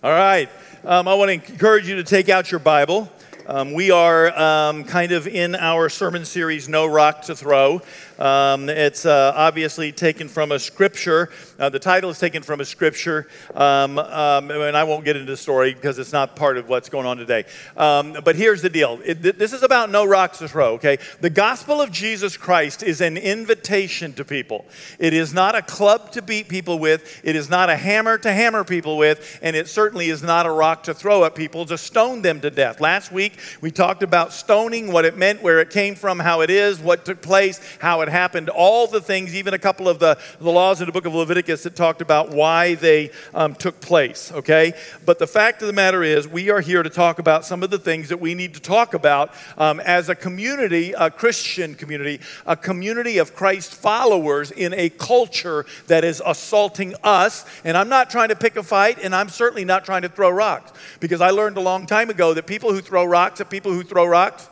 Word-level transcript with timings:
All 0.00 0.12
right. 0.12 0.48
Um, 0.84 1.08
I 1.08 1.14
want 1.14 1.28
to 1.30 1.52
encourage 1.52 1.88
you 1.88 1.96
to 1.96 2.04
take 2.04 2.28
out 2.28 2.52
your 2.52 2.60
Bible. 2.60 3.10
Um, 3.50 3.72
we 3.72 3.90
are 3.90 4.38
um, 4.38 4.84
kind 4.84 5.10
of 5.10 5.26
in 5.26 5.54
our 5.54 5.88
sermon 5.88 6.26
series, 6.26 6.68
No 6.68 6.84
Rock 6.84 7.22
to 7.22 7.34
Throw. 7.34 7.80
Um, 8.18 8.68
it's 8.68 9.06
uh, 9.06 9.32
obviously 9.34 9.90
taken 9.90 10.28
from 10.28 10.52
a 10.52 10.58
scripture. 10.58 11.30
Uh, 11.58 11.70
the 11.70 11.78
title 11.78 12.10
is 12.10 12.18
taken 12.18 12.42
from 12.42 12.60
a 12.60 12.64
scripture, 12.66 13.26
um, 13.54 13.98
um, 13.98 14.50
and 14.50 14.76
I 14.76 14.84
won't 14.84 15.06
get 15.06 15.16
into 15.16 15.32
the 15.32 15.36
story 15.36 15.72
because 15.72 15.98
it's 15.98 16.12
not 16.12 16.36
part 16.36 16.58
of 16.58 16.68
what's 16.68 16.90
going 16.90 17.06
on 17.06 17.16
today. 17.16 17.44
Um, 17.74 18.18
but 18.22 18.36
here's 18.36 18.60
the 18.60 18.68
deal 18.68 19.00
it, 19.02 19.22
this 19.22 19.54
is 19.54 19.62
about 19.62 19.90
no 19.90 20.04
rocks 20.04 20.40
to 20.40 20.48
throw, 20.48 20.74
okay? 20.74 20.98
The 21.22 21.30
gospel 21.30 21.80
of 21.80 21.90
Jesus 21.90 22.36
Christ 22.36 22.82
is 22.82 23.00
an 23.00 23.16
invitation 23.16 24.12
to 24.14 24.26
people. 24.26 24.66
It 24.98 25.14
is 25.14 25.32
not 25.32 25.54
a 25.54 25.62
club 25.62 26.12
to 26.12 26.20
beat 26.20 26.48
people 26.48 26.78
with, 26.78 27.18
it 27.24 27.34
is 27.34 27.48
not 27.48 27.70
a 27.70 27.76
hammer 27.76 28.18
to 28.18 28.30
hammer 28.30 28.62
people 28.62 28.98
with, 28.98 29.38
and 29.40 29.56
it 29.56 29.68
certainly 29.68 30.10
is 30.10 30.22
not 30.22 30.44
a 30.44 30.50
rock 30.50 30.82
to 30.82 30.92
throw 30.92 31.24
at 31.24 31.34
people 31.34 31.64
to 31.64 31.78
stone 31.78 32.20
them 32.20 32.42
to 32.42 32.50
death. 32.50 32.80
Last 32.80 33.10
week, 33.10 33.37
we 33.60 33.70
talked 33.70 34.02
about 34.02 34.32
stoning, 34.32 34.92
what 34.92 35.04
it 35.04 35.16
meant, 35.16 35.42
where 35.42 35.60
it 35.60 35.70
came 35.70 35.94
from, 35.94 36.18
how 36.18 36.40
it 36.40 36.50
is, 36.50 36.78
what 36.78 37.04
took 37.04 37.22
place, 37.22 37.60
how 37.78 38.00
it 38.00 38.08
happened, 38.08 38.48
all 38.48 38.86
the 38.86 39.00
things, 39.00 39.34
even 39.34 39.54
a 39.54 39.58
couple 39.58 39.88
of 39.88 39.98
the, 39.98 40.18
the 40.40 40.50
laws 40.50 40.80
in 40.80 40.86
the 40.86 40.92
book 40.92 41.06
of 41.06 41.14
Leviticus 41.14 41.62
that 41.62 41.76
talked 41.76 42.00
about 42.00 42.30
why 42.30 42.74
they 42.74 43.10
um, 43.34 43.54
took 43.54 43.80
place, 43.80 44.32
okay? 44.32 44.72
But 45.04 45.18
the 45.18 45.26
fact 45.26 45.62
of 45.62 45.66
the 45.66 45.72
matter 45.72 46.02
is, 46.02 46.26
we 46.26 46.50
are 46.50 46.60
here 46.60 46.82
to 46.82 46.90
talk 46.90 47.18
about 47.18 47.44
some 47.44 47.62
of 47.62 47.70
the 47.70 47.78
things 47.78 48.08
that 48.08 48.20
we 48.20 48.34
need 48.34 48.54
to 48.54 48.60
talk 48.60 48.94
about 48.94 49.32
um, 49.56 49.80
as 49.80 50.08
a 50.08 50.14
community, 50.14 50.92
a 50.92 51.10
Christian 51.10 51.74
community, 51.74 52.20
a 52.46 52.56
community 52.56 53.18
of 53.18 53.34
Christ 53.34 53.74
followers 53.74 54.50
in 54.50 54.72
a 54.74 54.88
culture 54.88 55.66
that 55.86 56.04
is 56.04 56.22
assaulting 56.24 56.94
us. 57.04 57.44
And 57.64 57.76
I'm 57.76 57.88
not 57.88 58.10
trying 58.10 58.30
to 58.30 58.36
pick 58.36 58.56
a 58.56 58.62
fight, 58.62 58.98
and 59.02 59.14
I'm 59.14 59.28
certainly 59.28 59.64
not 59.64 59.84
trying 59.84 60.02
to 60.02 60.08
throw 60.08 60.30
rocks, 60.30 60.72
because 61.00 61.20
I 61.20 61.30
learned 61.30 61.56
a 61.56 61.60
long 61.60 61.86
time 61.86 62.10
ago 62.10 62.34
that 62.34 62.46
people 62.46 62.72
who 62.72 62.80
throw 62.80 63.04
rocks 63.04 63.27
at 63.36 63.50
people 63.50 63.72
who 63.72 63.82
throw 63.82 64.06
rocks 64.06 64.48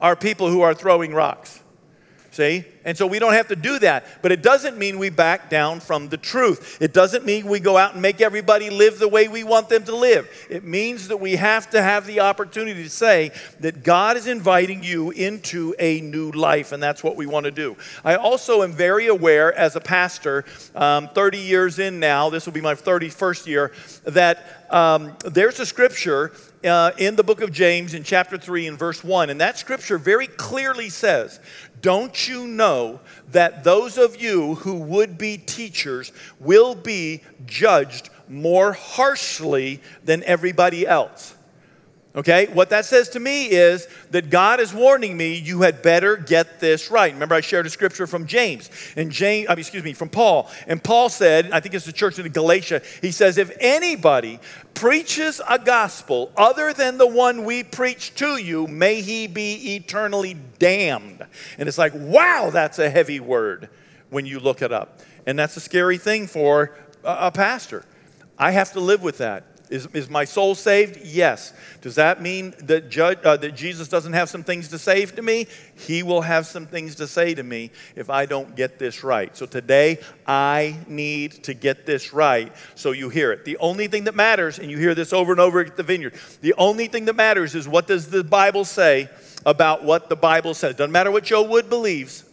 are 0.00 0.16
people 0.16 0.50
who 0.50 0.60
are 0.62 0.74
throwing 0.74 1.14
rocks. 1.14 1.62
See? 2.36 2.66
And 2.84 2.98
so 2.98 3.06
we 3.06 3.18
don't 3.18 3.32
have 3.32 3.48
to 3.48 3.56
do 3.56 3.78
that. 3.78 4.04
But 4.20 4.30
it 4.30 4.42
doesn't 4.42 4.76
mean 4.76 4.98
we 4.98 5.08
back 5.08 5.48
down 5.48 5.80
from 5.80 6.10
the 6.10 6.18
truth. 6.18 6.76
It 6.82 6.92
doesn't 6.92 7.24
mean 7.24 7.46
we 7.46 7.60
go 7.60 7.78
out 7.78 7.94
and 7.94 8.02
make 8.02 8.20
everybody 8.20 8.68
live 8.68 8.98
the 8.98 9.08
way 9.08 9.26
we 9.26 9.42
want 9.42 9.70
them 9.70 9.84
to 9.84 9.96
live. 9.96 10.28
It 10.50 10.62
means 10.62 11.08
that 11.08 11.16
we 11.16 11.36
have 11.36 11.70
to 11.70 11.80
have 11.80 12.06
the 12.06 12.20
opportunity 12.20 12.82
to 12.82 12.90
say 12.90 13.30
that 13.60 13.82
God 13.82 14.18
is 14.18 14.26
inviting 14.26 14.84
you 14.84 15.12
into 15.12 15.74
a 15.78 16.02
new 16.02 16.30
life, 16.30 16.72
and 16.72 16.82
that's 16.82 17.02
what 17.02 17.16
we 17.16 17.24
want 17.24 17.44
to 17.44 17.50
do. 17.50 17.74
I 18.04 18.16
also 18.16 18.62
am 18.62 18.72
very 18.72 19.06
aware 19.06 19.50
as 19.54 19.74
a 19.74 19.80
pastor, 19.80 20.44
um, 20.74 21.08
30 21.08 21.38
years 21.38 21.78
in 21.78 21.98
now, 22.00 22.28
this 22.28 22.44
will 22.44 22.52
be 22.52 22.60
my 22.60 22.74
31st 22.74 23.46
year, 23.46 23.72
that 24.04 24.66
um, 24.70 25.16
there's 25.24 25.58
a 25.58 25.64
scripture 25.64 26.32
uh, 26.66 26.90
in 26.98 27.16
the 27.16 27.22
book 27.22 27.40
of 27.40 27.52
James 27.52 27.94
in 27.94 28.02
chapter 28.02 28.36
3 28.36 28.66
and 28.66 28.78
verse 28.78 29.04
1. 29.04 29.30
And 29.30 29.40
that 29.40 29.58
scripture 29.58 29.98
very 29.98 30.26
clearly 30.26 30.88
says, 30.88 31.40
Don't 31.80 32.28
you 32.28 32.46
know 32.46 33.00
that 33.30 33.64
those 33.64 33.98
of 33.98 34.20
you 34.20 34.56
who 34.56 34.74
would 34.74 35.16
be 35.16 35.38
teachers 35.38 36.12
will 36.40 36.74
be 36.74 37.22
judged 37.46 38.10
more 38.28 38.72
harshly 38.72 39.80
than 40.04 40.24
everybody 40.24 40.86
else? 40.86 41.35
Okay, 42.16 42.46
what 42.46 42.70
that 42.70 42.86
says 42.86 43.10
to 43.10 43.20
me 43.20 43.44
is 43.44 43.88
that 44.10 44.30
God 44.30 44.58
is 44.58 44.72
warning 44.72 45.18
me, 45.18 45.34
you 45.34 45.60
had 45.60 45.82
better 45.82 46.16
get 46.16 46.60
this 46.60 46.90
right. 46.90 47.12
Remember, 47.12 47.34
I 47.34 47.42
shared 47.42 47.66
a 47.66 47.70
scripture 47.70 48.06
from 48.06 48.26
James, 48.26 48.70
and 48.96 49.10
James, 49.12 49.50
excuse 49.50 49.84
me, 49.84 49.92
from 49.92 50.08
Paul. 50.08 50.50
And 50.66 50.82
Paul 50.82 51.10
said, 51.10 51.52
I 51.52 51.60
think 51.60 51.74
it's 51.74 51.84
the 51.84 51.92
church 51.92 52.18
in 52.18 52.26
Galatia, 52.32 52.80
he 53.02 53.10
says, 53.10 53.36
if 53.36 53.54
anybody 53.60 54.40
preaches 54.72 55.42
a 55.46 55.58
gospel 55.58 56.32
other 56.38 56.72
than 56.72 56.96
the 56.96 57.06
one 57.06 57.44
we 57.44 57.62
preach 57.62 58.14
to 58.14 58.38
you, 58.38 58.66
may 58.66 59.02
he 59.02 59.26
be 59.26 59.76
eternally 59.76 60.38
damned. 60.58 61.26
And 61.58 61.68
it's 61.68 61.78
like, 61.78 61.92
wow, 61.94 62.48
that's 62.50 62.78
a 62.78 62.88
heavy 62.88 63.20
word 63.20 63.68
when 64.08 64.24
you 64.24 64.40
look 64.40 64.62
it 64.62 64.72
up. 64.72 65.00
And 65.26 65.38
that's 65.38 65.58
a 65.58 65.60
scary 65.60 65.98
thing 65.98 66.28
for 66.28 66.74
a, 67.04 67.26
a 67.26 67.30
pastor. 67.30 67.84
I 68.38 68.52
have 68.52 68.72
to 68.72 68.80
live 68.80 69.02
with 69.02 69.18
that. 69.18 69.55
Is, 69.68 69.86
is 69.86 70.08
my 70.08 70.24
soul 70.24 70.54
saved? 70.54 71.04
Yes. 71.04 71.52
Does 71.80 71.96
that 71.96 72.22
mean 72.22 72.54
that, 72.60 72.96
uh, 73.24 73.36
that 73.36 73.54
Jesus 73.56 73.88
doesn't 73.88 74.12
have 74.12 74.28
some 74.28 74.44
things 74.44 74.68
to 74.68 74.78
say 74.78 75.04
to 75.06 75.22
me? 75.22 75.48
He 75.74 76.04
will 76.04 76.20
have 76.20 76.46
some 76.46 76.66
things 76.66 76.94
to 76.96 77.08
say 77.08 77.34
to 77.34 77.42
me 77.42 77.72
if 77.96 78.08
I 78.08 78.26
don't 78.26 78.54
get 78.54 78.78
this 78.78 79.02
right. 79.02 79.36
So 79.36 79.44
today, 79.44 79.98
I 80.24 80.76
need 80.86 81.42
to 81.44 81.54
get 81.54 81.84
this 81.84 82.12
right 82.12 82.52
so 82.76 82.92
you 82.92 83.08
hear 83.08 83.32
it. 83.32 83.44
The 83.44 83.56
only 83.58 83.88
thing 83.88 84.04
that 84.04 84.14
matters, 84.14 84.60
and 84.60 84.70
you 84.70 84.78
hear 84.78 84.94
this 84.94 85.12
over 85.12 85.32
and 85.32 85.40
over 85.40 85.60
at 85.60 85.76
the 85.76 85.82
vineyard, 85.82 86.14
the 86.42 86.54
only 86.54 86.86
thing 86.86 87.06
that 87.06 87.16
matters 87.16 87.56
is 87.56 87.66
what 87.66 87.88
does 87.88 88.08
the 88.08 88.22
Bible 88.22 88.64
say 88.64 89.08
about 89.44 89.82
what 89.82 90.08
the 90.08 90.16
Bible 90.16 90.54
says. 90.54 90.76
Doesn't 90.76 90.92
matter 90.92 91.10
what 91.10 91.24
Joe 91.24 91.42
Wood 91.42 91.68
believes. 91.68 92.24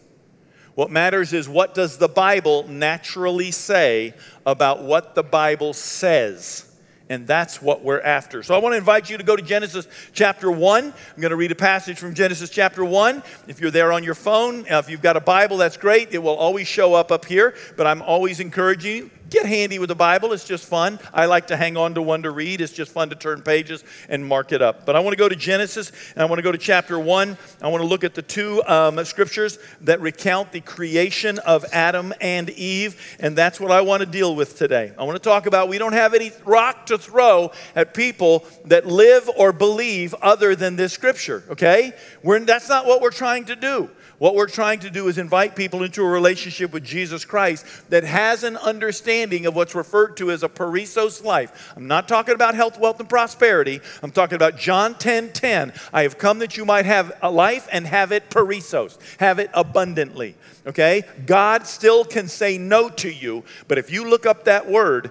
What 0.76 0.90
matters 0.90 1.32
is 1.32 1.48
what 1.48 1.74
does 1.74 1.98
the 1.98 2.08
Bible 2.08 2.66
naturally 2.68 3.50
say 3.50 4.14
about 4.46 4.82
what 4.82 5.14
the 5.14 5.22
Bible 5.22 5.72
says. 5.72 6.70
And 7.08 7.26
that's 7.26 7.60
what 7.60 7.84
we're 7.84 8.00
after. 8.00 8.42
So 8.42 8.54
I 8.54 8.58
want 8.58 8.72
to 8.72 8.78
invite 8.78 9.10
you 9.10 9.18
to 9.18 9.24
go 9.24 9.36
to 9.36 9.42
Genesis 9.42 9.86
chapter 10.14 10.50
1. 10.50 10.84
I'm 10.84 11.20
going 11.20 11.30
to 11.30 11.36
read 11.36 11.52
a 11.52 11.56
passage 11.56 11.98
from 11.98 12.14
Genesis 12.14 12.48
chapter 12.48 12.82
1. 12.84 13.22
If 13.46 13.60
you're 13.60 13.70
there 13.70 13.92
on 13.92 14.04
your 14.04 14.14
phone, 14.14 14.60
uh, 14.70 14.78
if 14.78 14.88
you've 14.88 15.02
got 15.02 15.16
a 15.16 15.20
Bible, 15.20 15.58
that's 15.58 15.76
great. 15.76 16.12
It 16.12 16.18
will 16.18 16.36
always 16.36 16.66
show 16.66 16.94
up 16.94 17.12
up 17.12 17.26
here, 17.26 17.54
but 17.76 17.86
I'm 17.86 18.00
always 18.00 18.40
encouraging 18.40 18.96
you 18.96 19.10
get 19.30 19.46
handy 19.46 19.78
with 19.78 19.88
the 19.88 19.94
Bible. 19.94 20.32
It's 20.32 20.44
just 20.44 20.66
fun. 20.66 20.98
I 21.12 21.26
like 21.26 21.48
to 21.48 21.56
hang 21.56 21.76
on 21.76 21.94
to 21.94 22.02
one 22.02 22.22
to 22.22 22.30
read. 22.30 22.60
It's 22.60 22.72
just 22.72 22.92
fun 22.92 23.10
to 23.10 23.16
turn 23.16 23.42
pages 23.42 23.84
and 24.08 24.24
mark 24.24 24.52
it 24.52 24.62
up. 24.62 24.86
But 24.86 24.96
I 24.96 25.00
want 25.00 25.12
to 25.12 25.18
go 25.18 25.28
to 25.28 25.36
Genesis 25.36 25.92
and 26.14 26.22
I 26.22 26.26
want 26.26 26.38
to 26.38 26.42
go 26.42 26.52
to 26.52 26.58
chapter 26.58 26.98
1. 26.98 27.38
I 27.62 27.68
want 27.68 27.82
to 27.82 27.86
look 27.86 28.04
at 28.04 28.14
the 28.14 28.22
two 28.22 28.62
um, 28.64 29.04
scriptures 29.04 29.58
that 29.82 30.00
recount 30.00 30.52
the 30.52 30.60
creation 30.60 31.38
of 31.40 31.64
Adam 31.72 32.12
and 32.20 32.50
Eve. 32.50 33.16
And 33.20 33.36
that's 33.36 33.60
what 33.60 33.70
I 33.70 33.80
want 33.80 34.00
to 34.00 34.06
deal 34.06 34.34
with 34.34 34.56
today. 34.56 34.92
I 34.98 35.04
want 35.04 35.16
to 35.16 35.28
talk 35.28 35.46
about 35.46 35.68
we 35.68 35.78
don't 35.78 35.92
have 35.92 36.14
any 36.14 36.32
rock 36.44 36.86
to 36.86 36.98
throw 36.98 37.52
at 37.74 37.94
people 37.94 38.44
that 38.66 38.86
live 38.86 39.28
or 39.36 39.52
believe 39.52 40.14
other 40.22 40.54
than 40.54 40.76
this 40.76 40.92
scripture, 40.92 41.42
okay? 41.50 41.92
We're, 42.22 42.40
that's 42.40 42.68
not 42.68 42.86
what 42.86 43.00
we're 43.00 43.10
trying 43.10 43.46
to 43.46 43.56
do. 43.56 43.90
What 44.18 44.34
we're 44.34 44.48
trying 44.48 44.80
to 44.80 44.90
do 44.90 45.08
is 45.08 45.18
invite 45.18 45.56
people 45.56 45.82
into 45.82 46.02
a 46.02 46.08
relationship 46.08 46.72
with 46.72 46.84
Jesus 46.84 47.24
Christ 47.24 47.66
that 47.90 48.04
has 48.04 48.44
an 48.44 48.56
understanding 48.56 49.46
of 49.46 49.56
what's 49.56 49.74
referred 49.74 50.16
to 50.18 50.30
as 50.30 50.42
a 50.42 50.48
perissos 50.48 51.22
life. 51.22 51.72
I'm 51.76 51.88
not 51.88 52.06
talking 52.06 52.34
about 52.34 52.54
health, 52.54 52.78
wealth, 52.78 53.00
and 53.00 53.08
prosperity. 53.08 53.80
I'm 54.02 54.12
talking 54.12 54.36
about 54.36 54.56
John 54.56 54.94
10 54.94 55.32
10. 55.32 55.72
I 55.92 56.02
have 56.02 56.16
come 56.16 56.38
that 56.38 56.56
you 56.56 56.64
might 56.64 56.86
have 56.86 57.12
a 57.22 57.30
life 57.30 57.68
and 57.72 57.86
have 57.86 58.12
it 58.12 58.30
perissos, 58.30 58.98
have 59.18 59.38
it 59.38 59.50
abundantly. 59.52 60.36
Okay? 60.66 61.02
God 61.26 61.66
still 61.66 62.04
can 62.04 62.28
say 62.28 62.56
no 62.56 62.88
to 62.90 63.10
you, 63.10 63.42
but 63.66 63.78
if 63.78 63.90
you 63.90 64.08
look 64.08 64.26
up 64.26 64.44
that 64.44 64.70
word, 64.70 65.10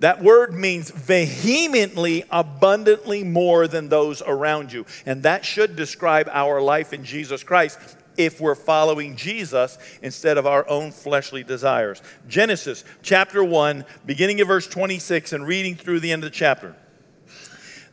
that 0.00 0.22
word 0.22 0.54
means 0.54 0.90
vehemently, 0.90 2.24
abundantly 2.30 3.24
more 3.24 3.66
than 3.66 3.88
those 3.88 4.22
around 4.22 4.72
you. 4.72 4.84
And 5.06 5.22
that 5.22 5.44
should 5.44 5.74
describe 5.74 6.28
our 6.30 6.60
life 6.60 6.92
in 6.92 7.02
Jesus 7.02 7.42
Christ 7.42 7.96
if 8.16 8.40
we're 8.40 8.54
following 8.54 9.16
Jesus 9.16 9.78
instead 10.02 10.38
of 10.38 10.46
our 10.46 10.68
own 10.68 10.90
fleshly 10.90 11.44
desires. 11.44 12.02
Genesis 12.28 12.84
chapter 13.02 13.42
1, 13.42 13.84
beginning 14.04 14.40
of 14.40 14.48
verse 14.48 14.66
26 14.66 15.32
and 15.32 15.46
reading 15.46 15.74
through 15.74 16.00
the 16.00 16.12
end 16.12 16.24
of 16.24 16.30
the 16.30 16.36
chapter. 16.36 16.74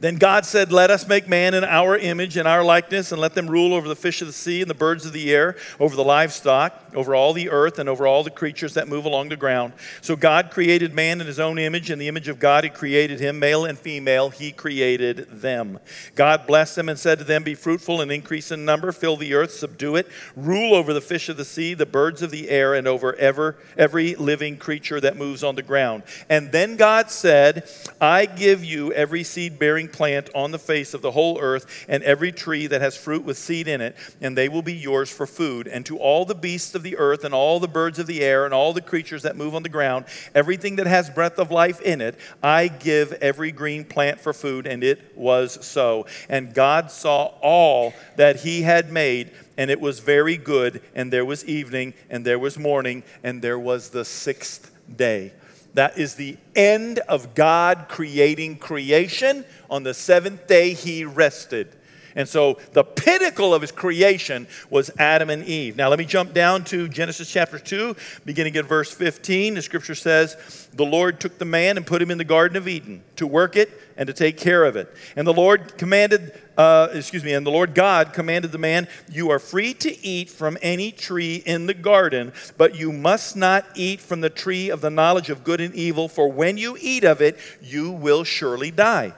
Then 0.04 0.18
God 0.18 0.46
said, 0.46 0.74
Let 0.74 0.92
us 0.92 1.08
make 1.08 1.30
man 1.30 1.54
in 1.54 1.64
our 1.64 1.98
image 1.98 2.36
and 2.36 2.46
our 2.46 2.62
likeness, 2.62 3.14
and 3.14 3.22
let 3.22 3.36
them 3.36 3.50
rule 3.50 3.74
over 3.74 3.88
the 3.88 3.96
fish 3.96 4.20
of 4.20 4.28
the 4.28 4.34
sea 4.34 4.60
and 4.60 4.70
the 4.70 4.74
birds 4.74 5.06
of 5.06 5.14
the 5.14 5.34
air, 5.34 5.56
over 5.80 5.96
the 5.96 6.04
livestock, 6.04 6.78
over 6.94 7.16
all 7.16 7.32
the 7.32 7.50
earth, 7.50 7.80
and 7.80 7.88
over 7.88 8.06
all 8.06 8.22
the 8.22 8.30
creatures 8.30 8.74
that 8.74 8.90
move 8.90 9.06
along 9.06 9.30
the 9.30 9.38
ground. 9.38 9.72
So 10.02 10.18
God 10.18 10.52
created 10.52 10.94
man 10.94 11.22
in 11.22 11.28
his 11.28 11.40
own 11.40 11.58
image. 11.58 11.90
In 11.90 12.00
the 12.00 12.10
image 12.10 12.28
of 12.28 12.38
God, 12.38 12.66
he 12.66 12.70
created 12.70 13.22
him, 13.22 13.40
male 13.40 13.64
and 13.64 13.80
female, 13.80 14.30
he 14.30 14.52
created 14.52 15.26
them. 15.32 15.80
God 16.16 16.48
blessed 16.48 16.76
them 16.76 16.90
and 16.90 17.00
said 17.00 17.20
to 17.20 17.24
them, 17.24 17.44
Be 17.44 17.56
fruitful 17.56 18.02
and 18.02 18.12
increase 18.12 18.52
in 18.52 18.66
number, 18.66 18.92
fill 18.92 19.16
the 19.16 19.34
earth, 19.34 19.54
subdue 19.54 19.96
it, 19.96 20.10
rule 20.36 20.74
over 20.74 20.94
the 20.94 21.00
fish 21.00 21.30
of 21.30 21.38
the 21.38 21.46
sea, 21.46 21.76
the 21.76 21.86
birds 21.86 22.22
of 22.22 22.30
the 22.30 22.50
air, 22.50 22.74
and 22.74 22.90
over 22.90 23.16
ever, 23.16 23.56
every 23.78 24.16
living 24.16 24.58
creature 24.58 25.00
that 25.00 25.16
moves 25.16 25.46
on 25.46 25.56
the 25.56 25.62
ground. 25.62 26.04
And 26.28 26.52
then 26.52 26.76
God 26.76 27.10
said, 27.10 27.70
I 28.02 28.26
give 28.26 28.66
you 28.66 28.92
every 28.92 29.24
seed 29.24 29.58
bearing 29.58 29.88
plant 29.94 30.30
on 30.36 30.52
the 30.52 30.60
face 30.60 30.94
of 30.94 31.02
the 31.02 31.12
whole 31.12 31.40
earth, 31.40 31.86
and 31.88 32.04
every 32.04 32.32
tree 32.34 32.68
that 32.68 32.82
has 32.82 32.98
fruit 32.98 33.24
with 33.24 33.38
seed 33.38 33.68
in 33.70 33.80
it, 33.80 33.96
and 34.20 34.38
they 34.38 34.50
will 34.50 34.62
be 34.62 34.74
yours 34.74 35.10
for 35.10 35.26
food. 35.26 35.68
And 35.68 35.86
to 35.86 35.98
all 35.98 36.26
the 36.26 36.36
beasts 36.36 36.76
of 36.76 36.84
the 36.84 36.98
earth, 36.98 37.24
and 37.24 37.34
all 37.34 37.60
the 37.60 37.68
birds 37.68 38.00
of 38.00 38.08
the 38.08 38.22
air, 38.22 38.44
and 38.44 38.54
all 38.54 38.74
the 38.74 38.82
creatures 38.82 39.24
that 39.24 39.38
move 39.38 39.56
on 39.56 39.64
the 39.64 39.70
ground, 39.70 40.06
everything 40.36 40.76
that 40.78 40.88
has 40.88 41.10
breath 41.10 41.40
of 41.40 41.52
life 41.52 41.80
in 41.80 42.02
it, 42.02 42.20
I 42.42 42.68
give 42.68 43.14
every 43.14 43.52
green 43.52 43.86
plant 43.86 44.20
for 44.20 44.34
food. 44.34 44.68
And 44.68 44.84
it 44.84 45.16
was 45.16 45.66
so. 45.66 46.08
And 46.28 46.54
God 46.54 46.92
saw 46.92 47.34
all 47.42 47.94
that 48.18 48.38
he 48.38 48.64
had 48.64 48.92
made, 48.92 49.32
and 49.58 49.70
it 49.70 49.80
was 49.80 50.00
very 50.00 50.38
good. 50.38 50.82
And 50.96 51.14
there 51.14 51.26
was 51.26 51.46
evening, 51.46 51.94
and 52.10 52.26
there 52.26 52.40
was 52.40 52.58
morning, 52.58 53.04
and 53.24 53.42
there 53.42 53.60
was 53.60 53.90
the 53.90 54.04
sixth 54.04 54.72
day. 54.98 55.34
That 55.74 55.98
is 55.98 56.16
the 56.16 56.38
end 56.56 57.00
of 57.00 57.34
God 57.34 57.86
creating 57.90 58.58
creation. 58.58 59.44
On 59.70 59.84
the 59.84 59.94
seventh 59.94 60.48
day, 60.48 60.74
he 60.74 61.04
rested. 61.04 61.76
And 62.16 62.30
so 62.30 62.60
the 62.74 62.84
pinnacle 62.84 63.54
of 63.54 63.62
his 63.62 63.72
creation 63.72 64.48
was 64.70 64.92
Adam 65.00 65.30
and 65.30 65.44
Eve. 65.46 65.76
Now 65.76 65.90
let 65.90 66.00
me 66.00 66.06
jump 66.06 66.34
down 66.34 66.64
to 66.66 66.88
Genesis 66.88 67.32
chapter 67.32 67.58
2, 67.58 67.96
beginning 68.26 68.56
at 68.58 68.66
verse 68.66 68.92
15. 68.92 69.56
The 69.56 69.62
scripture 69.62 69.96
says, 69.96 70.68
The 70.74 70.86
Lord 70.86 71.20
took 71.20 71.38
the 71.38 71.46
man 71.46 71.78
and 71.78 71.86
put 71.86 72.02
him 72.02 72.12
in 72.12 72.18
the 72.18 72.24
Garden 72.24 72.58
of 72.58 72.68
Eden 72.68 73.04
to 73.16 73.26
work 73.26 73.56
it 73.56 73.72
and 73.98 74.08
to 74.08 74.14
take 74.14 74.38
care 74.38 74.64
of 74.64 74.76
it. 74.76 74.94
And 75.16 75.26
the 75.26 75.34
Lord 75.34 75.78
commanded, 75.78 76.40
uh, 76.58 76.90
excuse 76.94 77.24
me, 77.24 77.34
and 77.34 77.46
the 77.46 77.52
Lord 77.52 77.74
God 77.74 78.14
commanded 78.14 78.52
the 78.52 78.58
man, 78.58 78.88
You 79.12 79.32
are 79.32 79.40
free 79.40 79.74
to 79.76 80.06
eat 80.06 80.30
from 80.30 80.58
any 80.62 80.92
tree 80.92 81.36
in 81.46 81.66
the 81.66 81.74
garden, 81.74 82.34
but 82.58 82.76
you 82.76 82.92
must 82.92 83.36
not 83.36 83.66
eat 83.76 84.00
from 84.00 84.22
the 84.22 84.30
tree 84.30 84.70
of 84.70 84.82
the 84.82 84.90
knowledge 84.90 85.30
of 85.30 85.44
good 85.44 85.62
and 85.62 85.74
evil, 85.74 86.08
for 86.08 86.32
when 86.32 86.58
you 86.58 86.78
eat 86.80 87.04
of 87.04 87.22
it, 87.22 87.38
you 87.62 87.92
will 87.92 88.24
surely 88.24 88.72
die. 88.72 89.14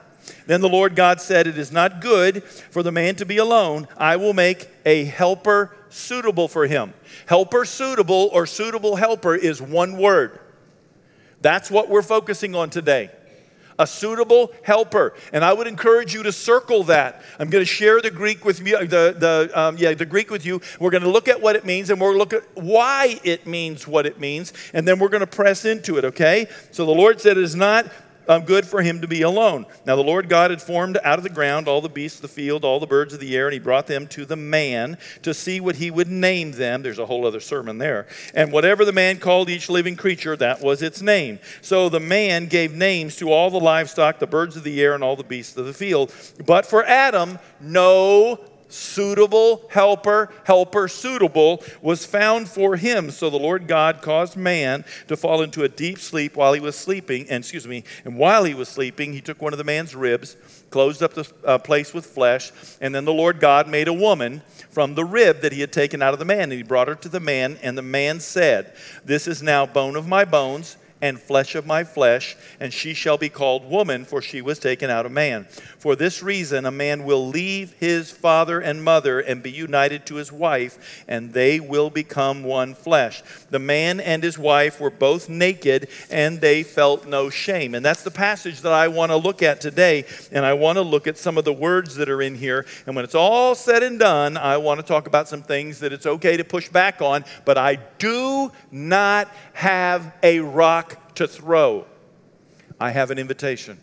Then 0.46 0.60
the 0.60 0.68
Lord 0.68 0.96
God 0.96 1.20
said, 1.20 1.46
It 1.46 1.58
is 1.58 1.72
not 1.72 2.00
good 2.00 2.42
for 2.44 2.82
the 2.82 2.92
man 2.92 3.16
to 3.16 3.26
be 3.26 3.36
alone. 3.36 3.86
I 3.96 4.16
will 4.16 4.32
make 4.32 4.68
a 4.84 5.04
helper 5.04 5.76
suitable 5.88 6.48
for 6.48 6.66
him. 6.66 6.92
Helper 7.26 7.64
suitable 7.64 8.30
or 8.32 8.46
suitable 8.46 8.96
helper 8.96 9.34
is 9.34 9.60
one 9.60 9.98
word. 9.98 10.40
That's 11.40 11.70
what 11.70 11.88
we're 11.88 12.02
focusing 12.02 12.54
on 12.54 12.70
today. 12.70 13.10
A 13.78 13.86
suitable 13.86 14.52
helper. 14.62 15.14
And 15.32 15.44
I 15.44 15.52
would 15.52 15.66
encourage 15.66 16.14
you 16.14 16.22
to 16.22 16.32
circle 16.32 16.84
that. 16.84 17.22
I'm 17.38 17.50
going 17.50 17.62
to 17.62 17.70
share 17.70 18.00
the 18.00 18.10
Greek 18.10 18.44
with 18.44 18.66
you, 18.66 18.78
the, 18.78 19.14
the, 19.18 19.50
um, 19.54 19.76
yeah, 19.76 19.92
the 19.94 20.06
Greek 20.06 20.30
with 20.30 20.46
you. 20.46 20.60
We're 20.80 20.90
going 20.90 21.02
to 21.02 21.10
look 21.10 21.28
at 21.28 21.40
what 21.40 21.56
it 21.56 21.64
means 21.64 21.90
and 21.90 22.00
we'll 22.00 22.16
look 22.16 22.32
at 22.32 22.42
why 22.54 23.20
it 23.22 23.46
means 23.46 23.86
what 23.86 24.06
it 24.06 24.18
means. 24.18 24.52
And 24.72 24.86
then 24.86 24.98
we're 24.98 25.08
going 25.08 25.20
to 25.20 25.26
press 25.26 25.64
into 25.64 25.98
it, 25.98 26.04
okay? 26.06 26.46
So 26.70 26.86
the 26.86 26.92
Lord 26.92 27.20
said 27.20 27.36
it 27.36 27.42
is 27.44 27.54
not 27.54 27.86
um, 28.28 28.42
good 28.42 28.66
for 28.66 28.82
him 28.82 29.00
to 29.00 29.08
be 29.08 29.22
alone. 29.22 29.66
Now, 29.84 29.96
the 29.96 30.02
Lord 30.02 30.28
God 30.28 30.50
had 30.50 30.62
formed 30.62 30.98
out 31.02 31.18
of 31.18 31.22
the 31.22 31.30
ground 31.30 31.68
all 31.68 31.80
the 31.80 31.88
beasts 31.88 32.18
of 32.18 32.22
the 32.22 32.28
field, 32.28 32.64
all 32.64 32.80
the 32.80 32.86
birds 32.86 33.14
of 33.14 33.20
the 33.20 33.36
air, 33.36 33.46
and 33.46 33.52
he 33.52 33.58
brought 33.58 33.86
them 33.86 34.06
to 34.08 34.24
the 34.24 34.36
man 34.36 34.98
to 35.22 35.32
see 35.34 35.60
what 35.60 35.76
he 35.76 35.90
would 35.90 36.08
name 36.08 36.52
them. 36.52 36.82
There's 36.82 36.98
a 36.98 37.06
whole 37.06 37.26
other 37.26 37.40
sermon 37.40 37.78
there. 37.78 38.06
And 38.34 38.52
whatever 38.52 38.84
the 38.84 38.92
man 38.92 39.18
called 39.18 39.48
each 39.48 39.68
living 39.68 39.96
creature, 39.96 40.36
that 40.36 40.60
was 40.60 40.82
its 40.82 41.02
name. 41.02 41.38
So 41.60 41.88
the 41.88 42.00
man 42.00 42.46
gave 42.46 42.74
names 42.74 43.16
to 43.16 43.30
all 43.32 43.50
the 43.50 43.60
livestock, 43.60 44.18
the 44.18 44.26
birds 44.26 44.56
of 44.56 44.64
the 44.64 44.80
air, 44.80 44.94
and 44.94 45.04
all 45.04 45.16
the 45.16 45.24
beasts 45.24 45.56
of 45.56 45.66
the 45.66 45.74
field. 45.74 46.12
But 46.44 46.66
for 46.66 46.84
Adam, 46.84 47.38
no 47.60 48.40
suitable 48.68 49.66
helper, 49.70 50.32
helper 50.44 50.88
suitable, 50.88 51.62
was 51.82 52.04
found 52.04 52.48
for 52.48 52.76
him. 52.76 53.10
So 53.10 53.30
the 53.30 53.38
Lord 53.38 53.66
God 53.66 54.02
caused 54.02 54.36
man 54.36 54.84
to 55.08 55.16
fall 55.16 55.42
into 55.42 55.62
a 55.64 55.68
deep 55.68 55.98
sleep 55.98 56.36
while 56.36 56.52
he 56.52 56.60
was 56.60 56.76
sleeping. 56.76 57.28
And 57.28 57.42
excuse 57.42 57.66
me, 57.66 57.84
and 58.04 58.16
while 58.16 58.44
he 58.44 58.54
was 58.54 58.68
sleeping, 58.68 59.12
he 59.12 59.20
took 59.20 59.40
one 59.40 59.52
of 59.52 59.58
the 59.58 59.64
man's 59.64 59.94
ribs, 59.94 60.36
closed 60.70 61.02
up 61.02 61.14
the 61.14 61.30
uh, 61.44 61.58
place 61.58 61.94
with 61.94 62.06
flesh, 62.06 62.52
and 62.80 62.94
then 62.94 63.04
the 63.04 63.12
Lord 63.12 63.40
God 63.40 63.68
made 63.68 63.88
a 63.88 63.92
woman 63.92 64.42
from 64.70 64.94
the 64.94 65.04
rib 65.04 65.40
that 65.40 65.52
he 65.52 65.60
had 65.60 65.72
taken 65.72 66.02
out 66.02 66.12
of 66.12 66.18
the 66.18 66.24
man, 66.24 66.42
and 66.42 66.52
he 66.52 66.62
brought 66.62 66.88
her 66.88 66.94
to 66.96 67.08
the 67.08 67.20
man. 67.20 67.58
And 67.62 67.78
the 67.78 67.82
man 67.82 68.20
said, 68.20 68.74
"This 69.04 69.26
is 69.26 69.42
now 69.42 69.66
bone 69.66 69.96
of 69.96 70.06
my 70.06 70.24
bones." 70.24 70.76
And 71.06 71.20
flesh 71.20 71.54
of 71.54 71.66
my 71.66 71.84
flesh, 71.84 72.36
and 72.58 72.72
she 72.72 72.92
shall 72.92 73.16
be 73.16 73.28
called 73.28 73.68
woman, 73.70 74.04
for 74.04 74.20
she 74.20 74.42
was 74.42 74.58
taken 74.58 74.90
out 74.90 75.06
of 75.06 75.12
man. 75.12 75.44
For 75.78 75.94
this 75.94 76.22
reason, 76.22 76.66
a 76.66 76.70
man 76.70 77.04
will 77.04 77.28
leave 77.28 77.72
his 77.74 78.10
father 78.10 78.60
and 78.60 78.82
mother 78.82 79.20
and 79.20 79.42
be 79.42 79.52
united 79.52 80.04
to 80.06 80.16
his 80.16 80.32
wife, 80.32 81.04
and 81.06 81.32
they 81.32 81.60
will 81.60 81.90
become 81.90 82.42
one 82.42 82.74
flesh. 82.74 83.22
The 83.50 83.58
man 83.58 84.00
and 84.00 84.22
his 84.22 84.36
wife 84.36 84.80
were 84.80 84.90
both 84.90 85.28
naked, 85.28 85.88
and 86.10 86.40
they 86.40 86.64
felt 86.64 87.06
no 87.06 87.30
shame. 87.30 87.74
And 87.74 87.84
that's 87.84 88.02
the 88.02 88.10
passage 88.10 88.62
that 88.62 88.72
I 88.72 88.88
want 88.88 89.12
to 89.12 89.16
look 89.16 89.42
at 89.42 89.60
today, 89.60 90.04
and 90.32 90.44
I 90.44 90.54
want 90.54 90.76
to 90.76 90.82
look 90.82 91.06
at 91.06 91.18
some 91.18 91.38
of 91.38 91.44
the 91.44 91.52
words 91.52 91.94
that 91.96 92.08
are 92.08 92.22
in 92.22 92.34
here. 92.34 92.66
And 92.86 92.96
when 92.96 93.04
it's 93.04 93.14
all 93.14 93.54
said 93.54 93.82
and 93.82 93.98
done, 93.98 94.36
I 94.36 94.56
want 94.56 94.80
to 94.80 94.86
talk 94.86 95.06
about 95.06 95.28
some 95.28 95.42
things 95.42 95.80
that 95.80 95.92
it's 95.92 96.06
okay 96.06 96.36
to 96.36 96.44
push 96.44 96.68
back 96.68 97.00
on, 97.00 97.24
but 97.44 97.56
I 97.56 97.76
do 97.98 98.50
not 98.72 99.28
have 99.52 100.12
a 100.22 100.40
rock 100.40 100.95
to 101.16 101.26
throw. 101.26 101.86
I 102.78 102.90
have 102.90 103.10
an 103.10 103.18
invitation. 103.18 103.80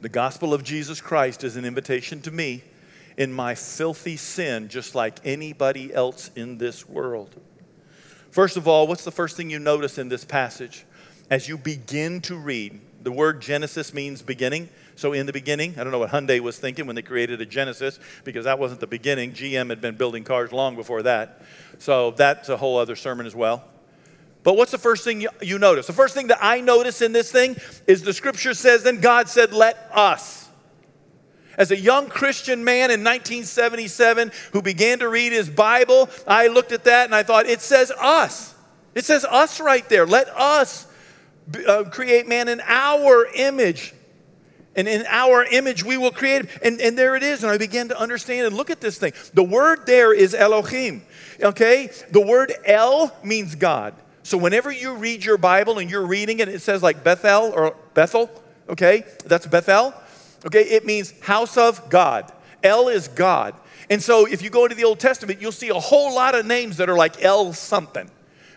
The 0.00 0.08
gospel 0.08 0.52
of 0.52 0.64
Jesus 0.64 1.00
Christ 1.00 1.44
is 1.44 1.56
an 1.56 1.64
invitation 1.64 2.20
to 2.22 2.30
me 2.30 2.64
in 3.16 3.32
my 3.32 3.54
filthy 3.54 4.16
sin, 4.16 4.68
just 4.68 4.94
like 4.94 5.20
anybody 5.24 5.92
else 5.92 6.30
in 6.34 6.58
this 6.58 6.88
world. 6.88 7.34
First 8.30 8.56
of 8.56 8.66
all, 8.66 8.86
what's 8.86 9.04
the 9.04 9.10
first 9.10 9.36
thing 9.36 9.50
you 9.50 9.58
notice 9.58 9.98
in 9.98 10.08
this 10.08 10.24
passage? 10.24 10.84
As 11.30 11.48
you 11.48 11.58
begin 11.58 12.20
to 12.22 12.36
read, 12.36 12.80
the 13.02 13.12
word 13.12 13.40
Genesis 13.40 13.92
means 13.92 14.22
beginning. 14.22 14.68
So, 14.96 15.12
in 15.12 15.26
the 15.26 15.32
beginning, 15.32 15.74
I 15.78 15.84
don't 15.84 15.92
know 15.92 15.98
what 15.98 16.10
Hyundai 16.10 16.40
was 16.40 16.58
thinking 16.58 16.86
when 16.86 16.96
they 16.96 17.02
created 17.02 17.40
a 17.40 17.46
Genesis, 17.46 17.98
because 18.24 18.44
that 18.44 18.58
wasn't 18.58 18.80
the 18.80 18.86
beginning. 18.86 19.32
GM 19.32 19.70
had 19.70 19.80
been 19.80 19.96
building 19.96 20.24
cars 20.24 20.52
long 20.52 20.76
before 20.76 21.02
that. 21.02 21.42
So, 21.78 22.12
that's 22.12 22.48
a 22.48 22.56
whole 22.56 22.78
other 22.78 22.96
sermon 22.96 23.26
as 23.26 23.34
well. 23.34 23.64
But 24.42 24.56
what's 24.56 24.72
the 24.72 24.78
first 24.78 25.04
thing 25.04 25.20
you, 25.20 25.28
you 25.40 25.58
notice? 25.58 25.86
The 25.86 25.92
first 25.92 26.14
thing 26.14 26.28
that 26.28 26.38
I 26.40 26.60
notice 26.60 27.00
in 27.00 27.12
this 27.12 27.30
thing 27.30 27.56
is 27.86 28.02
the 28.02 28.12
scripture 28.12 28.54
says, 28.54 28.82
Then 28.82 29.00
God 29.00 29.28
said, 29.28 29.52
Let 29.52 29.76
us. 29.92 30.48
As 31.56 31.70
a 31.70 31.78
young 31.78 32.08
Christian 32.08 32.64
man 32.64 32.90
in 32.90 33.04
1977 33.04 34.32
who 34.52 34.62
began 34.62 34.98
to 35.00 35.08
read 35.08 35.32
his 35.32 35.48
Bible, 35.48 36.08
I 36.26 36.48
looked 36.48 36.72
at 36.72 36.84
that 36.84 37.04
and 37.04 37.14
I 37.14 37.22
thought, 37.22 37.46
It 37.46 37.60
says 37.60 37.92
us. 37.92 38.54
It 38.94 39.04
says 39.04 39.24
us 39.24 39.60
right 39.60 39.88
there. 39.88 40.06
Let 40.06 40.28
us 40.28 40.86
uh, 41.66 41.84
create 41.84 42.26
man 42.26 42.48
in 42.48 42.60
our 42.66 43.26
image. 43.34 43.94
And 44.74 44.88
in 44.88 45.04
our 45.06 45.44
image, 45.44 45.84
we 45.84 45.98
will 45.98 46.10
create. 46.10 46.46
And, 46.62 46.80
and 46.80 46.98
there 46.98 47.14
it 47.14 47.22
is. 47.22 47.42
And 47.42 47.52
I 47.52 47.58
began 47.58 47.88
to 47.88 47.98
understand 47.98 48.46
and 48.46 48.56
look 48.56 48.70
at 48.70 48.80
this 48.80 48.98
thing. 48.98 49.12
The 49.34 49.42
word 49.42 49.86
there 49.86 50.14
is 50.14 50.34
Elohim. 50.34 51.02
Okay? 51.40 51.90
The 52.10 52.20
word 52.20 52.52
El 52.64 53.14
means 53.22 53.54
God. 53.54 53.94
So 54.22 54.38
whenever 54.38 54.70
you 54.70 54.94
read 54.94 55.24
your 55.24 55.36
Bible 55.36 55.78
and 55.78 55.90
you're 55.90 56.06
reading 56.06 56.38
it, 56.38 56.48
it 56.48 56.62
says 56.62 56.82
like 56.82 57.02
Bethel 57.02 57.52
or 57.54 57.76
Bethel, 57.94 58.30
okay? 58.68 59.04
That's 59.24 59.46
Bethel. 59.46 59.94
Okay, 60.46 60.62
it 60.62 60.84
means 60.84 61.12
house 61.20 61.56
of 61.56 61.88
God. 61.88 62.30
El 62.62 62.88
is 62.88 63.08
God. 63.08 63.54
And 63.90 64.02
so 64.02 64.26
if 64.26 64.42
you 64.42 64.50
go 64.50 64.64
into 64.64 64.76
the 64.76 64.84
Old 64.84 65.00
Testament, 65.00 65.40
you'll 65.40 65.52
see 65.52 65.68
a 65.68 65.74
whole 65.74 66.14
lot 66.14 66.34
of 66.34 66.46
names 66.46 66.76
that 66.78 66.88
are 66.88 66.96
like 66.96 67.22
El 67.22 67.52
something. 67.52 68.10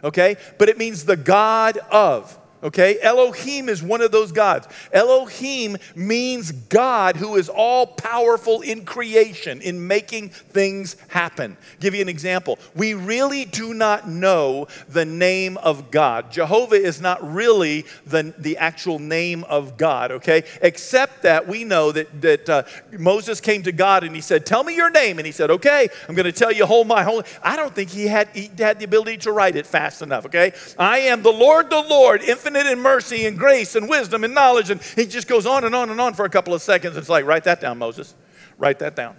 Okay? 0.04 0.38
But 0.58 0.70
it 0.70 0.78
means 0.78 1.06
the 1.06 1.18
God 1.18 1.78
of. 1.90 2.38
Okay? 2.66 2.98
Elohim 3.00 3.70
is 3.70 3.84
one 3.84 4.02
of 4.02 4.12
those 4.12 4.32
gods. 4.32 4.68
Elohim 4.92 5.78
means 5.94 6.52
God 6.52 7.16
who 7.16 7.36
is 7.36 7.48
all 7.48 7.86
powerful 7.86 8.62
in 8.62 8.86
creation, 8.86 9.62
in 9.62 9.88
making 9.88 10.30
things 10.30 10.96
happen. 11.10 11.58
give 11.80 11.94
you 11.94 12.02
an 12.02 12.10
example. 12.10 12.58
We 12.74 12.96
really 12.96 13.46
do 13.46 13.76
not 13.76 14.10
know 14.10 14.68
the 14.90 15.06
name 15.06 15.58
of 15.58 15.92
God. 15.92 16.32
Jehovah 16.32 16.76
is 16.76 17.00
not 17.00 17.20
really 17.34 17.86
the, 18.08 18.34
the 18.40 18.58
actual 18.58 18.98
name 18.98 19.44
of 19.44 19.78
God, 19.78 20.12
okay? 20.12 20.44
Except 20.64 21.22
that 21.22 21.48
we 21.48 21.66
know 21.66 21.92
that, 21.92 22.20
that 22.22 22.50
uh, 22.50 22.64
Moses 22.98 23.40
came 23.40 23.62
to 23.62 23.72
God 23.72 24.04
and 24.04 24.16
he 24.16 24.22
said, 24.22 24.44
Tell 24.44 24.64
me 24.64 24.76
your 24.76 24.90
name. 24.90 25.20
And 25.20 25.26
he 25.28 25.32
said, 25.32 25.52
Okay, 25.52 25.88
I'm 26.10 26.16
going 26.16 26.26
to 26.26 26.32
tell 26.32 26.52
you 26.52 26.66
whole 26.66 26.84
my 26.84 27.04
whole. 27.04 27.22
I 27.44 27.56
don't 27.58 27.76
think 27.76 27.92
he 27.92 28.08
had, 28.08 28.30
he 28.30 28.50
had 28.58 28.80
the 28.80 28.86
ability 28.86 29.18
to 29.18 29.32
write 29.32 29.56
it 29.56 29.68
fast 29.68 30.02
enough, 30.02 30.26
okay? 30.26 30.54
I 30.80 31.00
am 31.00 31.22
the 31.22 31.32
Lord, 31.32 31.70
the 31.70 31.82
Lord, 31.82 32.24
infinite 32.24 32.55
infinite 32.56 32.72
in 32.72 32.80
mercy 32.82 33.26
and 33.26 33.38
grace 33.38 33.76
and 33.76 33.90
wisdom 33.90 34.24
and 34.24 34.34
knowledge. 34.34 34.70
And 34.70 34.82
he 34.82 35.06
just 35.06 35.28
goes 35.28 35.46
on 35.46 35.64
and 35.64 35.76
on 35.76 35.90
and 35.90 36.00
on 36.00 36.14
for 36.14 36.26
a 36.26 36.30
couple 36.30 36.54
of 36.54 36.62
seconds. 36.62 36.98
It's 36.98 37.10
like, 37.10 37.26
write 37.26 37.44
that 37.46 37.62
down, 37.62 37.78
Moses. 37.78 38.16
Write 38.58 38.80
that 38.80 38.96
down. 38.96 39.18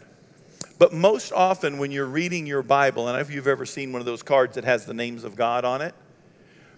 But 0.79 0.93
most 0.93 1.33
often, 1.33 1.79
when 1.79 1.91
you're 1.91 2.07
reading 2.07 2.47
your 2.47 2.63
Bible, 2.63 3.09
and 3.09 3.21
if 3.21 3.31
you've 3.31 3.47
ever 3.47 3.65
seen 3.65 3.93
one 3.93 4.01
of 4.01 4.07
those 4.07 4.23
cards 4.23 4.57
that 4.57 4.65
has 4.65 4.85
the 4.85 4.95
names 4.95 5.25
of 5.25 5.35
God 5.37 5.65
on 5.65 5.81
it, 5.81 5.95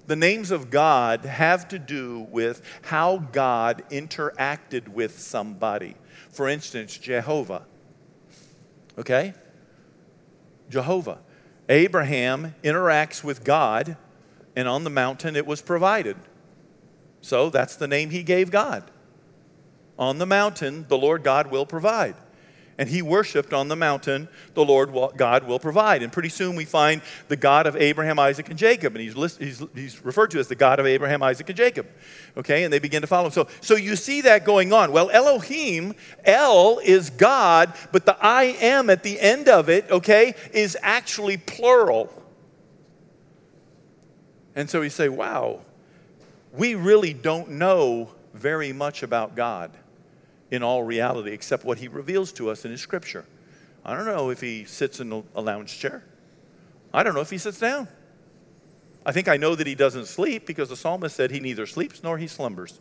the 0.07 0.17
names 0.17 0.51
of 0.51 0.71
God 0.71 1.25
have 1.25 1.69
to 1.69 1.79
do 1.79 2.27
with 2.31 2.63
how 2.83 3.19
God 3.19 3.85
interacted 3.91 4.89
with 4.89 5.19
somebody. 5.19 5.97
For 6.31 6.49
instance, 6.49 6.97
Jehovah. 6.97 7.65
Okay? 8.97 9.35
Jehovah. 10.71 11.19
Abraham 11.69 12.55
interacts 12.63 13.23
with 13.23 13.45
God, 13.45 13.97
and 14.57 14.67
on 14.67 14.85
the 14.85 14.91
mountain 14.91 15.37
it 15.37 15.47
was 15.47 15.61
provided. 15.61 16.17
So 17.21 17.51
that's 17.51 17.77
the 17.77 17.89
name 17.89 18.11
he 18.11 18.23
gave 18.23 18.51
God. 18.51 18.91
On 19.99 20.19
the 20.19 20.27
mountain, 20.27 20.87
the 20.89 20.99
Lord 20.99 21.25
God 21.25 21.51
will 21.51 21.67
provide. 21.67 22.15
And 22.81 22.89
he 22.89 23.03
worshiped 23.03 23.53
on 23.53 23.67
the 23.67 23.75
mountain, 23.75 24.29
the 24.55 24.65
Lord 24.65 24.93
God 25.17 25.49
will 25.49 25.59
provide. 25.59 26.01
And 26.05 26.13
pretty 26.13 26.29
soon 26.29 26.55
we 26.55 26.65
find 26.65 27.03
the 27.27 27.35
God 27.35 27.67
of 27.67 27.75
Abraham, 27.75 28.21
Isaac, 28.21 28.51
and 28.51 28.57
Jacob. 28.57 28.95
And 28.95 29.03
he's, 29.03 29.37
he's, 29.37 29.65
he's 29.75 30.05
referred 30.05 30.31
to 30.31 30.39
as 30.39 30.47
the 30.47 30.55
God 30.55 30.79
of 30.79 30.87
Abraham, 30.87 31.21
Isaac, 31.21 31.49
and 31.49 31.57
Jacob. 31.57 31.89
Okay, 32.37 32.63
and 32.63 32.73
they 32.73 32.79
begin 32.79 33.01
to 33.01 33.09
follow 33.09 33.27
him. 33.27 33.33
So, 33.33 33.49
so 33.61 33.75
you 33.75 33.97
see 33.97 34.21
that 34.21 34.45
going 34.45 34.73
on. 34.73 34.93
Well, 34.93 35.11
Elohim, 35.11 35.95
El 36.25 36.79
is 36.79 37.11
God, 37.11 37.75
but 37.91 38.07
the 38.07 38.17
I 38.25 38.45
am 38.61 38.91
at 38.91 39.03
the 39.03 39.19
end 39.19 39.49
of 39.49 39.69
it, 39.69 39.91
okay, 39.91 40.37
is 40.53 40.77
actually 40.81 41.37
plural. 41.37 42.13
And 44.55 44.71
so 44.71 44.83
we 44.83 44.89
say, 44.89 45.09
wow, 45.09 45.63
we 46.53 46.75
really 46.75 47.13
don't 47.13 47.51
know 47.51 48.11
very 48.35 48.73
much 48.73 49.03
about 49.03 49.37
God 49.37 49.71
in 50.51 50.63
all 50.63 50.83
reality 50.83 51.33
except 51.33 51.65
what 51.65 51.79
he 51.79 51.89
reveals 51.89 52.33
to 52.33 52.51
us 52.51 52.65
in 52.65 52.71
his 52.71 52.81
scripture. 52.81 53.25
I 53.85 53.95
don't 53.95 54.07
know 54.07 54.31
if 54.31 54.41
he 54.41 54.65
sits 54.65 55.01
in 55.01 55.25
a 55.35 55.41
lounge 55.41 55.79
chair. 55.79 56.05
I 56.93 57.03
don't 57.03 57.15
know 57.15 57.21
if 57.21 57.31
he 57.31 57.39
sits 57.39 57.59
down. 57.59 57.89
I 59.05 59.13
think 59.13 59.29
I 59.29 59.37
know 59.37 59.55
that 59.55 59.67
he 59.67 59.75
doesn't 59.75 60.07
sleep 60.07 60.47
because 60.47 60.69
the 60.69 60.77
psalmist 60.77 61.17
said 61.17 61.31
he 61.31 61.41
neither 61.41 61.67
sleeps 61.67 62.03
nor 62.03 62.19
he 62.19 62.27
slumbers. 62.27 62.81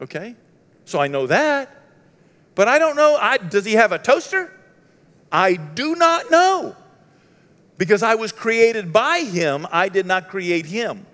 Okay? 0.00 0.36
So 0.84 1.00
I 1.00 1.08
know 1.08 1.26
that. 1.26 1.70
But 2.54 2.68
I 2.68 2.78
don't 2.78 2.96
know. 2.96 3.16
I, 3.20 3.38
does 3.38 3.64
he 3.64 3.72
have 3.72 3.92
a 3.92 3.98
toaster? 3.98 4.52
I 5.32 5.54
do 5.54 5.96
not 5.96 6.30
know. 6.30 6.76
Because 7.76 8.04
I 8.04 8.14
was 8.14 8.30
created 8.30 8.92
by 8.92 9.20
him, 9.20 9.66
I 9.72 9.88
did 9.88 10.06
not 10.06 10.28
create 10.28 10.66
him. 10.66 11.06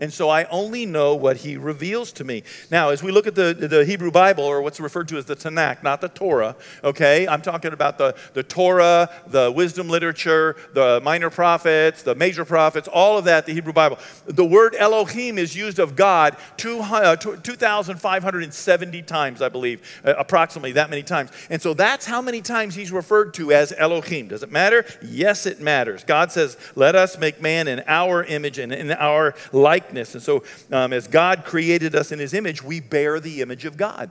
And 0.00 0.12
so 0.12 0.30
I 0.30 0.44
only 0.44 0.86
know 0.86 1.14
what 1.14 1.36
he 1.36 1.58
reveals 1.58 2.10
to 2.12 2.24
me. 2.24 2.42
Now, 2.70 2.88
as 2.88 3.02
we 3.02 3.12
look 3.12 3.26
at 3.26 3.34
the, 3.34 3.52
the 3.52 3.84
Hebrew 3.84 4.10
Bible, 4.10 4.44
or 4.44 4.62
what's 4.62 4.80
referred 4.80 5.08
to 5.08 5.18
as 5.18 5.26
the 5.26 5.36
Tanakh, 5.36 5.82
not 5.82 6.00
the 6.00 6.08
Torah, 6.08 6.56
okay? 6.82 7.28
I'm 7.28 7.42
talking 7.42 7.74
about 7.74 7.98
the, 7.98 8.16
the 8.32 8.42
Torah, 8.42 9.10
the 9.26 9.52
wisdom 9.52 9.90
literature, 9.90 10.56
the 10.72 11.00
minor 11.02 11.28
prophets, 11.28 12.02
the 12.02 12.14
major 12.14 12.46
prophets, 12.46 12.88
all 12.88 13.18
of 13.18 13.26
that, 13.26 13.44
the 13.44 13.52
Hebrew 13.52 13.74
Bible. 13.74 13.98
The 14.24 14.44
word 14.44 14.74
Elohim 14.78 15.36
is 15.36 15.54
used 15.54 15.78
of 15.78 15.96
God 15.96 16.36
uh, 16.64 17.16
2,570 17.16 19.02
times, 19.02 19.42
I 19.42 19.50
believe, 19.50 20.00
uh, 20.04 20.14
approximately 20.16 20.72
that 20.72 20.88
many 20.88 21.02
times. 21.02 21.30
And 21.50 21.60
so 21.60 21.74
that's 21.74 22.06
how 22.06 22.22
many 22.22 22.40
times 22.40 22.74
he's 22.74 22.90
referred 22.90 23.34
to 23.34 23.52
as 23.52 23.74
Elohim. 23.76 24.28
Does 24.28 24.42
it 24.42 24.50
matter? 24.50 24.86
Yes, 25.02 25.44
it 25.44 25.60
matters. 25.60 26.04
God 26.04 26.32
says, 26.32 26.56
let 26.74 26.94
us 26.94 27.18
make 27.18 27.42
man 27.42 27.68
in 27.68 27.82
our 27.86 28.24
image 28.24 28.58
and 28.58 28.72
in 28.72 28.92
our 28.92 29.34
likeness 29.52 29.89
likeness. 29.90 30.14
And 30.14 30.22
so, 30.22 30.44
um, 30.70 30.92
as 30.92 31.08
God 31.08 31.44
created 31.44 31.94
us 31.94 32.12
in 32.12 32.18
his 32.18 32.32
image, 32.34 32.62
we 32.62 32.80
bear 32.80 33.18
the 33.18 33.42
image 33.42 33.64
of 33.64 33.76
God. 33.76 34.10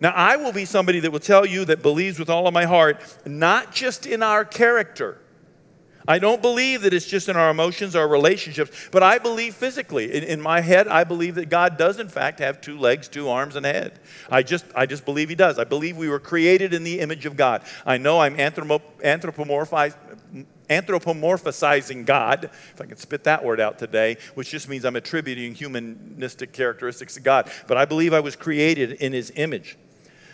Now, 0.00 0.10
I 0.10 0.36
will 0.36 0.52
be 0.52 0.64
somebody 0.64 1.00
that 1.00 1.12
will 1.12 1.20
tell 1.20 1.46
you 1.46 1.64
that 1.66 1.82
believes 1.82 2.18
with 2.18 2.28
all 2.28 2.48
of 2.48 2.54
my 2.54 2.64
heart, 2.64 3.00
not 3.24 3.72
just 3.72 4.06
in 4.06 4.22
our 4.22 4.44
character. 4.44 5.18
I 6.06 6.18
don't 6.18 6.42
believe 6.42 6.82
that 6.82 6.92
it's 6.92 7.06
just 7.06 7.30
in 7.30 7.36
our 7.36 7.50
emotions, 7.50 7.96
our 7.96 8.06
relationships, 8.06 8.88
but 8.90 9.02
I 9.02 9.18
believe 9.18 9.54
physically. 9.54 10.12
In, 10.12 10.24
in, 10.24 10.40
my 10.40 10.60
head, 10.60 10.86
I 10.86 11.04
believe 11.04 11.36
that 11.36 11.48
God 11.48 11.78
does, 11.78 11.98
in 11.98 12.08
fact, 12.08 12.40
have 12.40 12.60
two 12.60 12.78
legs, 12.78 13.08
two 13.08 13.30
arms, 13.30 13.56
and 13.56 13.64
a 13.64 13.72
head. 13.72 14.00
I 14.28 14.42
just, 14.42 14.66
I 14.76 14.84
just 14.84 15.06
believe 15.06 15.30
He 15.30 15.34
does. 15.34 15.58
I 15.58 15.64
believe 15.64 15.96
we 15.96 16.10
were 16.10 16.18
created 16.18 16.74
in 16.74 16.84
the 16.84 17.00
image 17.00 17.24
of 17.24 17.36
God. 17.36 17.62
I 17.86 17.96
know 17.96 18.20
I'm 18.20 18.36
anthropomorphized, 18.36 19.96
anthropomorphizing 20.68 22.06
God, 22.06 22.44
if 22.44 22.80
I 22.80 22.86
can 22.86 22.96
spit 22.96 23.24
that 23.24 23.44
word 23.44 23.60
out 23.60 23.78
today, 23.78 24.16
which 24.34 24.50
just 24.50 24.68
means 24.68 24.84
I'm 24.84 24.96
attributing 24.96 25.54
humanistic 25.54 26.52
characteristics 26.52 27.14
to 27.14 27.20
God. 27.20 27.50
But 27.66 27.76
I 27.76 27.84
believe 27.84 28.12
I 28.12 28.20
was 28.20 28.36
created 28.36 28.92
in 28.92 29.12
his 29.12 29.32
image. 29.36 29.76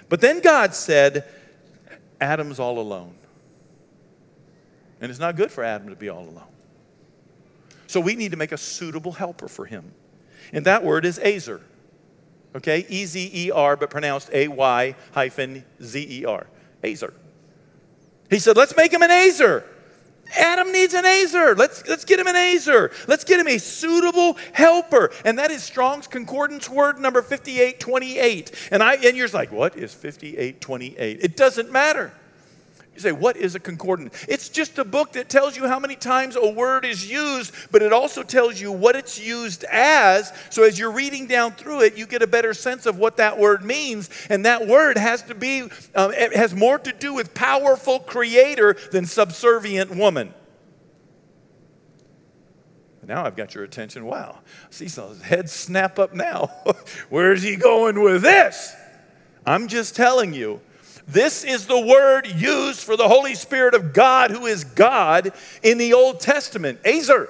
But 0.09 0.21
then 0.21 0.41
God 0.41 0.75
said, 0.75 1.25
Adam's 2.21 2.59
all 2.59 2.79
alone. 2.79 3.15
And 5.01 5.11
it's 5.11 5.21
not 5.21 5.37
good 5.37 5.51
for 5.51 5.65
Adam 5.65 5.89
to 5.89 5.97
be 5.97 6.09
all 6.09 6.25
alone. 6.25 6.45
So 7.87 8.01
we 8.01 8.15
need 8.15 8.31
to 8.33 8.37
make 8.37 8.53
a 8.53 8.59
suitable 8.59 9.13
helper 9.13 9.49
for 9.49 9.65
him. 9.65 9.93
And 10.53 10.65
that 10.67 10.85
word 10.85 11.05
is 11.05 11.19
Azer. 11.19 11.61
Okay? 12.55 12.85
E 12.89 13.07
Z 13.07 13.31
E 13.33 13.51
R, 13.51 13.77
but 13.77 13.91
pronounced 13.91 14.31
A 14.33 14.49
Y 14.49 14.95
hyphen 15.13 15.65
Z 15.83 16.07
E 16.09 16.25
R. 16.25 16.47
Azer. 16.83 17.13
He 18.29 18.39
said, 18.39 18.57
let's 18.57 18.77
make 18.77 18.93
him 18.93 19.03
an 19.03 19.11
Azer. 19.11 19.65
Adam 20.37 20.73
needs 20.73 20.95
an 20.95 21.05
Azer. 21.05 21.57
Let's, 21.57 21.87
let's 21.89 22.05
get 22.05 22.19
him 22.19 22.27
an 22.27 22.35
Azer. 22.35 22.93
Let's 23.09 23.25
get 23.25 23.41
him 23.41 23.49
a 23.49 23.59
suitable 23.59 24.37
helper. 24.53 25.11
And 25.25 25.39
that 25.39 25.51
is 25.51 25.63
Strong's 25.63 26.07
Concordance 26.07 26.69
word 26.69 26.99
number 26.99 27.23
5828. 27.23 28.69
And, 28.71 28.83
I, 28.83 28.95
and 28.97 29.17
you're 29.17 29.29
like, 29.29 29.53
what 29.53 29.77
is 29.77 29.95
5828? 29.95 31.19
It 31.21 31.37
doesn't 31.37 31.71
matter. 31.71 32.13
You 33.00 33.11
say, 33.11 33.12
what 33.12 33.38
is 33.38 33.54
a 33.54 33.61
concordance? 33.61 34.26
It's 34.28 34.50
just 34.50 34.78
a 34.78 34.85
book 34.85 35.12
that 35.12 35.30
tells 35.30 35.57
you 35.57 35.66
how 35.66 35.78
many 35.78 35.97
times 35.97 36.37
a 36.37 36.50
word 36.50 36.85
is 36.85 37.11
used, 37.11 37.54
but 37.71 37.80
it 37.80 37.95
also 37.95 38.23
tells 38.23 38.61
you 38.61 38.71
what 38.71 38.95
it's 38.95 39.19
used 39.19 39.64
as. 39.64 40.35
So 40.50 40.64
as 40.64 40.78
you're 40.78 40.92
reading 40.92 41.26
down 41.26 41.52
through 41.52 41.80
it, 41.83 41.97
you 41.97 42.07
get 42.07 42.21
a 42.21 42.26
better 42.26 42.52
sense 42.52 42.85
of 42.85 42.99
what 42.99 43.16
that 43.16 43.38
word 43.38 43.64
means. 43.64 44.11
And 44.28 44.45
that 44.45 44.66
word 44.66 44.99
has 44.99 45.23
to 45.23 45.35
be, 45.35 45.62
um, 45.95 46.12
it 46.12 46.37
has 46.37 46.54
more 46.54 46.78
to 46.78 46.92
do 46.92 47.14
with 47.14 47.33
powerful 47.33 48.00
creator 48.00 48.76
than 48.92 49.07
subservient 49.07 49.97
woman. 49.97 50.35
Now 53.02 53.25
I've 53.25 53.35
got 53.35 53.54
your 53.54 53.64
attention. 53.64 54.04
Wow. 54.04 54.40
See 54.69 54.88
some 54.88 55.19
heads 55.21 55.52
snap 55.52 55.99
up 55.99 56.12
now. 56.12 56.50
Where's 57.09 57.42
he 57.42 57.57
going 57.57 58.02
with 58.02 58.21
this? 58.21 58.75
I'm 59.47 59.69
just 59.69 59.97
telling 59.97 60.35
you 60.35 60.61
this 61.12 61.45
is 61.45 61.67
the 61.67 61.79
word 61.79 62.26
used 62.26 62.81
for 62.81 62.97
the 62.97 63.09
Holy 63.09 63.35
Spirit 63.35 63.75
of 63.75 63.93
God, 63.93 64.31
who 64.31 64.47
is 64.47 64.64
God 64.64 65.33
in 65.62 65.79
the 65.79 65.95
Old 65.95 66.21
Testament, 66.21 66.83
Azer. 66.83 67.29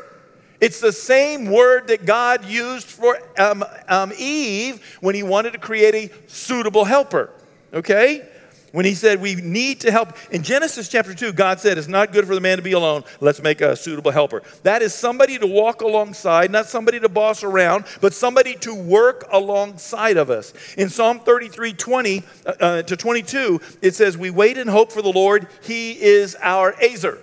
It's 0.61 0.81
the 0.81 0.93
same 0.93 1.47
word 1.47 1.89
that 1.89 2.05
God 2.05 2.45
used 2.45 2.87
for 2.87 3.19
um, 3.39 3.65
um, 3.89 4.13
Eve 4.19 4.85
when 5.01 5.15
he 5.15 5.23
wanted 5.23 5.55
to 5.55 5.59
create 5.59 5.95
a 5.95 6.29
suitable 6.29 6.85
helper. 6.85 7.31
Okay? 7.73 8.29
When 8.73 8.85
he 8.85 8.95
said 8.95 9.21
we 9.21 9.35
need 9.37 9.81
to 9.81 9.91
help. 9.91 10.13
In 10.31 10.43
Genesis 10.43 10.89
chapter 10.89 11.15
2, 11.15 11.33
God 11.33 11.61
said 11.61 11.79
it's 11.79 11.89
not 11.89 12.13
good 12.13 12.27
for 12.27 12.35
the 12.35 12.41
man 12.41 12.59
to 12.59 12.63
be 12.63 12.73
alone. 12.73 13.05
Let's 13.21 13.43
make 13.43 13.61
a 13.61 13.77
suitable 13.77 14.11
helper. 14.11 14.43
That 14.63 14.83
is 14.83 14.95
somebody 14.95 15.39
to 15.39 15.47
walk 15.47 15.81
alongside, 15.81 16.51
not 16.51 16.67
somebody 16.67 17.01
to 17.01 17.09
boss 17.09 17.43
around, 17.43 17.85
but 18.01 18.13
somebody 18.13 18.55
to 18.57 18.75
work 18.75 19.27
alongside 19.33 20.17
of 20.17 20.31
us. 20.31 20.53
In 20.77 20.89
Psalm 20.89 21.21
33 21.21 21.73
20 21.73 22.23
uh, 22.47 22.53
uh 22.61 22.83
to 22.83 22.97
22, 22.97 23.61
it 23.83 23.95
says, 23.95 24.17
We 24.17 24.31
wait 24.31 24.59
and 24.59 24.69
hope 24.69 24.93
for 24.93 25.03
the 25.03 25.13
Lord. 25.13 25.49
He 25.63 25.93
is 25.93 26.37
our 26.41 26.73
Azer, 26.75 27.19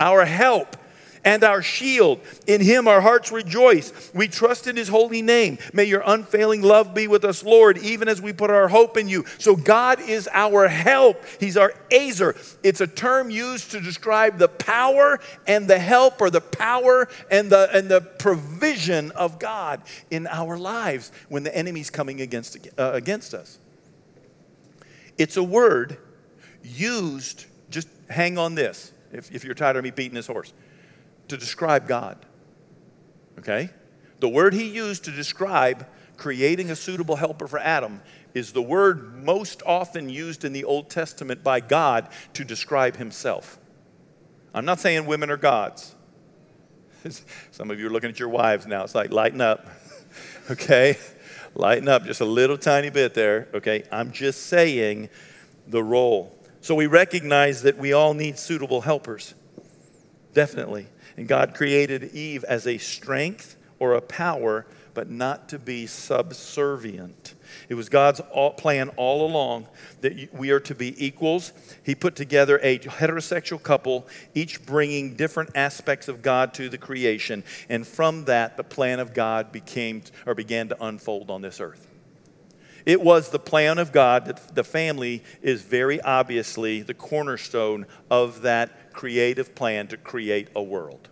our 0.00 0.24
help 0.24 0.76
and 1.24 1.42
our 1.42 1.62
shield. 1.62 2.20
In 2.46 2.60
him 2.60 2.86
our 2.86 3.00
hearts 3.00 3.32
rejoice. 3.32 4.10
We 4.14 4.28
trust 4.28 4.66
in 4.66 4.76
his 4.76 4.88
holy 4.88 5.22
name. 5.22 5.58
May 5.72 5.84
your 5.84 6.02
unfailing 6.04 6.62
love 6.62 6.94
be 6.94 7.08
with 7.08 7.24
us, 7.24 7.42
Lord, 7.42 7.78
even 7.78 8.08
as 8.08 8.20
we 8.20 8.32
put 8.32 8.50
our 8.50 8.68
hope 8.68 8.96
in 8.96 9.08
you. 9.08 9.24
So 9.38 9.56
God 9.56 10.00
is 10.00 10.28
our 10.32 10.68
help. 10.68 11.24
He's 11.40 11.56
our 11.56 11.72
azer. 11.90 12.36
It's 12.62 12.80
a 12.80 12.86
term 12.86 13.30
used 13.30 13.70
to 13.72 13.80
describe 13.80 14.38
the 14.38 14.48
power 14.48 15.18
and 15.46 15.66
the 15.66 15.78
help 15.78 16.20
or 16.20 16.30
the 16.30 16.40
power 16.40 17.08
and 17.30 17.50
the 17.50 17.68
and 17.72 17.88
the 17.88 18.00
provision 18.00 19.10
of 19.12 19.38
God 19.38 19.82
in 20.10 20.26
our 20.26 20.58
lives 20.58 21.12
when 21.28 21.42
the 21.42 21.56
enemy's 21.56 21.90
coming 21.90 22.20
against 22.20 22.58
uh, 22.78 22.90
against 22.92 23.34
us. 23.34 23.58
It's 25.16 25.36
a 25.36 25.42
word 25.42 25.98
used 26.62 27.46
just 27.70 27.88
hang 28.08 28.38
on 28.38 28.54
this 28.54 28.92
if, 29.12 29.32
if 29.32 29.44
you're 29.44 29.54
tired 29.54 29.76
of 29.76 29.84
me 29.84 29.90
beating 29.90 30.14
this 30.14 30.26
horse 30.26 30.52
to 31.28 31.36
describe 31.36 31.88
God. 31.88 32.24
Okay? 33.38 33.70
The 34.20 34.28
word 34.28 34.54
he 34.54 34.68
used 34.68 35.04
to 35.04 35.10
describe 35.10 35.86
creating 36.16 36.70
a 36.70 36.76
suitable 36.76 37.16
helper 37.16 37.46
for 37.46 37.58
Adam 37.58 38.00
is 38.34 38.52
the 38.52 38.62
word 38.62 39.24
most 39.24 39.62
often 39.64 40.08
used 40.08 40.44
in 40.44 40.52
the 40.52 40.64
Old 40.64 40.90
Testament 40.90 41.42
by 41.42 41.60
God 41.60 42.08
to 42.34 42.44
describe 42.44 42.96
himself. 42.96 43.58
I'm 44.52 44.64
not 44.64 44.80
saying 44.80 45.06
women 45.06 45.30
are 45.30 45.36
gods. 45.36 45.94
Some 47.50 47.70
of 47.70 47.78
you 47.78 47.86
are 47.88 47.90
looking 47.90 48.10
at 48.10 48.18
your 48.18 48.28
wives 48.28 48.66
now. 48.66 48.84
It's 48.84 48.94
like, 48.94 49.10
lighten 49.10 49.40
up. 49.40 49.66
okay? 50.50 50.96
Lighten 51.54 51.88
up 51.88 52.04
just 52.04 52.20
a 52.20 52.24
little 52.24 52.58
tiny 52.58 52.90
bit 52.90 53.14
there. 53.14 53.48
Okay? 53.54 53.84
I'm 53.90 54.12
just 54.12 54.46
saying 54.46 55.10
the 55.66 55.82
role. 55.82 56.36
So 56.60 56.74
we 56.74 56.86
recognize 56.86 57.62
that 57.62 57.76
we 57.78 57.92
all 57.92 58.14
need 58.14 58.38
suitable 58.38 58.80
helpers. 58.80 59.34
Definitely. 60.32 60.86
And 61.16 61.28
God 61.28 61.54
created 61.54 62.14
Eve 62.14 62.44
as 62.44 62.66
a 62.66 62.78
strength 62.78 63.56
or 63.78 63.94
a 63.94 64.00
power, 64.00 64.66
but 64.94 65.10
not 65.10 65.48
to 65.48 65.58
be 65.58 65.86
subservient. 65.86 67.34
It 67.68 67.74
was 67.74 67.88
God's 67.88 68.20
plan 68.56 68.90
all 68.96 69.26
along 69.26 69.68
that 70.00 70.32
we 70.32 70.50
are 70.50 70.60
to 70.60 70.74
be 70.74 71.04
equals. 71.04 71.52
He 71.82 71.94
put 71.94 72.16
together 72.16 72.58
a 72.62 72.78
heterosexual 72.78 73.62
couple, 73.62 74.06
each 74.34 74.64
bringing 74.66 75.14
different 75.14 75.50
aspects 75.54 76.08
of 76.08 76.22
God 76.22 76.54
to 76.54 76.68
the 76.68 76.78
creation. 76.78 77.44
And 77.68 77.86
from 77.86 78.24
that, 78.24 78.56
the 78.56 78.64
plan 78.64 79.00
of 79.00 79.14
God 79.14 79.52
became 79.52 80.02
or 80.26 80.34
began 80.34 80.68
to 80.68 80.84
unfold 80.84 81.30
on 81.30 81.42
this 81.42 81.60
earth. 81.60 81.86
It 82.86 83.00
was 83.00 83.30
the 83.30 83.38
plan 83.38 83.78
of 83.78 83.92
God 83.92 84.26
that 84.26 84.54
the 84.54 84.64
family 84.64 85.22
is 85.40 85.62
very 85.62 86.00
obviously 86.02 86.82
the 86.82 86.94
cornerstone 86.94 87.86
of 88.10 88.42
that 88.42 88.92
creative 88.92 89.54
plan 89.54 89.88
to 89.88 89.96
create 89.96 90.48
a 90.54 90.62
world. 90.62 91.08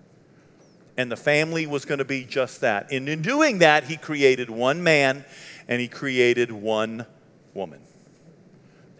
And 0.99 1.11
the 1.11 1.17
family 1.17 1.67
was 1.67 1.87
going 1.87 1.99
to 1.99 2.05
be 2.05 2.25
just 2.25 2.61
that. 2.61 2.93
And 2.93 3.09
in 3.09 3.23
doing 3.23 3.59
that, 3.59 3.85
he 3.85 3.97
created 3.97 4.50
one 4.50 4.83
man 4.83 5.25
and 5.67 5.81
he 5.81 5.88
created 5.88 6.52
one 6.52 7.07
woman. 7.55 7.81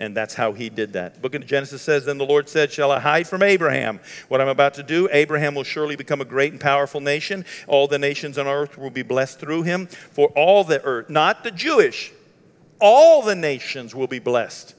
And 0.01 0.17
that's 0.17 0.35
how 0.35 0.53
he 0.53 0.71
did 0.71 0.95
that. 0.95 1.21
Book 1.21 1.35
of 1.35 1.47
Genesis 1.47 1.83
says, 1.83 2.07
Then 2.07 2.19
the 2.19 2.25
Lord 2.25 2.49
said, 2.49 2.73
Shall 2.73 2.91
I 2.91 2.99
hide 2.99 3.29
from 3.29 3.43
Abraham 3.43 4.01
what 4.29 4.41
I'm 4.41 4.49
about 4.49 4.75
to 4.75 4.83
do? 4.83 5.09
Abraham 5.13 5.55
will 5.55 5.63
surely 5.63 5.95
become 5.95 6.21
a 6.21 6.25
great 6.25 6.51
and 6.51 6.61
powerful 6.61 7.01
nation. 7.01 7.45
All 7.69 7.87
the 7.87 7.99
nations 7.99 8.39
on 8.39 8.49
earth 8.49 8.79
will 8.79 8.91
be 8.91 9.03
blessed 9.03 9.39
through 9.39 9.63
him. 9.63 9.87
For 9.87 10.29
all 10.29 10.65
the 10.65 10.83
earth, 10.83 11.11
not 11.11 11.45
the 11.45 11.53
Jewish, 11.53 12.11
all 12.83 13.23
the 13.23 13.37
nations 13.37 13.95
will 13.95 14.09
be 14.09 14.19
blessed. 14.19 14.75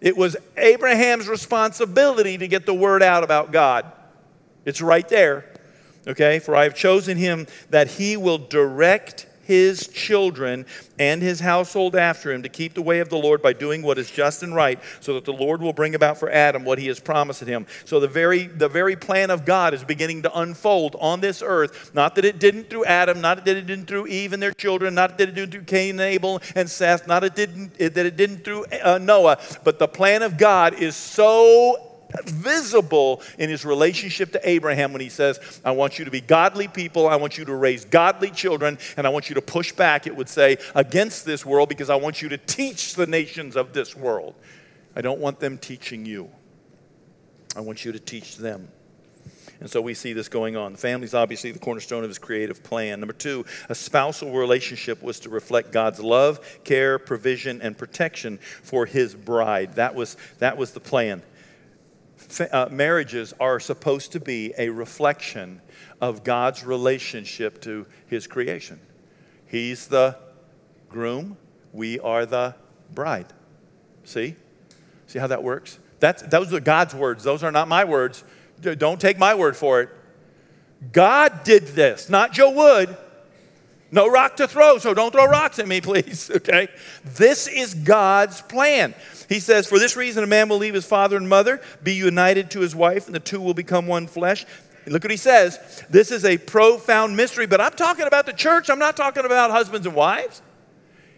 It 0.00 0.16
was 0.16 0.36
Abraham's 0.56 1.28
responsibility 1.28 2.36
to 2.36 2.48
get 2.48 2.66
the 2.66 2.74
word 2.74 3.02
out 3.02 3.22
about 3.22 3.52
God. 3.52 3.90
It's 4.64 4.82
right 4.82 5.08
there. 5.08 5.46
Okay? 6.08 6.40
For 6.40 6.56
I 6.56 6.64
have 6.64 6.74
chosen 6.74 7.16
him 7.16 7.46
that 7.70 7.88
he 7.88 8.16
will 8.16 8.38
direct 8.38 9.28
his 9.46 9.86
children 9.88 10.66
and 10.98 11.22
his 11.22 11.40
household 11.40 11.94
after 11.94 12.32
him 12.32 12.42
to 12.42 12.48
keep 12.48 12.74
the 12.74 12.82
way 12.82 13.00
of 13.00 13.08
the 13.08 13.16
Lord 13.16 13.42
by 13.42 13.52
doing 13.52 13.82
what 13.82 13.98
is 13.98 14.10
just 14.10 14.42
and 14.42 14.54
right, 14.54 14.80
so 15.00 15.14
that 15.14 15.24
the 15.24 15.32
Lord 15.32 15.60
will 15.60 15.72
bring 15.72 15.94
about 15.94 16.18
for 16.18 16.30
Adam 16.30 16.64
what 16.64 16.78
he 16.78 16.88
has 16.88 16.98
promised 16.98 17.42
him. 17.42 17.66
So 17.84 18.00
the 18.00 18.08
very, 18.08 18.46
the 18.46 18.68
very 18.68 18.96
plan 18.96 19.30
of 19.30 19.44
God 19.44 19.74
is 19.74 19.84
beginning 19.84 20.22
to 20.22 20.38
unfold 20.38 20.96
on 20.98 21.20
this 21.20 21.42
earth. 21.44 21.94
Not 21.94 22.14
that 22.16 22.24
it 22.24 22.40
didn't 22.40 22.70
through 22.70 22.86
Adam, 22.86 23.20
not 23.20 23.44
that 23.44 23.56
it 23.56 23.66
didn't 23.66 23.86
through 23.86 24.08
Eve 24.08 24.32
and 24.32 24.42
their 24.42 24.52
children, 24.52 24.94
not 24.94 25.18
that 25.18 25.28
it 25.28 25.34
didn't 25.34 25.52
through 25.52 25.62
Cain 25.62 25.90
and 25.90 26.00
Abel 26.00 26.40
and 26.54 26.68
Seth, 26.68 27.06
not 27.06 27.20
that 27.20 27.38
it 27.38 27.46
didn't, 27.46 27.78
that 27.78 28.06
it 28.06 28.16
didn't 28.16 28.44
through 28.44 28.64
uh, 28.82 28.98
Noah, 28.98 29.38
but 29.64 29.78
the 29.78 29.88
plan 29.88 30.22
of 30.22 30.38
God 30.38 30.74
is 30.74 30.96
so 30.96 31.85
visible 32.24 33.22
in 33.38 33.50
his 33.50 33.64
relationship 33.64 34.32
to 34.32 34.48
Abraham 34.48 34.92
when 34.92 35.00
he 35.00 35.08
says, 35.08 35.60
I 35.64 35.72
want 35.72 35.98
you 35.98 36.04
to 36.04 36.10
be 36.10 36.20
godly 36.20 36.68
people, 36.68 37.08
I 37.08 37.16
want 37.16 37.38
you 37.38 37.44
to 37.44 37.54
raise 37.54 37.84
godly 37.84 38.30
children, 38.30 38.78
and 38.96 39.06
I 39.06 39.10
want 39.10 39.28
you 39.28 39.34
to 39.34 39.42
push 39.42 39.72
back, 39.72 40.06
it 40.06 40.16
would 40.16 40.28
say, 40.28 40.58
against 40.74 41.24
this 41.24 41.44
world 41.44 41.68
because 41.68 41.90
I 41.90 41.96
want 41.96 42.22
you 42.22 42.28
to 42.30 42.38
teach 42.38 42.94
the 42.94 43.06
nations 43.06 43.56
of 43.56 43.72
this 43.72 43.96
world. 43.96 44.34
I 44.94 45.00
don't 45.00 45.20
want 45.20 45.40
them 45.40 45.58
teaching 45.58 46.06
you, 46.06 46.30
I 47.54 47.60
want 47.60 47.84
you 47.84 47.92
to 47.92 48.00
teach 48.00 48.36
them. 48.36 48.68
And 49.58 49.70
so 49.70 49.80
we 49.80 49.94
see 49.94 50.12
this 50.12 50.28
going 50.28 50.54
on. 50.54 50.72
The 50.72 50.78
family 50.78 51.06
is 51.06 51.14
obviously 51.14 51.50
the 51.50 51.58
cornerstone 51.58 52.04
of 52.04 52.10
his 52.10 52.18
creative 52.18 52.62
plan. 52.62 53.00
Number 53.00 53.14
two, 53.14 53.46
a 53.70 53.74
spousal 53.74 54.30
relationship 54.32 55.02
was 55.02 55.18
to 55.20 55.30
reflect 55.30 55.72
God's 55.72 55.98
love, 55.98 56.60
care, 56.62 56.98
provision, 56.98 57.62
and 57.62 57.76
protection 57.76 58.36
for 58.36 58.84
his 58.84 59.14
bride. 59.14 59.72
That 59.76 59.94
was, 59.94 60.18
that 60.40 60.58
was 60.58 60.72
the 60.72 60.80
plan 60.80 61.22
uh, 62.40 62.68
marriages 62.70 63.34
are 63.40 63.60
supposed 63.60 64.12
to 64.12 64.20
be 64.20 64.52
a 64.58 64.68
reflection 64.68 65.60
of 66.00 66.24
God's 66.24 66.64
relationship 66.64 67.60
to 67.62 67.86
his 68.06 68.26
creation. 68.26 68.80
He's 69.46 69.86
the 69.86 70.16
groom, 70.88 71.36
we 71.72 71.98
are 72.00 72.26
the 72.26 72.54
bride. 72.94 73.26
See? 74.04 74.36
See 75.06 75.18
how 75.18 75.26
that 75.28 75.42
works? 75.42 75.78
That's, 76.00 76.22
those 76.22 76.52
are 76.52 76.60
God's 76.60 76.94
words. 76.94 77.24
Those 77.24 77.42
are 77.42 77.52
not 77.52 77.68
my 77.68 77.84
words. 77.84 78.24
Don't 78.60 79.00
take 79.00 79.18
my 79.18 79.34
word 79.34 79.56
for 79.56 79.80
it. 79.80 79.90
God 80.92 81.44
did 81.44 81.68
this, 81.68 82.08
not 82.10 82.32
Joe 82.32 82.50
Wood. 82.50 82.96
No 83.90 84.08
rock 84.08 84.36
to 84.36 84.48
throw, 84.48 84.78
so 84.78 84.94
don't 84.94 85.12
throw 85.12 85.26
rocks 85.26 85.58
at 85.58 85.68
me, 85.68 85.80
please. 85.82 86.30
Okay? 86.30 86.68
This 87.04 87.46
is 87.46 87.74
God's 87.74 88.42
plan. 88.42 88.94
He 89.28 89.40
says, 89.40 89.66
For 89.66 89.78
this 89.78 89.96
reason, 89.96 90.24
a 90.24 90.26
man 90.26 90.48
will 90.48 90.58
leave 90.58 90.74
his 90.74 90.86
father 90.86 91.16
and 91.16 91.28
mother, 91.28 91.60
be 91.82 91.94
united 91.94 92.50
to 92.52 92.60
his 92.60 92.74
wife, 92.74 93.06
and 93.06 93.14
the 93.14 93.20
two 93.20 93.40
will 93.40 93.54
become 93.54 93.86
one 93.86 94.06
flesh. 94.06 94.44
Look 94.86 95.02
what 95.02 95.10
he 95.10 95.16
says. 95.16 95.84
This 95.90 96.12
is 96.12 96.24
a 96.24 96.38
profound 96.38 97.16
mystery, 97.16 97.46
but 97.46 97.60
I'm 97.60 97.72
talking 97.72 98.06
about 98.06 98.26
the 98.26 98.32
church. 98.32 98.70
I'm 98.70 98.78
not 98.78 98.96
talking 98.96 99.24
about 99.24 99.50
husbands 99.50 99.86
and 99.86 99.96
wives. 99.96 100.42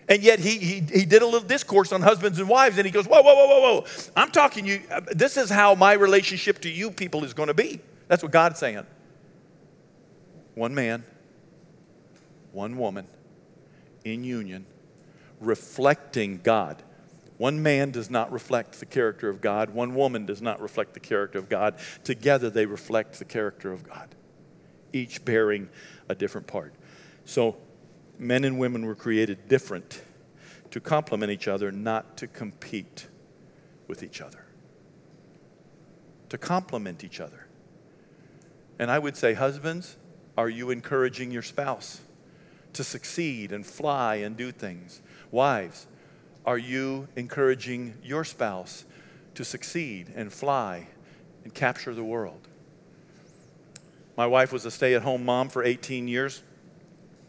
And 0.09 0.23
yet 0.23 0.39
he, 0.39 0.59
he, 0.59 0.81
he 0.81 1.05
did 1.05 1.21
a 1.21 1.27
little 1.27 1.47
discourse 1.47 1.93
on 1.93 2.01
husbands 2.01 2.39
and 2.39 2.49
wives, 2.49 2.79
and 2.79 2.87
he 2.87 2.91
goes, 2.91 3.07
Whoa, 3.07 3.21
whoa, 3.21 3.35
whoa, 3.35 3.47
whoa, 3.47 3.81
whoa. 3.81 3.87
I'm 4.17 4.31
talking 4.31 4.65
you. 4.65 4.81
This 5.13 5.37
is 5.37 5.51
how 5.51 5.75
my 5.75 5.93
relationship 5.93 6.61
to 6.61 6.71
you 6.71 6.91
people 6.91 7.25
is 7.25 7.35
going 7.35 7.49
to 7.49 7.55
be. 7.55 7.81
That's 8.09 8.23
what 8.23 8.33
God's 8.33 8.59
saying. 8.59 8.87
One 10.55 10.75
man, 10.75 11.05
one 12.53 12.79
woman 12.79 13.07
in 14.05 14.25
union, 14.25 14.67
reflecting 15.41 16.41
God. 16.43 16.83
One 17.37 17.63
man 17.63 17.93
does 17.93 18.11
not 18.11 18.33
reflect 18.33 18.81
the 18.81 18.87
character 18.87 19.29
of 19.29 19.41
God. 19.41 19.71
One 19.71 19.95
woman 19.95 20.27
does 20.27 20.43
not 20.43 20.61
reflect 20.61 20.95
the 20.95 21.01
character 21.01 21.39
of 21.39 21.49
God. 21.49 21.79
Together 22.03 22.51
they 22.51 22.67
reflect 22.67 23.19
the 23.19 23.25
character 23.25 23.73
of 23.73 23.89
God, 23.89 24.09
each 24.93 25.25
bearing 25.25 25.69
a 26.09 26.15
different 26.15 26.47
part. 26.47 26.75
So 27.25 27.57
men 28.19 28.45
and 28.45 28.59
women 28.59 28.85
were 28.85 28.97
created 28.97 29.49
different 29.49 30.03
to 30.71 30.81
complement 30.81 31.31
each 31.31 31.49
other, 31.49 31.71
not 31.71 32.17
to 32.19 32.27
compete 32.27 33.07
with 33.87 34.03
each 34.03 34.21
other. 34.21 34.45
To 36.31 36.39
complement 36.39 37.05
each 37.05 37.21
other. 37.21 37.47
And 38.79 38.91
I 38.91 38.99
would 38.99 39.17
say, 39.17 39.35
husbands, 39.35 39.97
are 40.37 40.49
you 40.49 40.71
encouraging 40.71 41.31
your 41.31 41.43
spouse 41.43 42.01
to 42.75 42.85
succeed 42.85 43.53
and 43.53 43.65
fly 43.65 44.17
and 44.17 44.37
do 44.37 44.53
things? 44.53 45.01
Wives, 45.31 45.87
are 46.47 46.59
you 46.59 47.09
encouraging 47.17 47.95
your 48.03 48.25
spouse 48.25 48.85
to 49.35 49.45
succeed 49.45 50.13
and 50.15 50.33
fly 50.33 50.87
and 51.45 51.55
capture 51.55 51.95
the 51.95 52.05
world? 52.05 52.49
My 54.17 54.27
wife 54.27 54.53
was 54.53 54.65
a 54.65 54.71
stay 54.71 54.95
at 54.95 55.03
home 55.03 55.25
mom 55.25 55.49
for 55.49 55.63
18 55.63 56.09
years. 56.09 56.43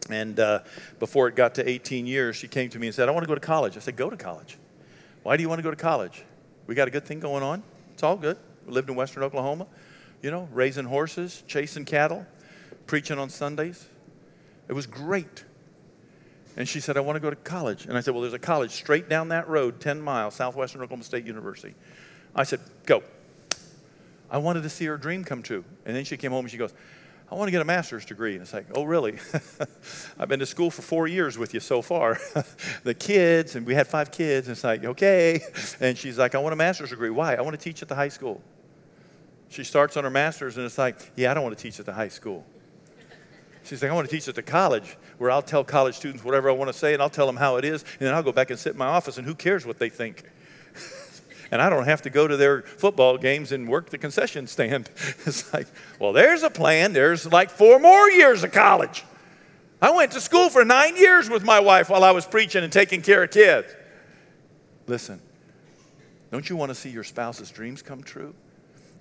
And 0.08 0.40
uh, 0.40 0.60
before 0.98 1.28
it 1.28 1.36
got 1.36 1.54
to 1.56 1.68
18 1.68 2.06
years, 2.06 2.34
she 2.34 2.48
came 2.48 2.68
to 2.70 2.78
me 2.78 2.88
and 2.88 2.94
said, 2.94 3.08
I 3.08 3.12
want 3.12 3.22
to 3.22 3.28
go 3.28 3.34
to 3.34 3.40
college. 3.40 3.76
I 3.76 3.80
said, 3.80 3.96
Go 3.96 4.10
to 4.10 4.16
college. 4.16 4.58
Why 5.22 5.36
do 5.36 5.42
you 5.42 5.48
want 5.48 5.58
to 5.58 5.62
go 5.62 5.70
to 5.70 5.76
college? 5.76 6.24
We 6.66 6.74
got 6.74 6.88
a 6.88 6.90
good 6.90 7.04
thing 7.04 7.20
going 7.20 7.42
on. 7.42 7.62
It's 7.92 8.02
all 8.02 8.16
good. 8.16 8.38
We 8.66 8.72
lived 8.72 8.88
in 8.88 8.96
Western 8.96 9.22
Oklahoma, 9.22 9.66
you 10.22 10.30
know, 10.30 10.48
raising 10.52 10.84
horses, 10.84 11.44
chasing 11.46 11.84
cattle, 11.84 12.26
preaching 12.86 13.18
on 13.18 13.28
Sundays. 13.28 13.86
It 14.70 14.74
was 14.74 14.86
great. 14.86 15.44
And 16.56 16.68
she 16.68 16.78
said, 16.78 16.96
I 16.96 17.00
want 17.00 17.16
to 17.16 17.20
go 17.20 17.28
to 17.28 17.34
college. 17.34 17.86
And 17.86 17.98
I 17.98 18.00
said, 18.00 18.14
Well, 18.14 18.22
there's 18.22 18.34
a 18.34 18.38
college 18.38 18.70
straight 18.70 19.08
down 19.08 19.28
that 19.30 19.48
road, 19.48 19.80
10 19.80 20.00
miles, 20.00 20.36
Southwestern 20.36 20.80
Oklahoma 20.80 21.02
State 21.02 21.26
University. 21.26 21.74
I 22.36 22.44
said, 22.44 22.60
Go. 22.86 23.02
I 24.30 24.38
wanted 24.38 24.62
to 24.62 24.70
see 24.70 24.84
her 24.84 24.96
dream 24.96 25.24
come 25.24 25.42
true. 25.42 25.64
And 25.84 25.96
then 25.96 26.04
she 26.04 26.16
came 26.16 26.30
home 26.30 26.44
and 26.44 26.50
she 26.50 26.56
goes, 26.56 26.72
I 27.32 27.34
want 27.34 27.48
to 27.48 27.50
get 27.50 27.62
a 27.62 27.64
master's 27.64 28.04
degree. 28.04 28.34
And 28.34 28.42
it's 28.42 28.52
like, 28.52 28.66
oh, 28.74 28.84
really? 28.84 29.18
I've 30.18 30.28
been 30.28 30.38
to 30.38 30.46
school 30.46 30.70
for 30.70 30.82
four 30.82 31.08
years 31.08 31.36
with 31.36 31.52
you 31.52 31.58
so 31.58 31.82
far. 31.82 32.20
the 32.84 32.94
kids, 32.94 33.56
and 33.56 33.66
we 33.66 33.74
had 33.74 33.88
five 33.88 34.12
kids, 34.12 34.46
and 34.46 34.54
it's 34.54 34.62
like, 34.62 34.84
okay. 34.84 35.40
And 35.80 35.98
she's 35.98 36.18
like, 36.18 36.36
I 36.36 36.38
want 36.38 36.52
a 36.52 36.56
master's 36.56 36.90
degree. 36.90 37.10
Why? 37.10 37.34
I 37.34 37.40
want 37.40 37.58
to 37.58 37.62
teach 37.62 37.82
at 37.82 37.88
the 37.88 37.94
high 37.96 38.08
school. 38.08 38.40
She 39.48 39.64
starts 39.64 39.96
on 39.96 40.04
her 40.04 40.10
master's, 40.10 40.56
and 40.56 40.66
it's 40.66 40.78
like, 40.78 40.96
yeah, 41.16 41.30
I 41.32 41.34
don't 41.34 41.42
want 41.42 41.56
to 41.56 41.62
teach 41.62 41.80
at 41.80 41.86
the 41.86 41.92
high 41.92 42.08
school. 42.08 42.44
She's 43.70 43.82
like, 43.82 43.92
I 43.92 43.94
want 43.94 44.10
to 44.10 44.12
teach 44.12 44.26
at 44.26 44.34
the 44.34 44.42
college 44.42 44.96
where 45.18 45.30
I'll 45.30 45.42
tell 45.42 45.62
college 45.62 45.94
students 45.94 46.24
whatever 46.24 46.50
I 46.50 46.52
want 46.52 46.72
to 46.72 46.76
say 46.76 46.92
and 46.92 47.00
I'll 47.00 47.08
tell 47.08 47.26
them 47.26 47.36
how 47.36 47.54
it 47.54 47.64
is, 47.64 47.84
and 48.00 48.08
then 48.08 48.12
I'll 48.12 48.22
go 48.24 48.32
back 48.32 48.50
and 48.50 48.58
sit 48.58 48.72
in 48.72 48.78
my 48.78 48.86
office, 48.86 49.16
and 49.16 49.24
who 49.24 49.32
cares 49.32 49.64
what 49.64 49.78
they 49.78 49.88
think? 49.88 50.24
and 51.52 51.62
I 51.62 51.70
don't 51.70 51.84
have 51.84 52.02
to 52.02 52.10
go 52.10 52.26
to 52.26 52.36
their 52.36 52.62
football 52.62 53.16
games 53.16 53.52
and 53.52 53.68
work 53.68 53.88
the 53.88 53.96
concession 53.96 54.48
stand. 54.48 54.90
It's 55.24 55.54
like, 55.54 55.68
well, 56.00 56.12
there's 56.12 56.42
a 56.42 56.50
plan. 56.50 56.92
There's 56.92 57.30
like 57.30 57.48
four 57.48 57.78
more 57.78 58.10
years 58.10 58.42
of 58.42 58.50
college. 58.50 59.04
I 59.80 59.92
went 59.92 60.10
to 60.12 60.20
school 60.20 60.50
for 60.50 60.64
nine 60.64 60.96
years 60.96 61.30
with 61.30 61.44
my 61.44 61.60
wife 61.60 61.90
while 61.90 62.02
I 62.02 62.10
was 62.10 62.26
preaching 62.26 62.64
and 62.64 62.72
taking 62.72 63.02
care 63.02 63.22
of 63.22 63.30
kids. 63.30 63.68
Listen, 64.88 65.20
don't 66.32 66.50
you 66.50 66.56
want 66.56 66.70
to 66.70 66.74
see 66.74 66.90
your 66.90 67.04
spouse's 67.04 67.52
dreams 67.52 67.82
come 67.82 68.02
true? 68.02 68.34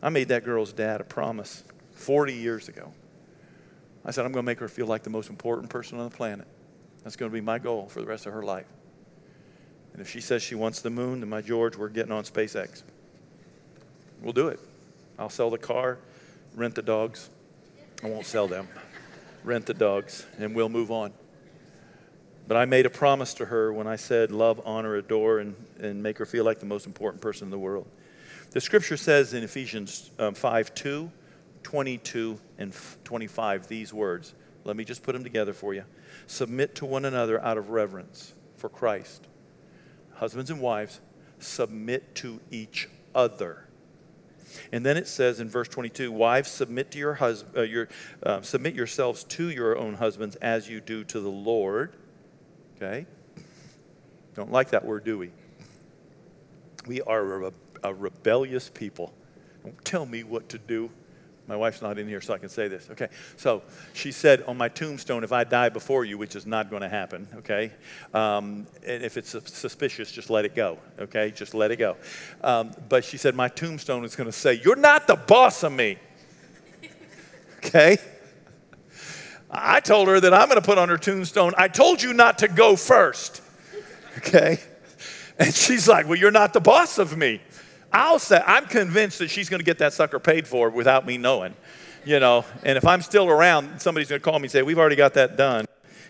I 0.03 0.10
made 0.10 0.27
that 0.27 0.45
girl's 0.45 0.73
dad 0.73 1.01
a 1.01 1.05
promise 1.05 1.63
40 1.95 2.36
years 2.36 2.69
ago. 2.69 2.93
I 4.05 4.12
said, 4.12 4.25
I'm 4.25 4.31
going 4.31 4.43
to 4.43 4.45
make 4.45 4.59
her 4.59 4.67
feel 4.67 4.88
like 4.88 5.03
the 5.03 5.09
most 5.09 5.29
important 5.29 5.69
person 5.69 5.99
on 5.99 6.09
the 6.09 6.15
planet. 6.15 6.47
That's 7.03 7.15
going 7.15 7.31
to 7.31 7.33
be 7.33 7.41
my 7.41 7.59
goal 7.59 7.88
for 7.88 8.01
the 8.01 8.07
rest 8.07 8.25
of 8.25 8.33
her 8.33 8.43
life. 8.43 8.67
And 9.93 10.01
if 10.01 10.09
she 10.09 10.21
says 10.21 10.41
she 10.41 10.55
wants 10.55 10.81
the 10.81 10.89
moon, 10.89 11.19
then 11.19 11.29
my 11.29 11.41
George, 11.41 11.75
we're 11.75 11.89
getting 11.89 12.12
on 12.12 12.23
SpaceX. 12.23 12.83
We'll 14.21 14.33
do 14.33 14.47
it. 14.47 14.59
I'll 15.17 15.29
sell 15.29 15.49
the 15.49 15.57
car, 15.57 15.97
rent 16.55 16.75
the 16.75 16.81
dogs. 16.81 17.29
I 18.03 18.07
won't 18.07 18.25
sell 18.25 18.47
them. 18.47 18.67
rent 19.43 19.65
the 19.65 19.73
dogs, 19.73 20.25
and 20.38 20.55
we'll 20.55 20.69
move 20.69 20.91
on. 20.91 21.12
But 22.47 22.57
I 22.57 22.65
made 22.65 22.85
a 22.85 22.89
promise 22.89 23.33
to 23.35 23.45
her 23.45 23.71
when 23.71 23.88
I 23.88 23.95
said, 23.95 24.31
love, 24.31 24.62
honor, 24.65 24.95
adore, 24.95 25.39
and, 25.39 25.55
and 25.79 26.01
make 26.01 26.17
her 26.17 26.25
feel 26.25 26.45
like 26.45 26.59
the 26.59 26.65
most 26.65 26.85
important 26.85 27.21
person 27.21 27.45
in 27.45 27.51
the 27.51 27.59
world. 27.59 27.88
The 28.51 28.62
scripture 28.62 28.97
says 28.97 29.33
in 29.33 29.43
Ephesians 29.43 30.09
um, 30.17 30.33
5 30.33 30.73
2, 30.73 31.12
22 31.63 32.39
and 32.58 32.74
25 33.04 33.67
these 33.67 33.93
words. 33.93 34.34
Let 34.63 34.76
me 34.76 34.84
just 34.84 35.04
put 35.04 35.13
them 35.13 35.24
together 35.24 35.54
for 35.54 35.74
you. 35.74 35.84
Submit 36.28 36.76
to 36.76 36.86
one 36.86 37.06
another 37.06 37.43
out 37.43 37.58
of 37.58 37.69
reverence 37.69 38.34
for 38.58 38.69
Christ. 38.69 39.28
Husbands 40.13 40.52
and 40.52 40.60
wives, 40.60 41.00
submit 41.39 42.15
to 42.15 42.39
each 42.52 42.89
other. 43.15 43.65
And 44.72 44.86
then 44.86 44.98
it 44.98 45.08
says 45.08 45.39
in 45.39 45.50
verse 45.50 45.67
22, 45.67 46.12
wives 46.12 46.50
submit 46.50 46.91
to 46.91 46.98
your 46.98 47.13
husband, 47.13 47.58
uh, 47.58 47.62
your, 47.62 47.88
uh, 48.24 48.41
submit 48.41 48.74
yourselves 48.74 49.24
to 49.26 49.50
your 49.50 49.78
own 49.78 49.93
husbands 49.93 50.36
as 50.38 50.67
you 50.67 50.82
do 50.82 51.04
to 51.06 51.19
the 51.19 51.30
Lord. 51.30 51.95
Okay? 52.76 53.06
Don't 54.36 54.52
like 54.52 54.72
that 54.72 54.86
word, 54.86 55.04
do 55.04 55.17
we? 55.17 55.32
We 56.88 57.02
are 57.02 57.43
a, 57.43 57.54
a 57.84 57.93
rebellious 57.93 58.69
people. 58.69 59.13
Don't 59.63 59.86
tell 59.86 60.06
me 60.06 60.24
what 60.24 60.50
to 60.50 60.58
do. 60.58 60.89
My 61.49 61.55
wife's 61.55 61.81
not 61.81 61.97
in 61.97 62.07
here, 62.07 62.21
so 62.21 62.35
I 62.35 62.38
can 62.38 62.47
say 62.47 62.67
this. 62.67 62.88
Okay. 62.91 63.07
So 63.35 63.63
she 63.93 64.12
said 64.12 64.43
on 64.43 64.55
my 64.55 64.69
tombstone, 64.69 65.23
if 65.23 65.31
I 65.31 65.43
die 65.43 65.69
before 65.69 66.05
you, 66.05 66.15
which 66.15 66.35
is 66.35 66.45
not 66.45 66.69
going 66.69 66.83
to 66.83 66.89
happen, 66.89 67.27
okay? 67.38 67.71
Um, 68.13 68.67
and 68.85 69.03
if 69.03 69.17
it's 69.17 69.35
suspicious, 69.51 70.12
just 70.12 70.29
let 70.29 70.45
it 70.45 70.53
go, 70.53 70.77
okay? 70.99 71.31
Just 71.31 71.55
let 71.55 71.71
it 71.71 71.77
go. 71.77 71.97
Um, 72.43 72.71
but 72.88 73.03
she 73.03 73.17
said, 73.17 73.33
my 73.33 73.47
tombstone 73.47 74.05
is 74.05 74.15
going 74.15 74.27
to 74.27 74.31
say, 74.31 74.62
You're 74.63 74.75
not 74.75 75.07
the 75.07 75.15
boss 75.15 75.63
of 75.63 75.71
me. 75.71 75.97
okay? 77.57 77.97
I 79.49 79.79
told 79.79 80.07
her 80.07 80.19
that 80.19 80.31
I'm 80.31 80.49
going 80.49 80.62
to 80.62 80.65
put 80.65 80.77
on 80.77 80.88
her 80.89 80.99
tombstone, 80.99 81.53
I 81.57 81.67
told 81.67 82.03
you 82.03 82.13
not 82.13 82.38
to 82.39 82.47
go 82.47 82.75
first. 82.75 83.41
Okay? 84.19 84.59
And 85.39 85.51
she's 85.51 85.88
like, 85.88 86.05
Well, 86.05 86.17
you're 86.17 86.29
not 86.29 86.53
the 86.53 86.59
boss 86.59 86.99
of 86.99 87.17
me. 87.17 87.41
I'll 87.91 88.19
say, 88.19 88.41
I'm 88.45 88.65
convinced 88.65 89.19
that 89.19 89.30
she's 89.30 89.49
going 89.49 89.60
to 89.60 89.65
get 89.65 89.80
that 89.80 89.93
sucker 89.93 90.19
paid 90.19 90.47
for 90.47 90.69
without 90.69 91.06
me 91.06 91.17
knowing, 91.17 91.56
you 92.06 92.19
know. 92.19 92.45
And 92.63 92.78
if 92.78 92.86
I'm 92.86 93.02
still 93.02 93.28
around, 93.28 93.82
somebody's 93.82 94.10
going 94.10 94.21
to 94.21 94.23
call 94.23 94.38
me 94.39 94.43
and 94.43 94.52
say, 94.52 94.62
We've 94.62 94.80
already 94.80 94.95
got 94.95 95.15
that 95.15 95.38
done. 95.38 95.65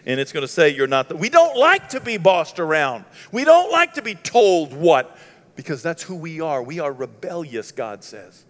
And 0.05 0.19
it's 0.19 0.31
going 0.31 0.41
to 0.41 0.51
say, 0.51 0.69
You're 0.69 0.87
not 0.87 1.09
the. 1.09 1.15
We 1.15 1.29
don't 1.29 1.57
like 1.57 1.89
to 1.89 2.01
be 2.01 2.17
bossed 2.17 2.59
around. 2.59 3.05
We 3.31 3.45
don't 3.45 3.71
like 3.71 3.93
to 3.93 4.01
be 4.01 4.15
told 4.15 4.73
what, 4.73 5.17
because 5.55 5.81
that's 5.81 6.03
who 6.03 6.15
we 6.15 6.41
are. 6.41 6.61
We 6.61 6.79
are 6.79 6.91
rebellious, 6.91 7.71
God 7.71 8.03
says. 8.03 8.45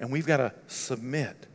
And 0.00 0.10
we've 0.10 0.26
got 0.26 0.38
to 0.38 0.52
submit. 0.66 1.46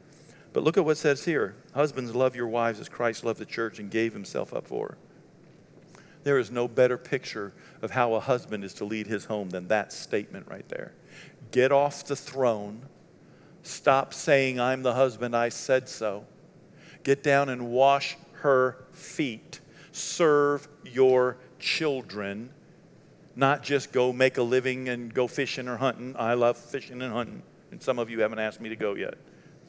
But 0.53 0.63
look 0.63 0.77
at 0.77 0.85
what 0.85 0.91
it 0.91 0.97
says 0.97 1.25
here 1.25 1.55
Husbands, 1.73 2.13
love 2.13 2.35
your 2.35 2.47
wives 2.47 2.79
as 2.79 2.89
Christ 2.89 3.23
loved 3.23 3.39
the 3.39 3.45
church 3.45 3.79
and 3.79 3.89
gave 3.89 4.13
himself 4.13 4.53
up 4.53 4.67
for 4.67 4.89
her. 4.89 4.97
There 6.23 6.37
is 6.37 6.51
no 6.51 6.67
better 6.67 6.97
picture 6.97 7.53
of 7.81 7.91
how 7.91 8.13
a 8.13 8.19
husband 8.19 8.63
is 8.63 8.73
to 8.75 8.85
lead 8.85 9.07
his 9.07 9.25
home 9.25 9.49
than 9.49 9.67
that 9.69 9.91
statement 9.91 10.47
right 10.47 10.67
there. 10.69 10.93
Get 11.51 11.71
off 11.71 12.05
the 12.05 12.15
throne. 12.15 12.83
Stop 13.63 14.13
saying, 14.13 14.59
I'm 14.59 14.83
the 14.83 14.93
husband, 14.93 15.35
I 15.35 15.49
said 15.49 15.89
so. 15.89 16.25
Get 17.03 17.23
down 17.23 17.49
and 17.49 17.69
wash 17.69 18.17
her 18.33 18.77
feet. 18.91 19.59
Serve 19.91 20.67
your 20.85 21.37
children, 21.59 22.49
not 23.35 23.63
just 23.63 23.91
go 23.91 24.11
make 24.11 24.37
a 24.37 24.43
living 24.43 24.89
and 24.89 25.13
go 25.13 25.27
fishing 25.27 25.67
or 25.67 25.77
hunting. 25.77 26.15
I 26.17 26.33
love 26.33 26.57
fishing 26.57 27.01
and 27.01 27.13
hunting. 27.13 27.43
And 27.71 27.81
some 27.81 27.99
of 27.99 28.09
you 28.09 28.21
haven't 28.21 28.39
asked 28.39 28.61
me 28.61 28.69
to 28.69 28.75
go 28.75 28.95
yet, 28.95 29.15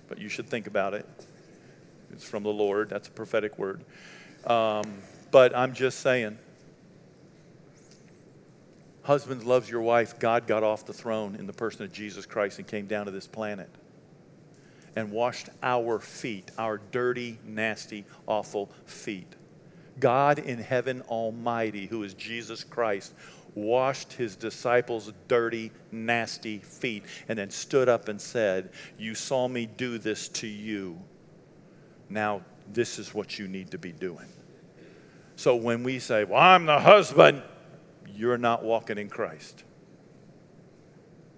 but 0.09 0.19
you 0.19 0.29
should 0.29 0.49
think 0.49 0.67
about 0.67 0.95
it. 0.95 1.07
It's 2.13 2.25
from 2.25 2.43
the 2.43 2.51
Lord, 2.51 2.91
that's 2.91 3.09
a 3.09 3.11
prophetic 3.11 3.59
word. 3.59 3.85
Um, 4.47 4.93
but 5.33 5.57
I'm 5.57 5.73
just 5.73 5.99
saying, 6.01 6.39
Husbands, 9.03 9.45
loves 9.45 9.69
your 9.69 9.81
wife. 9.81 10.21
God 10.21 10.47
got 10.47 10.63
off 10.63 10.87
the 10.87 10.93
throne 10.93 11.35
in 11.35 11.49
the 11.49 11.53
person 11.53 11.83
of 11.83 11.93
Jesus 11.93 12.25
Christ 12.25 12.61
and 12.61 12.69
came 12.69 12.87
down 12.87 13.07
to 13.07 13.11
this 13.11 13.27
planet 13.27 13.69
and 14.95 15.11
washed 15.11 15.49
our 15.63 15.99
feet, 15.99 16.53
our 16.57 16.81
dirty, 16.93 17.39
nasty, 17.45 18.05
awful 18.27 18.71
feet. 18.87 19.27
God 19.99 20.39
in 20.39 20.59
heaven 20.59 21.03
Almighty, 21.03 21.87
who 21.87 22.05
is 22.05 22.15
Jesus 22.15 22.63
Christ, 22.63 23.13
washed 23.55 24.13
his 24.13 24.37
disciples' 24.37 25.13
dirty, 25.27 25.73
nasty 25.91 26.59
feet 26.59 27.05
and 27.29 27.39
then 27.39 27.51
stood 27.51 27.89
up 27.89 28.09
and 28.09 28.21
said, 28.21 28.71
You 28.99 29.15
saw 29.15 29.49
me 29.49 29.67
do 29.67 29.99
this 29.99 30.29
to 30.29 30.47
you. 30.47 30.97
Now, 32.09 32.43
this 32.73 33.01
is 33.01 33.13
what 33.13 33.39
you 33.39 33.49
need 33.49 33.71
to 33.73 33.79
be 33.79 33.93
doing. 33.93 34.29
So 35.43 35.57
when 35.57 35.83
we 35.83 35.99
say, 35.99 36.23
Well, 36.23 36.41
I'm 36.41 36.67
the 36.67 36.79
husband, 36.79 37.43
you're 38.15 38.39
not 38.39 38.63
walking 38.63 38.97
in 38.97 39.09
Christ. 39.09 39.65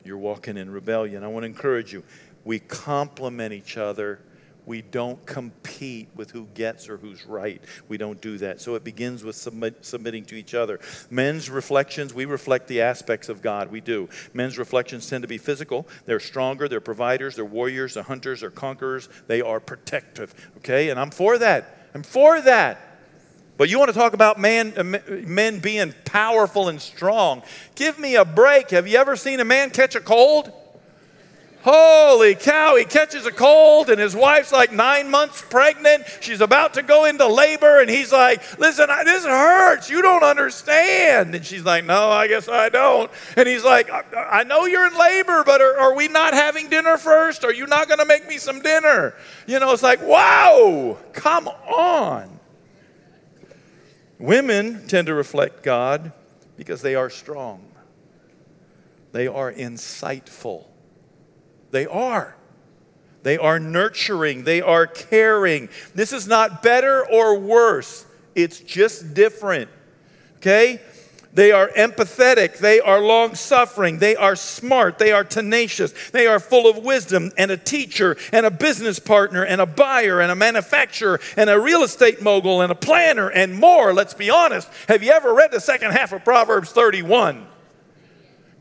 You're 0.04 0.18
walking 0.18 0.58
in 0.58 0.70
rebellion. 0.70 1.24
I 1.24 1.28
want 1.28 1.44
to 1.44 1.46
encourage 1.46 1.90
you. 1.94 2.04
We 2.44 2.58
complement 2.58 3.54
each 3.54 3.78
other. 3.78 4.20
We 4.66 4.82
don't 4.82 5.24
compete 5.24 6.10
with 6.14 6.30
who 6.30 6.46
gets 6.52 6.90
or 6.90 6.98
who's 6.98 7.24
right. 7.24 7.64
We 7.88 7.96
don't 7.96 8.20
do 8.20 8.36
that. 8.38 8.60
So 8.60 8.74
it 8.74 8.84
begins 8.84 9.24
with 9.24 9.36
submit, 9.36 9.82
submitting 9.86 10.26
to 10.26 10.34
each 10.34 10.52
other. 10.52 10.80
Men's 11.08 11.48
reflections, 11.48 12.12
we 12.12 12.26
reflect 12.26 12.68
the 12.68 12.82
aspects 12.82 13.30
of 13.30 13.40
God. 13.40 13.70
We 13.70 13.80
do. 13.80 14.10
Men's 14.34 14.58
reflections 14.58 15.08
tend 15.08 15.22
to 15.22 15.28
be 15.28 15.38
physical. 15.38 15.88
They're 16.04 16.20
stronger, 16.20 16.68
they're 16.68 16.80
providers, 16.80 17.36
they're 17.36 17.44
warriors, 17.46 17.94
they're 17.94 18.02
hunters, 18.02 18.42
they're 18.42 18.50
conquerors, 18.50 19.08
they 19.28 19.40
are 19.40 19.60
protective. 19.60 20.34
Okay? 20.58 20.90
And 20.90 21.00
I'm 21.00 21.10
for 21.10 21.38
that. 21.38 21.88
I'm 21.94 22.02
for 22.02 22.42
that. 22.42 22.93
But 23.56 23.68
you 23.68 23.78
want 23.78 23.90
to 23.92 23.98
talk 23.98 24.14
about 24.14 24.38
man, 24.38 24.72
uh, 24.76 24.82
men 24.82 25.60
being 25.60 25.94
powerful 26.04 26.68
and 26.68 26.80
strong. 26.80 27.42
Give 27.76 27.98
me 27.98 28.16
a 28.16 28.24
break. 28.24 28.70
Have 28.70 28.88
you 28.88 28.98
ever 28.98 29.16
seen 29.16 29.40
a 29.40 29.44
man 29.44 29.70
catch 29.70 29.94
a 29.94 30.00
cold? 30.00 30.52
Holy 31.64 32.34
cow, 32.34 32.76
he 32.76 32.84
catches 32.84 33.24
a 33.24 33.32
cold, 33.32 33.88
and 33.88 33.98
his 33.98 34.14
wife's 34.14 34.52
like 34.52 34.70
nine 34.70 35.10
months 35.10 35.40
pregnant. 35.40 36.04
She's 36.20 36.42
about 36.42 36.74
to 36.74 36.82
go 36.82 37.06
into 37.06 37.26
labor, 37.26 37.80
and 37.80 37.88
he's 37.88 38.12
like, 38.12 38.58
Listen, 38.58 38.86
this 39.06 39.24
hurts. 39.24 39.88
You 39.88 40.02
don't 40.02 40.22
understand. 40.22 41.34
And 41.34 41.42
she's 41.42 41.62
like, 41.62 41.86
No, 41.86 42.10
I 42.10 42.28
guess 42.28 42.50
I 42.50 42.68
don't. 42.68 43.10
And 43.38 43.48
he's 43.48 43.64
like, 43.64 43.88
I, 43.88 44.02
I 44.14 44.44
know 44.44 44.66
you're 44.66 44.86
in 44.86 44.98
labor, 44.98 45.42
but 45.42 45.62
are, 45.62 45.78
are 45.78 45.96
we 45.96 46.06
not 46.08 46.34
having 46.34 46.68
dinner 46.68 46.98
first? 46.98 47.44
Are 47.44 47.52
you 47.52 47.66
not 47.66 47.88
going 47.88 48.00
to 48.00 48.04
make 48.04 48.28
me 48.28 48.36
some 48.36 48.60
dinner? 48.60 49.14
You 49.46 49.58
know, 49.58 49.72
it's 49.72 49.82
like, 49.82 50.02
Wow, 50.02 50.98
come 51.14 51.48
on. 51.48 52.33
Women 54.18 54.86
tend 54.86 55.06
to 55.08 55.14
reflect 55.14 55.62
God 55.62 56.12
because 56.56 56.82
they 56.82 56.94
are 56.94 57.10
strong, 57.10 57.66
they 59.12 59.26
are 59.26 59.52
insightful. 59.52 60.66
They 61.70 61.86
are. 61.86 62.36
They 63.24 63.36
are 63.36 63.58
nurturing. 63.58 64.44
They 64.44 64.60
are 64.60 64.86
caring. 64.86 65.70
This 65.92 66.12
is 66.12 66.28
not 66.28 66.62
better 66.62 67.04
or 67.10 67.36
worse. 67.36 68.04
It's 68.36 68.60
just 68.60 69.12
different. 69.12 69.70
Okay? 70.36 70.80
They 71.34 71.50
are 71.52 71.68
empathetic. 71.76 72.58
They 72.58 72.80
are 72.80 73.00
long 73.00 73.34
suffering. 73.34 73.98
They 73.98 74.16
are 74.16 74.36
smart. 74.36 74.98
They 74.98 75.12
are 75.12 75.24
tenacious. 75.24 75.92
They 76.12 76.26
are 76.26 76.38
full 76.38 76.68
of 76.68 76.78
wisdom 76.78 77.32
and 77.36 77.50
a 77.50 77.56
teacher 77.56 78.16
and 78.32 78.46
a 78.46 78.50
business 78.50 78.98
partner 78.98 79.44
and 79.44 79.60
a 79.60 79.66
buyer 79.66 80.20
and 80.20 80.30
a 80.30 80.36
manufacturer 80.36 81.20
and 81.36 81.50
a 81.50 81.58
real 81.58 81.82
estate 81.82 82.22
mogul 82.22 82.62
and 82.62 82.70
a 82.70 82.76
planner 82.76 83.30
and 83.30 83.54
more. 83.54 83.92
Let's 83.92 84.14
be 84.14 84.30
honest. 84.30 84.68
Have 84.88 85.02
you 85.02 85.10
ever 85.10 85.34
read 85.34 85.50
the 85.50 85.60
second 85.60 85.90
half 85.90 86.12
of 86.12 86.24
Proverbs 86.24 86.70
31? 86.70 87.46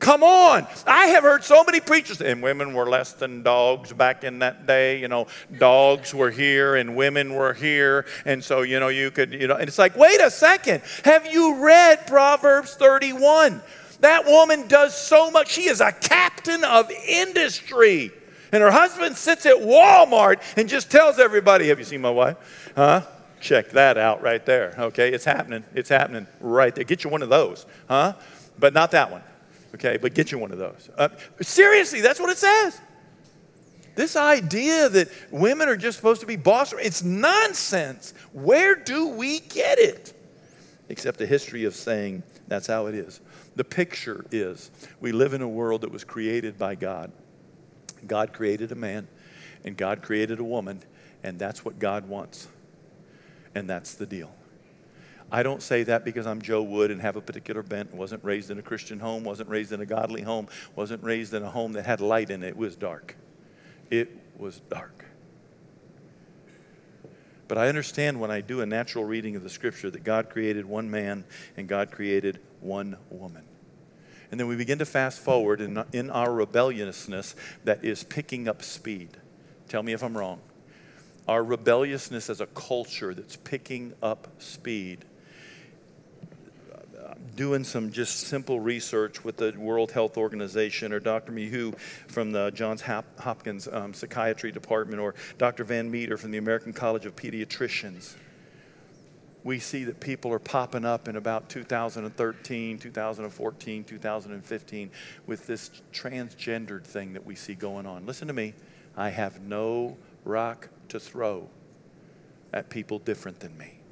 Come 0.04 0.22
on. 0.22 0.68
I 0.86 1.06
have 1.08 1.24
heard 1.24 1.46
so 1.46 1.64
many 1.64 1.80
preachers, 1.80 2.22
and 2.22 2.44
women 2.44 2.74
were 2.74 2.90
less 2.90 3.14
than 3.14 3.42
dogs 3.42 3.94
back 3.94 4.26
in 4.26 4.40
that 4.40 4.68
day. 4.68 5.00
You 5.00 5.08
know, 5.08 5.28
dogs 5.58 6.14
were 6.14 6.30
here 6.30 6.76
and 6.76 6.98
women 6.98 7.36
were 7.36 7.54
here. 7.54 8.06
And 8.26 8.44
so, 8.44 8.64
you 8.64 8.82
know, 8.82 8.90
you 8.90 9.12
could, 9.12 9.32
you 9.32 9.48
know, 9.48 9.56
and 9.56 9.66
it's 9.66 9.80
like, 9.80 9.96
wait 9.96 10.20
a 10.20 10.30
second. 10.30 10.82
Have 11.06 11.32
you 11.32 11.64
read 11.64 12.06
Proverbs 12.06 12.74
31? 12.74 13.62
That 14.02 14.26
woman 14.26 14.68
does 14.68 14.94
so 14.94 15.32
much. 15.32 15.50
She 15.50 15.70
is 15.70 15.80
a 15.80 15.94
captain 15.94 16.66
of 16.66 16.92
industry. 17.08 18.12
And 18.52 18.62
her 18.62 18.72
husband 18.72 19.16
sits 19.16 19.46
at 19.46 19.56
Walmart 19.56 20.42
and 20.58 20.68
just 20.68 20.92
tells 20.92 21.18
everybody, 21.18 21.70
Have 21.70 21.80
you 21.80 21.86
seen 21.86 22.02
my 22.02 22.12
wife? 22.12 22.74
Huh? 22.76 23.04
Check 23.40 23.70
that 23.70 23.98
out 23.98 24.22
right 24.22 24.46
there. 24.46 24.76
Okay, 24.78 25.14
it's 25.14 25.24
happening. 25.24 25.64
It's 25.74 25.88
happening 25.88 26.28
right 26.42 26.76
there. 26.76 26.84
Get 26.84 27.06
you 27.06 27.10
one 27.10 27.22
of 27.22 27.30
those, 27.30 27.66
huh? 27.88 28.16
But 28.60 28.74
not 28.74 28.92
that 28.92 29.10
one 29.10 29.22
okay? 29.76 29.98
But 29.98 30.14
get 30.14 30.32
you 30.32 30.38
one 30.38 30.52
of 30.52 30.58
those. 30.58 30.90
Uh, 30.98 31.10
seriously, 31.42 32.02
that's 32.02 32.20
what 32.20 32.30
it 32.30 32.38
says. 32.38 32.80
This 33.96 34.16
idea 34.16 34.90
that 34.90 35.10
women 35.32 35.70
are 35.70 35.78
just 35.78 35.98
supposed 35.98 36.22
to 36.22 36.28
be 36.28 36.36
boss, 36.36 36.74
it's 36.74 37.04
nonsense. 37.04 38.14
Where 38.32 38.76
do 38.76 39.10
we 39.10 39.40
get 39.40 39.78
it? 39.78 40.14
Except 40.90 41.20
the 41.20 41.28
history 41.28 41.66
of 41.66 41.76
saying 41.76 42.24
that's 42.48 42.68
how 42.68 42.88
it 42.88 42.96
is. 42.96 43.22
The 43.56 43.64
picture 43.64 44.26
is 44.32 44.72
we 45.00 45.12
live 45.12 45.34
in 45.34 45.42
a 45.42 45.48
world 45.48 45.82
that 45.82 45.92
was 45.92 46.04
created 46.04 46.58
by 46.58 46.76
God. 46.76 47.12
God 48.08 48.34
created 48.34 48.72
a 48.72 48.76
man, 48.76 49.08
and 49.64 49.78
God 49.78 50.02
created 50.02 50.40
a 50.40 50.44
woman, 50.44 50.82
and 51.22 51.38
that's 51.38 51.64
what 51.64 51.80
God 51.80 52.08
wants. 52.08 52.48
And 53.56 53.70
that's 53.70 53.94
the 53.94 54.08
deal. 54.08 54.34
I 55.34 55.42
don't 55.42 55.64
say 55.64 55.82
that 55.86 56.06
because 56.06 56.28
I'm 56.28 56.44
Joe 56.44 56.62
Wood 56.62 56.92
and 56.92 57.02
have 57.02 57.16
a 57.16 57.22
particular 57.22 57.64
bent, 57.64 57.92
wasn't 57.92 58.24
raised 58.24 58.52
in 58.52 58.60
a 58.60 58.62
Christian 58.62 59.00
home, 59.00 59.24
wasn't 59.24 59.50
raised 59.50 59.72
in 59.72 59.82
a 59.82 59.86
godly 59.86 60.22
home, 60.22 60.48
wasn't 60.76 61.04
raised 61.04 61.34
in 61.34 61.42
a 61.42 61.50
home 61.50 61.74
that 61.74 61.88
had 61.88 62.02
light 62.02 62.30
in 62.30 62.44
it. 62.44 62.50
It 62.50 62.58
was 62.58 62.76
dark. 62.76 63.16
It 63.90 64.16
was 64.38 64.62
dark. 64.70 65.06
But 67.48 67.58
I 67.58 67.68
understand 67.68 68.22
when 68.22 68.30
I 68.30 68.42
do 68.42 68.62
a 68.62 68.66
natural 68.68 69.06
reading 69.06 69.36
of 69.36 69.42
the 69.42 69.50
scripture 69.50 69.90
that 69.90 70.04
God 70.04 70.30
created 70.30 70.66
one 70.66 70.92
man 70.92 71.26
and 71.58 71.68
God 71.68 71.90
created 71.90 72.40
one 72.62 72.96
woman. 73.10 73.44
And 74.30 74.40
then 74.40 74.46
we 74.46 74.56
begin 74.56 74.78
to 74.80 74.86
fast 74.86 75.20
forward 75.20 75.62
in, 75.62 75.84
in 75.94 76.12
our 76.12 76.32
rebelliousness 76.32 77.36
that 77.64 77.84
is 77.84 78.04
picking 78.04 78.48
up 78.48 78.62
speed. 78.62 79.10
Tell 79.68 79.82
me 79.82 79.94
if 79.94 80.04
I'm 80.04 80.16
wrong. 80.16 80.42
Our 81.28 81.44
rebelliousness 81.44 82.30
as 82.30 82.40
a 82.40 82.48
culture 82.48 83.16
that's 83.16 83.38
picking 83.38 83.94
up 84.04 84.28
speed 84.38 85.06
doing 87.36 87.64
some 87.64 87.92
just 87.92 88.22
simple 88.22 88.60
research 88.60 89.24
with 89.24 89.38
the 89.38 89.54
World 89.58 89.92
Health 89.92 90.18
Organization 90.18 90.94
or 90.94 91.00
Dr. 91.00 91.32
McHugh 91.32 91.78
from 92.08 92.32
the 92.32 92.52
Johns 92.52 92.82
Hopkins 92.82 93.68
um, 93.72 93.94
Psychiatry 93.94 94.52
Department 94.52 95.02
or 95.02 95.16
Dr. 95.38 95.64
Van 95.64 95.90
Meter 95.90 96.18
from 96.18 96.32
the 96.32 96.38
American 96.38 96.74
College 96.74 97.06
of 97.06 97.16
Pediatricians, 97.16 98.16
we 99.44 99.60
see 99.60 99.84
that 99.84 100.00
people 100.00 100.32
are 100.32 100.40
popping 100.40 100.86
up 100.86 101.08
in 101.08 101.18
about 101.18 101.50
2013, 101.50 102.78
2014, 102.80 103.84
2015 103.84 104.92
with 105.28 105.46
this 105.48 105.82
transgendered 105.92 106.84
thing 106.84 107.14
that 107.14 107.26
we 107.26 107.36
see 107.36 107.54
going 107.54 107.86
on. 107.86 108.06
Listen 108.06 108.28
to 108.28 108.34
me. 108.34 108.54
I 108.96 109.10
have 109.10 109.42
no 109.42 109.98
rock 110.24 110.70
to 110.90 111.00
throw 111.00 111.50
at 112.54 112.70
people 112.70 113.00
different 113.00 113.40
than 113.40 113.58
me. 113.58 113.83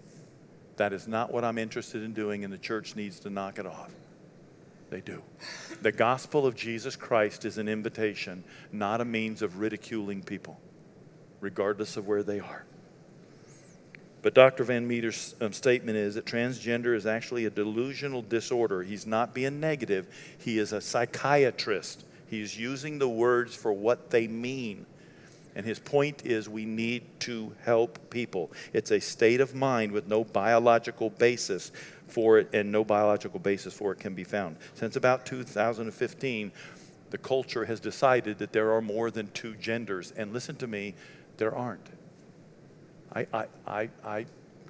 That 0.82 0.94
is 0.94 1.08
not 1.08 1.32
what 1.32 1.44
I'm 1.44 1.60
interested 1.60 2.02
in 2.02 2.12
doing, 2.12 2.44
and 2.44 2.52
the 2.52 2.58
church 2.58 2.96
needs 2.96 3.20
to 3.20 3.30
knock 3.30 3.60
it 3.60 3.68
off. 3.68 3.92
They 4.90 5.00
do. 5.00 5.22
The 5.84 5.92
gospel 5.92 6.48
of 6.48 6.56
Jesus 6.56 6.96
Christ 6.96 7.46
is 7.46 7.60
an 7.60 7.70
invitation, 7.70 8.44
not 8.72 9.00
a 9.00 9.06
means 9.06 9.44
of 9.44 9.60
ridiculing 9.60 10.24
people, 10.24 10.60
regardless 11.40 11.98
of 11.98 12.08
where 12.08 12.24
they 12.24 12.40
are. 12.40 12.66
But 14.24 14.34
Dr. 14.34 14.64
Van 14.64 14.88
Meter's 14.88 15.36
um, 15.40 15.54
statement 15.54 16.00
is 16.00 16.16
that 16.16 16.26
transgender 16.26 16.96
is 16.96 17.06
actually 17.06 17.46
a 17.46 17.52
delusional 17.52 18.24
disorder. 18.24 18.82
He's 18.82 19.06
not 19.06 19.36
being 19.36 19.60
negative, 19.60 20.08
he 20.40 20.58
is 20.58 20.74
a 20.74 20.82
psychiatrist. 20.82 22.06
He's 22.28 22.58
using 22.58 22.98
the 22.98 23.08
words 23.08 23.54
for 23.54 23.72
what 23.72 24.10
they 24.10 24.26
mean. 24.26 24.88
And 25.56 25.66
his 25.66 25.80
point 25.80 26.26
is 26.26 26.48
we 26.48 26.66
need 26.66 27.04
to 27.22 27.54
help 27.64 28.10
people. 28.10 28.52
It's 28.74 28.92
a 28.92 29.00
state 29.00 29.42
of 29.42 29.54
mind 29.54 29.92
with 29.92 30.08
no 30.08 30.24
biological 30.24 31.10
basis 31.10 31.72
for 32.08 32.40
it, 32.40 32.50
and 32.54 32.72
no 32.72 32.84
biological 32.84 33.40
basis 33.40 33.74
for 33.74 33.92
it 33.92 34.00
can 34.00 34.14
be 34.14 34.24
found. 34.24 34.58
Since 34.76 34.96
about 34.96 35.26
2015, 35.26 36.52
the 37.10 37.18
culture 37.18 37.66
has 37.66 37.80
decided 37.80 38.38
that 38.40 38.54
there 38.54 38.72
are 38.74 38.82
more 38.82 39.12
than 39.12 39.30
two 39.32 39.56
genders. 39.56 40.12
And 40.12 40.34
listen 40.34 40.56
to 40.58 40.68
me, 40.68 40.96
there 41.38 41.54
aren't. 41.54 41.90
I, 43.14 43.28
I, 43.34 43.46
I, 43.68 43.90
I 44.06 44.26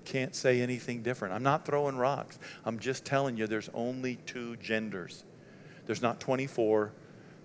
can't 0.06 0.36
say 0.36 0.62
anything 0.62 1.04
different. 1.04 1.34
I'm 1.34 1.44
not 1.44 1.66
throwing 1.66 1.96
rocks. 1.98 2.40
I'm 2.66 2.80
just 2.80 3.06
telling 3.06 3.38
you 3.38 3.48
there's 3.48 3.70
only 3.74 4.16
two 4.26 4.56
genders. 4.58 5.24
There's 5.86 6.02
not 6.02 6.20
24, 6.20 6.92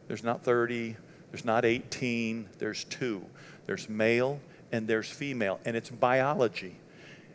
there's 0.09 0.25
not 0.25 0.43
30, 0.43 0.97
there's 1.31 1.45
not 1.45 1.65
18, 1.65 2.49
there's 2.59 2.85
two. 2.85 3.25
There's 3.67 3.89
male 3.89 4.41
and 4.73 4.89
there's 4.89 5.09
female, 5.09 5.61
and 5.65 5.77
it's 5.77 5.91
biology, 5.91 6.77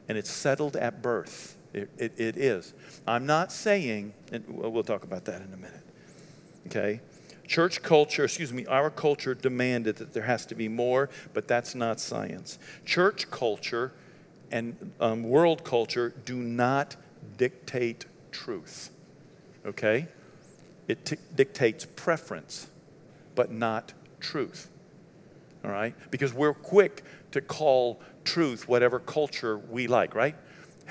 and 0.10 0.18
it's 0.18 0.30
settled 0.30 0.76
at 0.76 1.02
birth. 1.02 1.58
It, 1.74 1.90
it, 1.98 2.20
it 2.20 2.38
is. 2.38 2.74
I'm 3.08 3.26
not 3.26 3.52
saying, 3.52 4.14
and 4.32 4.44
we'll 4.48 4.84
talk 4.84 5.04
about 5.04 5.26
that 5.26 5.42
in 5.42 5.54
a 5.54 5.58
minute, 5.58 5.84
okay? 6.68 7.00
Church 7.48 7.82
culture, 7.82 8.26
excuse 8.26 8.52
me, 8.52 8.66
our 8.66 8.90
culture 8.90 9.34
demanded 9.34 9.98
that 9.98 10.14
there 10.14 10.24
has 10.24 10.46
to 10.48 10.56
be 10.56 10.68
more, 10.68 11.10
but 11.34 11.48
that's 11.48 11.76
not 11.76 12.00
science. 12.00 12.60
Church 12.86 13.30
culture 13.32 13.94
and 14.52 14.92
um, 15.00 15.24
world 15.24 15.64
culture 15.64 16.14
do 16.26 16.36
not 16.36 16.96
dictate 17.38 18.06
truth, 18.32 18.90
okay? 19.66 20.08
It 20.88 21.06
t- 21.06 21.18
dictates 21.36 21.86
preference 21.96 22.68
but 23.36 23.52
not 23.52 23.94
truth. 24.20 24.70
All 25.64 25.72
right? 25.72 25.96
Because 26.10 26.34
we're 26.34 26.54
quick 26.54 27.04
to 27.32 27.42
call 27.42 28.02
truth 28.24 28.68
whatever 28.68 29.00
culture 29.00 29.58
we 29.58 29.88
like, 29.88 30.16
right? 30.16 30.36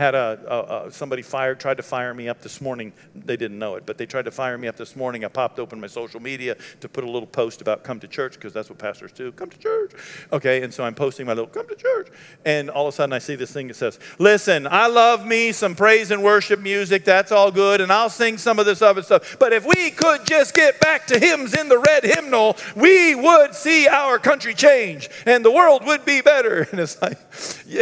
Had 0.00 0.14
a, 0.14 0.40
a, 0.48 0.86
a, 0.86 0.90
somebody 0.90 1.20
fired 1.20 1.60
tried 1.60 1.76
to 1.76 1.82
fire 1.82 2.14
me 2.14 2.26
up 2.26 2.40
this 2.40 2.62
morning. 2.62 2.90
They 3.14 3.36
didn't 3.36 3.58
know 3.58 3.74
it 3.74 3.84
but 3.84 3.98
they 3.98 4.06
tried 4.06 4.24
to 4.24 4.30
fire 4.30 4.56
me 4.56 4.66
up 4.66 4.76
this 4.78 4.96
morning. 4.96 5.26
I 5.26 5.28
popped 5.28 5.58
open 5.58 5.78
my 5.78 5.88
social 5.88 6.20
media 6.20 6.56
to 6.80 6.88
put 6.88 7.04
a 7.04 7.10
little 7.10 7.26
post 7.26 7.60
about 7.60 7.84
come 7.84 8.00
to 8.00 8.08
church 8.08 8.32
because 8.34 8.54
that's 8.54 8.70
what 8.70 8.78
pastors 8.78 9.12
do 9.12 9.30
come 9.30 9.50
to 9.50 9.58
church. 9.58 9.92
Okay 10.32 10.62
and 10.62 10.72
so 10.72 10.84
i'm 10.84 10.94
posting 10.94 11.26
my 11.26 11.34
little 11.34 11.50
come 11.50 11.68
to 11.68 11.74
church. 11.74 12.08
And 12.46 12.70
all 12.70 12.88
of 12.88 12.94
a 12.94 12.96
sudden 12.96 13.12
i 13.12 13.18
see 13.18 13.34
this 13.34 13.52
thing 13.52 13.68
that 13.68 13.74
says 13.74 13.98
listen 14.18 14.66
i 14.66 14.86
love 14.86 15.26
me 15.26 15.52
some 15.52 15.74
praise 15.74 16.10
and 16.10 16.24
worship 16.24 16.60
music. 16.60 17.04
That's 17.04 17.30
all 17.30 17.50
good 17.50 17.82
and 17.82 17.92
i'll 17.92 18.08
sing 18.08 18.38
some 18.38 18.58
of 18.58 18.64
this 18.64 18.80
other 18.80 19.02
stuff. 19.02 19.36
But 19.38 19.52
if 19.52 19.66
we 19.66 19.90
could 19.90 20.24
just 20.24 20.54
get 20.54 20.80
back 20.80 21.06
to 21.08 21.18
hymns 21.18 21.52
in 21.52 21.68
the 21.68 21.78
red 21.78 22.04
hymnal 22.04 22.56
we 22.74 23.14
would 23.14 23.54
see 23.54 23.86
our 23.86 24.18
country 24.18 24.54
change 24.54 25.10
and 25.26 25.44
the 25.44 25.50
world 25.50 25.84
would 25.84 26.06
be 26.06 26.22
better. 26.22 26.66
And 26.70 26.78
it's 26.78 27.02
like 27.02 27.18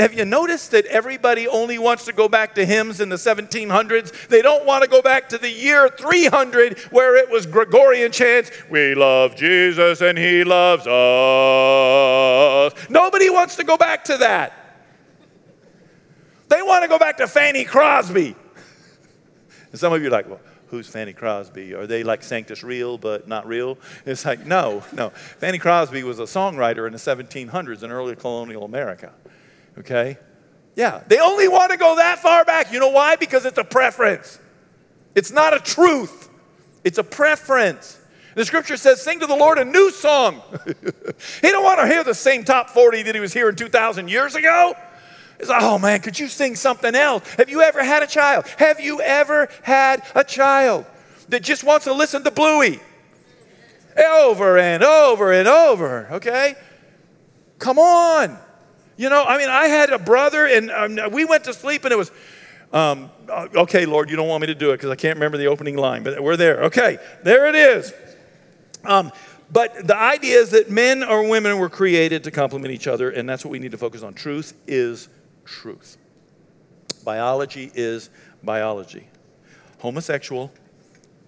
have 0.01 0.15
you 0.15 0.25
noticed 0.25 0.73
that 0.73 0.87
everybody 0.87 1.47
only 1.47 1.79
wants 1.79 2.08
to 2.09 2.13
go 2.13 2.29
back 2.29 2.55
to 2.57 2.67
hymns 2.67 3.01
in 3.01 3.09
the 3.09 3.17
1700s. 3.17 4.29
They 4.29 4.43
don't 4.43 4.67
want 4.67 4.83
to 4.83 4.91
go 4.91 5.01
back 5.01 5.29
to 5.31 5.39
the 5.39 5.51
year 5.51 5.89
300 5.89 6.79
where 6.91 7.17
it 7.17 7.31
was 7.31 7.47
Gregorian 7.47 8.13
chants, 8.13 8.51
We 8.71 8.95
love 8.95 9.37
Jesus 9.37 10.01
and 10.01 10.19
he 10.19 10.45
loves 10.45 10.87
us. 10.87 12.73
Nobody 12.91 13.31
wants 13.31 13.57
to 13.57 13.65
go 13.65 13.77
back 13.77 14.05
to 14.05 14.17
that. 14.19 14.53
They 16.49 16.63
want 16.63 16.83
to 16.83 16.89
go 16.89 16.99
back 16.99 17.19
to 17.19 17.27
Fanny 17.27 17.65
Crosby. 17.65 18.35
And 19.71 19.79
some 19.79 19.93
of 19.93 20.01
you 20.01 20.09
are 20.09 20.11
like, 20.11 20.29
well, 20.29 20.41
who's 20.69 20.89
Fanny 20.89 21.13
Crosby? 21.13 21.75
Are 21.75 21.87
they 21.87 22.03
like 22.03 22.23
Sanctus 22.23 22.63
Real 22.63 22.97
but 22.99 23.29
not 23.29 23.47
real? 23.47 23.79
It's 24.07 24.25
like, 24.25 24.47
no, 24.47 24.83
no. 24.93 25.11
Fanny 25.11 25.59
Crosby 25.59 26.03
was 26.03 26.19
a 26.19 26.25
songwriter 26.25 26.87
in 26.87 26.93
the 26.93 26.99
1700s 26.99 27.83
in 27.83 27.91
early 27.91 28.17
colonial 28.17 28.65
America. 28.65 29.13
Okay? 29.79 30.19
Yeah, 30.79 31.03
they 31.09 31.19
only 31.19 31.49
want 31.49 31.73
to 31.73 31.77
go 31.77 31.97
that 31.97 32.21
far 32.21 32.45
back. 32.45 32.73
You 32.73 32.79
know 32.79 32.91
why? 32.91 33.17
Because 33.17 33.45
it's 33.45 33.59
a 33.59 33.65
preference. 33.65 34.39
It's 35.17 35.33
not 35.33 35.53
a 35.53 35.59
truth, 35.59 36.31
it's 36.85 36.99
a 36.99 37.05
preference. 37.05 37.97
The 38.37 38.45
scripture 38.45 38.77
says, 38.77 39.03
Sing 39.03 39.19
to 39.19 39.27
the 39.27 39.35
Lord 39.35 39.59
a 39.59 39.65
new 39.65 39.91
song. 39.91 40.41
he 41.43 41.51
don't 41.51 41.65
want 41.65 41.81
to 41.81 41.89
hear 41.89 42.05
the 42.05 42.15
same 42.15 42.45
top 42.45 42.71
40 42.71 43.03
that 43.03 43.15
he 43.17 43.21
was 43.21 43.33
hearing 43.33 43.57
2,000 43.57 44.07
years 44.07 44.37
ago. 44.37 44.75
He's 45.41 45.49
like, 45.49 45.63
oh 45.63 45.81
man, 45.81 46.01
could 46.01 46.17
you 46.17 46.29
sing 46.29 46.55
something 46.55 46.95
else? 46.95 47.29
Have 47.35 47.51
you 47.51 47.63
ever 47.63 47.83
had 47.83 48.05
a 48.05 48.07
child? 48.07 48.47
Have 48.59 48.79
you 48.79 49.01
ever 49.01 49.49
had 49.63 50.05
a 50.15 50.23
child 50.23 50.87
that 51.31 51.43
just 51.43 51.65
wants 51.65 51.87
to 51.87 51.93
listen 51.93 52.23
to 52.23 52.31
Bluey? 52.31 52.79
Over 53.97 54.59
and 54.59 54.85
over 54.85 55.33
and 55.33 55.49
over, 55.49 56.07
okay? 56.13 56.55
Come 57.59 57.81
on. 57.81 58.39
You 58.99 59.09
know, 59.09 59.23
I 59.23 59.39
mean, 59.39 59.49
I 59.49 59.69
had 59.69 59.91
a 59.91 59.99
brother, 59.99 60.45
and 60.45 60.73
um, 60.73 61.13
we 61.13 61.25
went 61.25 61.45
to 61.45 61.55
sleep, 61.55 61.85
and 61.85 61.93
it 61.93 61.97
was, 61.97 62.11
um, 62.73 63.13
uh, 63.29 63.47
okay, 63.55 63.87
Lord, 63.87 64.11
you 64.11 64.17
don't 64.17 64.27
want 64.27 64.41
me 64.41 64.49
to 64.49 64.57
do 64.57 64.73
it 64.73 64.79
because 64.79 64.91
I 64.91 64.97
can't 64.97 65.15
remember 65.15 65.39
the 65.39 65.47
opening 65.47 65.77
line, 65.77 66.03
but 66.03 66.21
we're 66.21 66.37
there. 66.37 66.65
Okay, 66.65 66.99
there 67.23 67.47
it 67.47 67.55
is. 67.55 67.95
Um, 68.85 69.13
but 69.53 69.87
the 69.87 69.97
idea 69.97 70.41
is 70.41 70.51
that 70.51 70.69
men 70.69 71.05
or 71.05 71.29
women 71.29 71.59
were 71.59 71.69
created 71.69 72.25
to 72.25 72.33
complement 72.33 72.75
each 72.75 72.89
other, 72.89 73.11
and 73.11 73.29
that's 73.29 73.45
what 73.45 73.53
we 73.53 73.61
need 73.61 73.71
to 73.71 73.79
focus 73.79 74.03
on. 74.03 74.15
Truth 74.15 74.55
is 74.67 75.09
truth. 75.45 75.97
Biology 77.05 77.71
is 77.77 78.11
biology. 78.43 79.07
Homosexual, 79.79 80.53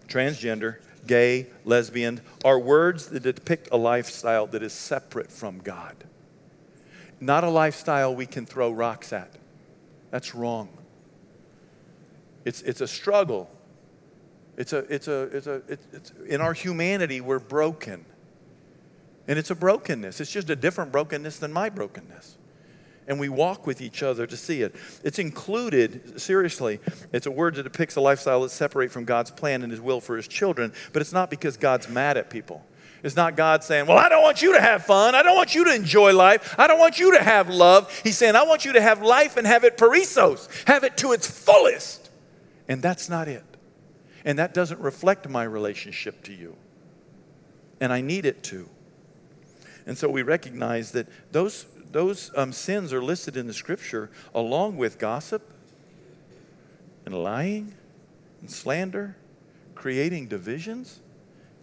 transgender, 0.09 0.79
gay, 1.07 1.47
lesbian 1.65 2.21
are 2.45 2.59
words 2.59 3.07
that 3.11 3.23
depict 3.23 3.69
a 3.71 3.77
lifestyle 3.77 4.49
that 4.49 4.65
is 4.65 4.73
separate 4.73 5.31
from 5.31 5.61
God 5.61 5.95
not 7.21 7.45
a 7.45 7.49
lifestyle 7.49 8.15
we 8.15 8.27
can 8.27 8.47
throw 8.47 8.71
rocks 8.71 9.13
at. 9.13 9.35
That's 10.11 10.35
wrong. 10.35 10.69
It's, 12.45 12.63
it's 12.63 12.81
a 12.81 12.89
struggle. 12.89 13.51
It's 14.57 14.73
a, 14.73 14.79
it's 14.79 15.09
a, 15.09 15.23
it's 15.23 15.47
a, 15.47 15.63
it's, 15.69 15.87
it's, 15.93 16.13
in 16.27 16.41
our 16.41 16.53
humanity, 16.53 17.21
we're 17.21 17.39
broken. 17.39 18.05
And 19.29 19.39
it's 19.39 19.51
a 19.51 19.55
brokenness. 19.55 20.21
It's 20.21 20.33
just 20.33 20.51
a 20.51 20.57
different 20.57 20.93
brokenness 20.93 21.39
than 21.39 21.53
my 21.53 21.69
brokenness. 21.69 22.37
And 23.07 23.19
we 23.19 23.29
walk 23.29 23.67
with 23.67 23.81
each 23.81 24.03
other 24.03 24.27
to 24.27 24.37
see 24.37 24.63
it. 24.63 24.75
It's 25.03 25.19
included, 25.19 26.21
seriously, 26.21 26.81
it's 27.13 27.27
a 27.27 27.31
word 27.31 27.57
that 27.57 27.65
depicts 27.65 27.97
a 27.97 28.01
lifestyle 28.01 28.43
that's 28.43 28.55
separate 28.55 28.91
from 28.91 29.05
God's 29.05 29.31
plan 29.31 29.63
and 29.63 29.71
His 29.71 29.81
will 29.81 30.01
for 30.01 30.17
His 30.17 30.29
children, 30.29 30.73
but 30.93 31.03
it's 31.03 31.13
not 31.13 31.31
because 31.31 31.57
God's 31.57 31.89
mad 31.89 32.17
at 32.17 32.31
people. 32.31 32.65
It's 33.03 33.17
not 33.17 33.37
God 33.37 33.65
saying, 33.65 33.87
Well, 33.87 33.99
I 33.99 34.09
don't 34.09 34.23
want 34.23 34.43
you 34.43 34.53
to 34.55 34.61
have 34.61 34.85
fun. 34.85 35.15
I 35.15 35.23
don't 35.23 35.37
want 35.37 35.55
you 35.55 35.65
to 35.65 35.75
enjoy 35.75 36.13
life. 36.13 36.55
I 36.59 36.67
don't 36.67 36.79
want 36.79 36.99
you 36.99 37.17
to 37.17 37.23
have 37.23 37.49
love. 37.49 37.91
He's 38.05 38.19
saying, 38.19 38.37
I 38.37 38.43
want 38.45 38.65
you 38.65 38.75
to 38.75 38.81
have 38.81 39.03
life 39.03 39.37
and 39.37 39.47
have 39.47 39.65
it 39.65 39.79
perissos, 39.79 40.49
have 40.67 40.85
it 40.85 40.97
to 40.99 41.13
its 41.13 41.27
fullest. 41.27 42.11
And 42.69 42.83
that's 42.83 43.09
not 43.09 43.27
it. 43.29 43.45
And 44.25 44.39
that 44.39 44.53
doesn't 44.53 44.81
reflect 44.81 45.29
my 45.29 45.45
relationship 45.45 46.23
to 46.25 46.33
you. 46.33 46.57
And 47.81 47.93
I 47.93 48.03
need 48.03 48.27
it 48.27 48.43
to. 48.45 48.69
And 49.87 49.97
so 49.97 50.09
we 50.09 50.23
recognize 50.23 50.93
that 50.93 51.09
those, 51.33 51.67
those 51.91 52.31
um, 52.37 52.53
sins 52.53 52.93
are 52.93 53.03
listed 53.03 53.37
in 53.37 53.47
the 53.47 53.55
scripture 53.55 54.11
along 54.35 54.77
with 54.77 54.99
gossip 54.99 55.51
and 57.07 57.15
lying 57.15 57.75
and 58.43 58.51
slander, 58.51 59.17
creating 59.75 60.29
divisions 60.29 61.01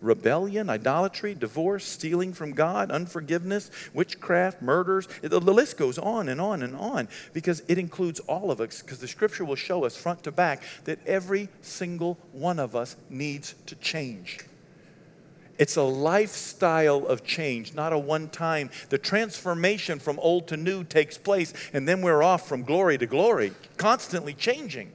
rebellion, 0.01 0.69
idolatry, 0.69 1.33
divorce, 1.33 1.85
stealing 1.85 2.33
from 2.33 2.53
God, 2.53 2.91
unforgiveness, 2.91 3.71
witchcraft, 3.93 4.61
murders. 4.61 5.07
The 5.21 5.39
list 5.39 5.77
goes 5.77 5.97
on 5.97 6.29
and 6.29 6.39
on 6.39 6.63
and 6.63 6.75
on 6.75 7.07
because 7.33 7.63
it 7.67 7.77
includes 7.77 8.19
all 8.21 8.51
of 8.51 8.61
us, 8.61 8.81
because 8.81 8.99
the 8.99 9.07
scripture 9.07 9.45
will 9.45 9.55
show 9.55 9.85
us 9.85 9.95
front 9.95 10.23
to 10.23 10.31
back 10.31 10.63
that 10.85 10.99
every 11.05 11.49
single 11.61 12.17
one 12.31 12.59
of 12.59 12.75
us 12.75 12.95
needs 13.09 13.55
to 13.65 13.75
change. 13.75 14.39
It's 15.57 15.75
a 15.75 15.83
lifestyle 15.83 17.07
of 17.07 17.23
change, 17.23 17.73
not 17.73 17.91
a 17.91 17.97
one 17.97 18.29
time. 18.29 18.69
The 18.89 18.99
transformation 18.99 19.97
from 19.97 20.19
old 20.19 20.47
to 20.49 20.57
new 20.57 20.83
takes 20.83 21.17
place, 21.17 21.51
and 21.73 21.87
then 21.87 22.03
we're 22.03 22.21
off 22.21 22.47
from 22.47 22.61
glory 22.61 22.99
to 22.99 23.07
glory, 23.07 23.53
constantly 23.77 24.33
changing 24.33 24.91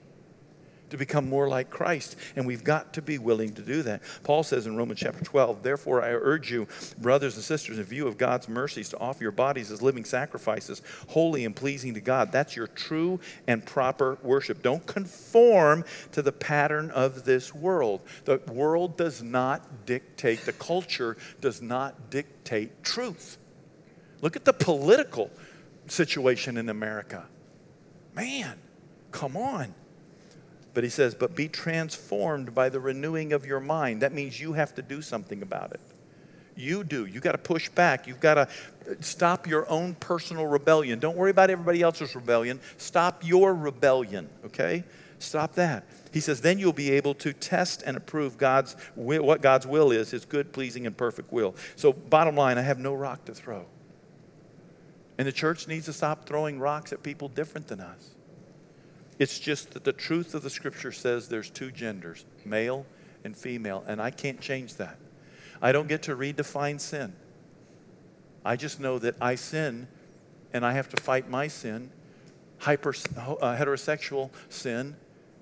to 0.92 0.98
become 0.98 1.26
more 1.28 1.48
like 1.48 1.70
Christ. 1.70 2.16
And 2.36 2.46
we've 2.46 2.62
got 2.62 2.92
to 2.92 3.02
be 3.02 3.16
willing 3.16 3.54
to 3.54 3.62
do 3.62 3.82
that. 3.82 4.02
Paul 4.22 4.42
says 4.42 4.66
in 4.66 4.76
Romans 4.76 5.00
chapter 5.00 5.24
12, 5.24 5.62
Therefore 5.62 6.02
I 6.02 6.10
urge 6.10 6.50
you, 6.50 6.68
brothers 6.98 7.34
and 7.34 7.42
sisters, 7.42 7.78
in 7.78 7.84
view 7.84 8.06
of 8.06 8.18
God's 8.18 8.46
mercies, 8.46 8.90
to 8.90 8.98
offer 8.98 9.22
your 9.22 9.32
bodies 9.32 9.70
as 9.70 9.80
living 9.80 10.04
sacrifices, 10.04 10.82
holy 11.08 11.46
and 11.46 11.56
pleasing 11.56 11.94
to 11.94 12.00
God. 12.00 12.30
That's 12.30 12.54
your 12.54 12.66
true 12.66 13.18
and 13.46 13.64
proper 13.64 14.18
worship. 14.22 14.62
Don't 14.62 14.86
conform 14.86 15.84
to 16.12 16.20
the 16.20 16.30
pattern 16.30 16.90
of 16.90 17.24
this 17.24 17.54
world. 17.54 18.02
The 18.26 18.38
world 18.52 18.98
does 18.98 19.22
not 19.22 19.86
dictate, 19.86 20.42
the 20.42 20.52
culture 20.52 21.16
does 21.40 21.62
not 21.62 22.10
dictate 22.10 22.84
truth. 22.84 23.38
Look 24.20 24.36
at 24.36 24.44
the 24.44 24.52
political 24.52 25.30
situation 25.86 26.58
in 26.58 26.68
America. 26.68 27.24
Man, 28.14 28.58
come 29.10 29.38
on. 29.38 29.74
But 30.74 30.84
he 30.84 30.90
says, 30.90 31.14
but 31.14 31.36
be 31.36 31.48
transformed 31.48 32.54
by 32.54 32.68
the 32.68 32.80
renewing 32.80 33.32
of 33.32 33.44
your 33.44 33.60
mind. 33.60 34.02
That 34.02 34.12
means 34.12 34.40
you 34.40 34.54
have 34.54 34.74
to 34.76 34.82
do 34.82 35.02
something 35.02 35.42
about 35.42 35.72
it. 35.72 35.80
You 36.56 36.84
do. 36.84 37.06
You 37.06 37.20
got 37.20 37.32
to 37.32 37.38
push 37.38 37.68
back. 37.68 38.06
You've 38.06 38.20
got 38.20 38.34
to 38.34 38.42
uh, 38.42 38.94
stop 39.00 39.46
your 39.46 39.68
own 39.70 39.94
personal 39.94 40.46
rebellion. 40.46 40.98
Don't 40.98 41.16
worry 41.16 41.30
about 41.30 41.50
everybody 41.50 41.82
else's 41.82 42.14
rebellion. 42.14 42.60
Stop 42.76 43.26
your 43.26 43.54
rebellion, 43.54 44.28
okay? 44.46 44.84
Stop 45.18 45.54
that. 45.54 45.84
He 46.12 46.20
says, 46.20 46.40
then 46.40 46.58
you'll 46.58 46.72
be 46.72 46.90
able 46.90 47.14
to 47.14 47.32
test 47.32 47.82
and 47.86 47.96
approve 47.96 48.36
God's 48.36 48.76
what 48.96 49.40
God's 49.40 49.66
will 49.66 49.92
is, 49.92 50.10
his 50.10 50.24
good, 50.24 50.52
pleasing, 50.52 50.86
and 50.86 50.96
perfect 50.96 51.32
will. 51.32 51.54
So, 51.76 51.92
bottom 51.92 52.36
line, 52.36 52.58
I 52.58 52.62
have 52.62 52.78
no 52.78 52.92
rock 52.92 53.24
to 53.26 53.34
throw. 53.34 53.64
And 55.16 55.26
the 55.26 55.32
church 55.32 55.68
needs 55.68 55.86
to 55.86 55.92
stop 55.92 56.26
throwing 56.26 56.58
rocks 56.58 56.92
at 56.92 57.02
people 57.02 57.28
different 57.28 57.68
than 57.68 57.80
us. 57.80 58.10
It's 59.18 59.38
just 59.38 59.72
that 59.72 59.84
the 59.84 59.92
truth 59.92 60.34
of 60.34 60.42
the 60.42 60.50
scripture 60.50 60.92
says 60.92 61.28
there's 61.28 61.50
two 61.50 61.70
genders, 61.70 62.24
male 62.44 62.86
and 63.24 63.36
female, 63.36 63.84
and 63.86 64.00
I 64.00 64.10
can't 64.10 64.40
change 64.40 64.74
that. 64.74 64.98
I 65.60 65.72
don't 65.72 65.88
get 65.88 66.02
to 66.04 66.16
redefine 66.16 66.80
sin. 66.80 67.12
I 68.44 68.56
just 68.56 68.80
know 68.80 68.98
that 68.98 69.14
I 69.20 69.36
sin 69.36 69.86
and 70.52 70.66
I 70.66 70.72
have 70.72 70.88
to 70.90 71.00
fight 71.00 71.30
my 71.30 71.48
sin, 71.48 71.90
hyper, 72.58 72.90
uh, 73.16 73.56
heterosexual 73.56 74.30
sin. 74.48 74.96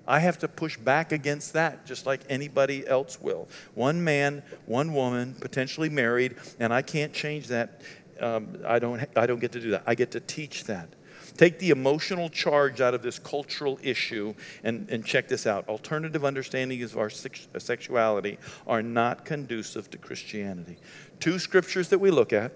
I 0.07 0.19
have 0.19 0.37
to 0.39 0.47
push 0.47 0.77
back 0.77 1.11
against 1.11 1.53
that 1.53 1.85
just 1.85 2.05
like 2.05 2.21
anybody 2.29 2.87
else 2.87 3.19
will. 3.19 3.47
One 3.75 4.03
man, 4.03 4.43
one 4.65 4.93
woman, 4.93 5.35
potentially 5.39 5.89
married, 5.89 6.35
and 6.59 6.73
I 6.73 6.81
can't 6.81 7.13
change 7.13 7.47
that. 7.47 7.81
Um, 8.19 8.59
I, 8.65 8.79
don't, 8.79 9.01
I 9.15 9.25
don't 9.25 9.39
get 9.39 9.51
to 9.53 9.59
do 9.59 9.71
that. 9.71 9.83
I 9.87 9.95
get 9.95 10.11
to 10.11 10.19
teach 10.19 10.65
that. 10.65 10.89
Take 11.37 11.59
the 11.59 11.69
emotional 11.69 12.29
charge 12.29 12.81
out 12.81 12.93
of 12.93 13.01
this 13.01 13.19
cultural 13.19 13.79
issue 13.81 14.33
and, 14.63 14.89
and 14.89 15.05
check 15.05 15.27
this 15.27 15.47
out. 15.47 15.67
Alternative 15.67 16.23
understandings 16.23 16.93
of 16.93 16.99
our 16.99 17.09
sex, 17.09 17.47
uh, 17.53 17.59
sexuality 17.59 18.37
are 18.67 18.81
not 18.81 19.25
conducive 19.25 19.89
to 19.91 19.97
Christianity. 19.97 20.77
Two 21.19 21.39
scriptures 21.39 21.89
that 21.89 21.99
we 21.99 22.11
look 22.11 22.33
at 22.33 22.51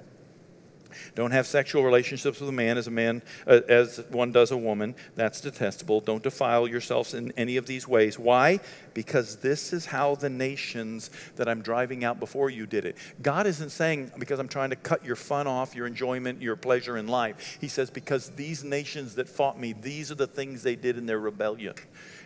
don't 1.16 1.32
have 1.32 1.48
sexual 1.48 1.84
relationships 1.84 2.40
with 2.40 2.50
a 2.50 2.54
man 2.54 2.78
as 2.78 2.88
a 2.88 2.92
man 2.92 3.22
uh, 3.48 3.62
as 3.68 4.04
one 4.10 4.32
does 4.32 4.52
a 4.52 4.58
woman. 4.58 4.96
That's 5.16 5.42
detestable. 5.42 6.02
Don't 6.02 6.24
defile 6.24 6.68
yourselves 6.68 7.14
in 7.14 7.32
any 7.38 7.58
of 7.58 7.66
these 7.66 7.88
ways. 7.88 8.20
Why? 8.20 8.60
Because 8.94 9.38
this 9.38 9.74
is 9.74 9.86
how 9.86 10.16
the 10.16 10.30
nations 10.30 11.10
that 11.36 11.48
I'm 11.48 11.62
driving 11.62 12.04
out 12.04 12.20
before 12.20 12.50
you 12.50 12.66
did 12.66 12.86
it. 12.86 12.98
God 13.22 13.48
isn't 13.48 13.70
saying 13.70 14.12
because 14.18 14.40
I'm 14.40 14.48
trying 14.48 14.70
to 14.72 14.76
cut 14.76 15.06
your 15.06 15.16
fun 15.16 15.48
off, 15.48 15.76
your 15.76 15.88
enjoyment, 15.88 16.42
your 16.42 16.56
pleasure 16.56 16.98
in 16.98 17.08
life. 17.08 17.58
He 17.62 17.68
says 17.68 17.90
because 17.90 18.30
these 18.32 18.64
nations 18.64 19.16
that 19.16 19.28
fought 19.28 19.60
me, 19.60 19.74
these 19.74 20.12
are 20.12 20.16
the 20.16 20.28
things 20.28 20.64
they 20.64 20.76
did 20.76 20.98
in 20.98 21.06
their 21.06 21.20
rebellion. 21.20 21.76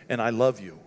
And 0.08 0.20
I 0.20 0.30
love 0.30 0.60
you. 0.60 0.78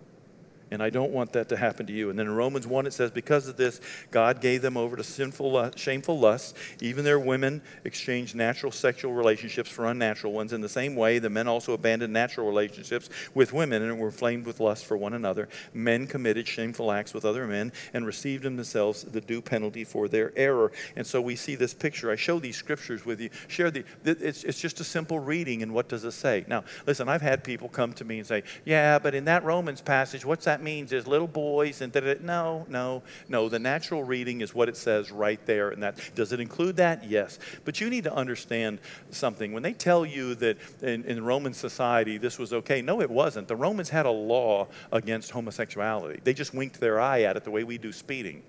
And 0.74 0.82
I 0.82 0.90
don't 0.90 1.12
want 1.12 1.32
that 1.32 1.48
to 1.50 1.56
happen 1.56 1.86
to 1.86 1.92
you. 1.92 2.10
And 2.10 2.18
then 2.18 2.26
in 2.26 2.34
Romans 2.34 2.66
1, 2.66 2.86
it 2.86 2.92
says, 2.92 3.10
Because 3.10 3.48
of 3.48 3.56
this, 3.56 3.80
God 4.10 4.40
gave 4.40 4.60
them 4.60 4.76
over 4.76 4.96
to 4.96 5.04
sinful, 5.04 5.52
lust, 5.52 5.78
shameful 5.78 6.18
lusts. 6.18 6.54
Even 6.80 7.04
their 7.04 7.20
women 7.20 7.62
exchanged 7.84 8.34
natural 8.34 8.72
sexual 8.72 9.12
relationships 9.12 9.70
for 9.70 9.86
unnatural 9.86 10.32
ones. 10.32 10.52
In 10.52 10.60
the 10.60 10.68
same 10.68 10.96
way, 10.96 11.20
the 11.20 11.30
men 11.30 11.46
also 11.46 11.72
abandoned 11.72 12.12
natural 12.12 12.46
relationships 12.46 13.08
with 13.34 13.52
women 13.52 13.82
and 13.82 13.98
were 13.98 14.08
inflamed 14.08 14.46
with 14.46 14.58
lust 14.58 14.84
for 14.84 14.96
one 14.96 15.14
another. 15.14 15.48
Men 15.72 16.06
committed 16.06 16.48
shameful 16.48 16.90
acts 16.90 17.14
with 17.14 17.24
other 17.24 17.46
men 17.46 17.72
and 17.92 18.04
received 18.04 18.44
in 18.44 18.56
themselves 18.56 19.04
the 19.04 19.20
due 19.20 19.40
penalty 19.40 19.84
for 19.84 20.08
their 20.08 20.32
error. 20.36 20.72
And 20.96 21.06
so 21.06 21.20
we 21.20 21.36
see 21.36 21.54
this 21.54 21.72
picture. 21.72 22.10
I 22.10 22.16
show 22.16 22.40
these 22.40 22.56
scriptures 22.56 23.06
with 23.06 23.20
you. 23.20 23.30
Share 23.46 23.70
the, 23.70 23.84
it's, 24.04 24.42
it's 24.42 24.60
just 24.60 24.80
a 24.80 24.84
simple 24.84 25.20
reading, 25.20 25.62
and 25.62 25.72
what 25.72 25.88
does 25.88 26.04
it 26.04 26.12
say? 26.12 26.44
Now, 26.48 26.64
listen, 26.84 27.08
I've 27.08 27.22
had 27.22 27.44
people 27.44 27.68
come 27.68 27.92
to 27.92 28.04
me 28.04 28.18
and 28.18 28.26
say, 28.26 28.42
Yeah, 28.64 28.98
but 28.98 29.14
in 29.14 29.24
that 29.26 29.44
Romans 29.44 29.80
passage, 29.80 30.24
what's 30.24 30.44
that 30.46 30.62
means 30.64 30.92
is 30.92 31.06
little 31.06 31.28
boys 31.28 31.80
and 31.80 31.92
da, 31.92 32.16
no, 32.20 32.66
no, 32.68 33.02
no. 33.28 33.48
The 33.48 33.58
natural 33.58 34.02
reading 34.02 34.40
is 34.40 34.54
what 34.54 34.68
it 34.68 34.76
says 34.76 35.12
right 35.12 35.44
there. 35.46 35.70
And 35.70 35.82
that 35.82 35.98
does 36.14 36.32
it 36.32 36.40
include 36.40 36.76
that? 36.76 37.04
Yes. 37.04 37.38
But 37.64 37.80
you 37.80 37.90
need 37.90 38.04
to 38.04 38.12
understand 38.12 38.80
something. 39.10 39.52
When 39.52 39.62
they 39.62 39.74
tell 39.74 40.04
you 40.04 40.34
that 40.36 40.58
in, 40.82 41.04
in 41.04 41.24
Roman 41.24 41.52
society 41.52 42.18
this 42.18 42.38
was 42.38 42.52
okay, 42.52 42.82
no, 42.82 43.00
it 43.00 43.10
wasn't. 43.10 43.46
The 43.46 43.56
Romans 43.56 43.90
had 43.90 44.06
a 44.06 44.10
law 44.10 44.66
against 44.90 45.30
homosexuality. 45.30 46.20
They 46.24 46.34
just 46.34 46.54
winked 46.54 46.80
their 46.80 47.00
eye 47.00 47.22
at 47.22 47.36
it 47.36 47.44
the 47.44 47.50
way 47.50 47.62
we 47.62 47.78
do 47.78 47.92
speeding. 47.92 48.42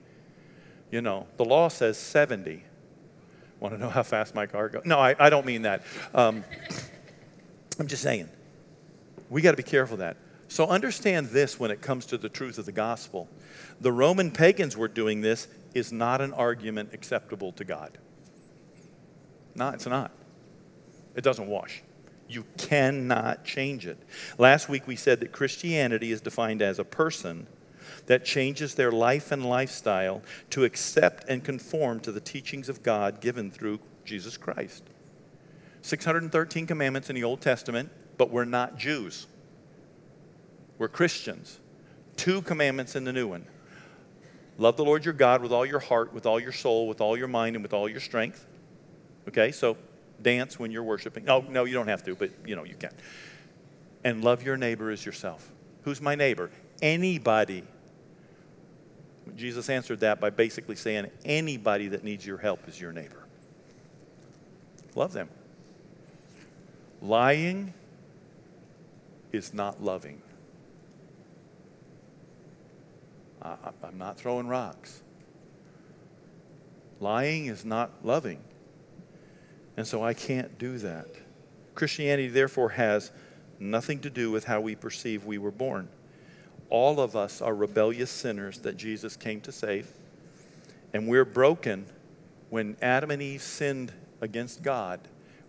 You 0.91 1.01
know, 1.01 1.27
the 1.37 1.45
law 1.45 1.67
says 1.67 1.97
70. 1.97 2.63
Want 3.59 3.73
to 3.73 3.79
know 3.79 3.89
how 3.89 4.03
fast 4.03 4.35
my 4.35 4.45
car 4.45 4.69
goes? 4.69 4.85
No, 4.85 4.99
I, 4.99 5.15
I 5.19 5.29
don't 5.29 5.45
mean 5.45 5.63
that. 5.63 5.83
Um, 6.13 6.43
I'm 7.79 7.87
just 7.87 8.03
saying, 8.03 8.29
we 9.29 9.41
got 9.41 9.51
to 9.51 9.57
be 9.57 9.63
careful 9.63 9.95
of 9.95 9.99
that. 9.99 10.17
So 10.47 10.67
understand 10.67 11.27
this 11.27 11.59
when 11.59 11.71
it 11.71 11.81
comes 11.81 12.05
to 12.07 12.17
the 12.17 12.29
truth 12.29 12.57
of 12.57 12.65
the 12.65 12.71
gospel. 12.71 13.27
The 13.81 13.91
Roman 13.91 14.31
pagans 14.31 14.77
were 14.77 14.87
doing 14.87 15.21
this 15.21 15.47
is 15.73 15.91
not 15.91 16.21
an 16.21 16.33
argument 16.33 16.89
acceptable 16.93 17.51
to 17.53 17.63
God. 17.63 17.97
No, 19.55 19.69
it's 19.69 19.87
not. 19.87 20.11
It 21.15 21.23
doesn't 21.23 21.47
wash. 21.47 21.81
You 22.27 22.45
cannot 22.57 23.45
change 23.45 23.87
it. 23.87 23.97
Last 24.37 24.69
week 24.69 24.87
we 24.87 24.95
said 24.95 25.19
that 25.21 25.31
Christianity 25.31 26.11
is 26.11 26.21
defined 26.21 26.61
as 26.61 26.79
a 26.79 26.83
person 26.83 27.47
that 28.07 28.25
changes 28.25 28.75
their 28.75 28.91
life 28.91 29.31
and 29.31 29.45
lifestyle 29.45 30.21
to 30.51 30.63
accept 30.63 31.25
and 31.29 31.43
conform 31.43 31.99
to 32.01 32.11
the 32.11 32.19
teachings 32.19 32.69
of 32.69 32.83
God 32.83 33.21
given 33.21 33.51
through 33.51 33.79
Jesus 34.03 34.37
Christ. 34.37 34.83
613 35.81 36.65
commandments 36.65 37.09
in 37.09 37.15
the 37.15 37.23
Old 37.23 37.41
Testament, 37.41 37.89
but 38.17 38.31
we're 38.31 38.45
not 38.45 38.77
Jews. 38.77 39.27
We're 40.77 40.87
Christians. 40.87 41.59
Two 42.15 42.41
commandments 42.41 42.95
in 42.95 43.03
the 43.03 43.13
new 43.13 43.27
one 43.27 43.45
love 44.57 44.77
the 44.77 44.85
Lord 44.85 45.03
your 45.03 45.13
God 45.13 45.41
with 45.41 45.51
all 45.51 45.65
your 45.65 45.79
heart, 45.79 46.13
with 46.13 46.25
all 46.25 46.39
your 46.39 46.53
soul, 46.53 46.87
with 46.87 47.01
all 47.01 47.17
your 47.17 47.27
mind, 47.27 47.55
and 47.55 47.63
with 47.63 47.73
all 47.73 47.89
your 47.89 47.99
strength. 47.99 48.45
Okay, 49.27 49.51
so 49.51 49.75
dance 50.21 50.57
when 50.57 50.71
you're 50.71 50.83
worshiping. 50.83 51.29
Oh, 51.29 51.41
no, 51.49 51.65
you 51.65 51.73
don't 51.73 51.87
have 51.87 52.03
to, 52.03 52.15
but 52.15 52.31
you 52.45 52.55
know, 52.55 52.63
you 52.63 52.75
can. 52.75 52.93
And 54.03 54.23
love 54.23 54.43
your 54.43 54.55
neighbor 54.55 54.91
as 54.91 55.05
yourself. 55.05 55.51
Who's 55.83 55.99
my 55.99 56.15
neighbor? 56.15 56.51
Anybody. 56.81 57.63
Jesus 59.35 59.69
answered 59.69 60.01
that 60.01 60.21
by 60.21 60.29
basically 60.29 60.75
saying, 60.75 61.09
anybody 61.25 61.87
that 61.89 62.03
needs 62.03 62.25
your 62.25 62.37
help 62.37 62.67
is 62.67 62.79
your 62.79 62.91
neighbor. 62.91 63.23
Love 64.95 65.11
them. 65.11 65.27
Lying 67.01 67.73
is 69.33 69.53
not 69.53 69.83
loving. 69.83 70.21
I, 73.45 73.87
am 73.87 73.97
not 73.97 74.17
throwing 74.17 74.47
rocks. 74.47 75.03
Lying 76.99 77.47
is 77.47 77.65
not 77.65 77.91
loving. 78.03 78.39
And 79.77 79.85
so 79.85 80.03
I 80.03 80.13
can't 80.13 80.57
do 80.57 80.77
that. 80.79 81.07
Christianity, 81.75 82.29
therefore, 82.29 82.69
has 82.69 83.11
nothing 83.59 83.99
to 83.99 84.09
do 84.09 84.31
with 84.31 84.45
how 84.45 84.61
we 84.61 84.75
perceive 84.75 85.25
we 85.25 85.37
were 85.37 85.51
born. 85.51 85.89
All 86.69 86.99
of 86.99 87.15
us 87.15 87.41
are 87.41 87.53
rebellious 87.53 88.09
sinners 88.09 88.59
that 88.59 88.77
Jesus 88.77 89.15
came 89.15 89.41
to 89.41 89.51
save. 89.51 89.87
And 90.93 91.07
we're 91.07 91.25
broken. 91.25 91.85
When 92.49 92.77
Adam 92.81 93.11
and 93.11 93.21
Eve 93.21 93.41
sinned 93.41 93.91
against 94.21 94.63
God, 94.63 94.99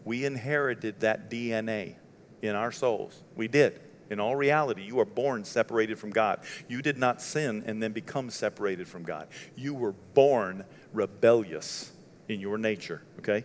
we 0.05 0.25
inherited 0.25 1.01
that 1.01 1.31
DNA 1.31 1.95
in 2.43 2.55
our 2.55 2.73
souls. 2.73 3.23
We 3.37 3.49
did. 3.49 3.81
In 4.11 4.21
all 4.21 4.37
reality, 4.37 4.83
you 4.83 5.01
are 5.01 5.05
born 5.05 5.45
separated 5.45 5.99
from 5.99 6.11
God. 6.11 6.41
You 6.69 6.83
did 6.83 6.99
not 6.99 7.21
sin 7.21 7.65
and 7.67 7.83
then 7.83 7.93
become 7.93 8.31
separated 8.31 8.87
from 8.87 9.03
God. 9.03 9.29
You 9.57 9.75
were 9.75 9.95
born 10.15 10.65
rebellious 10.93 11.93
in 12.29 12.41
your 12.41 12.59
nature, 12.59 13.03
okay? 13.19 13.45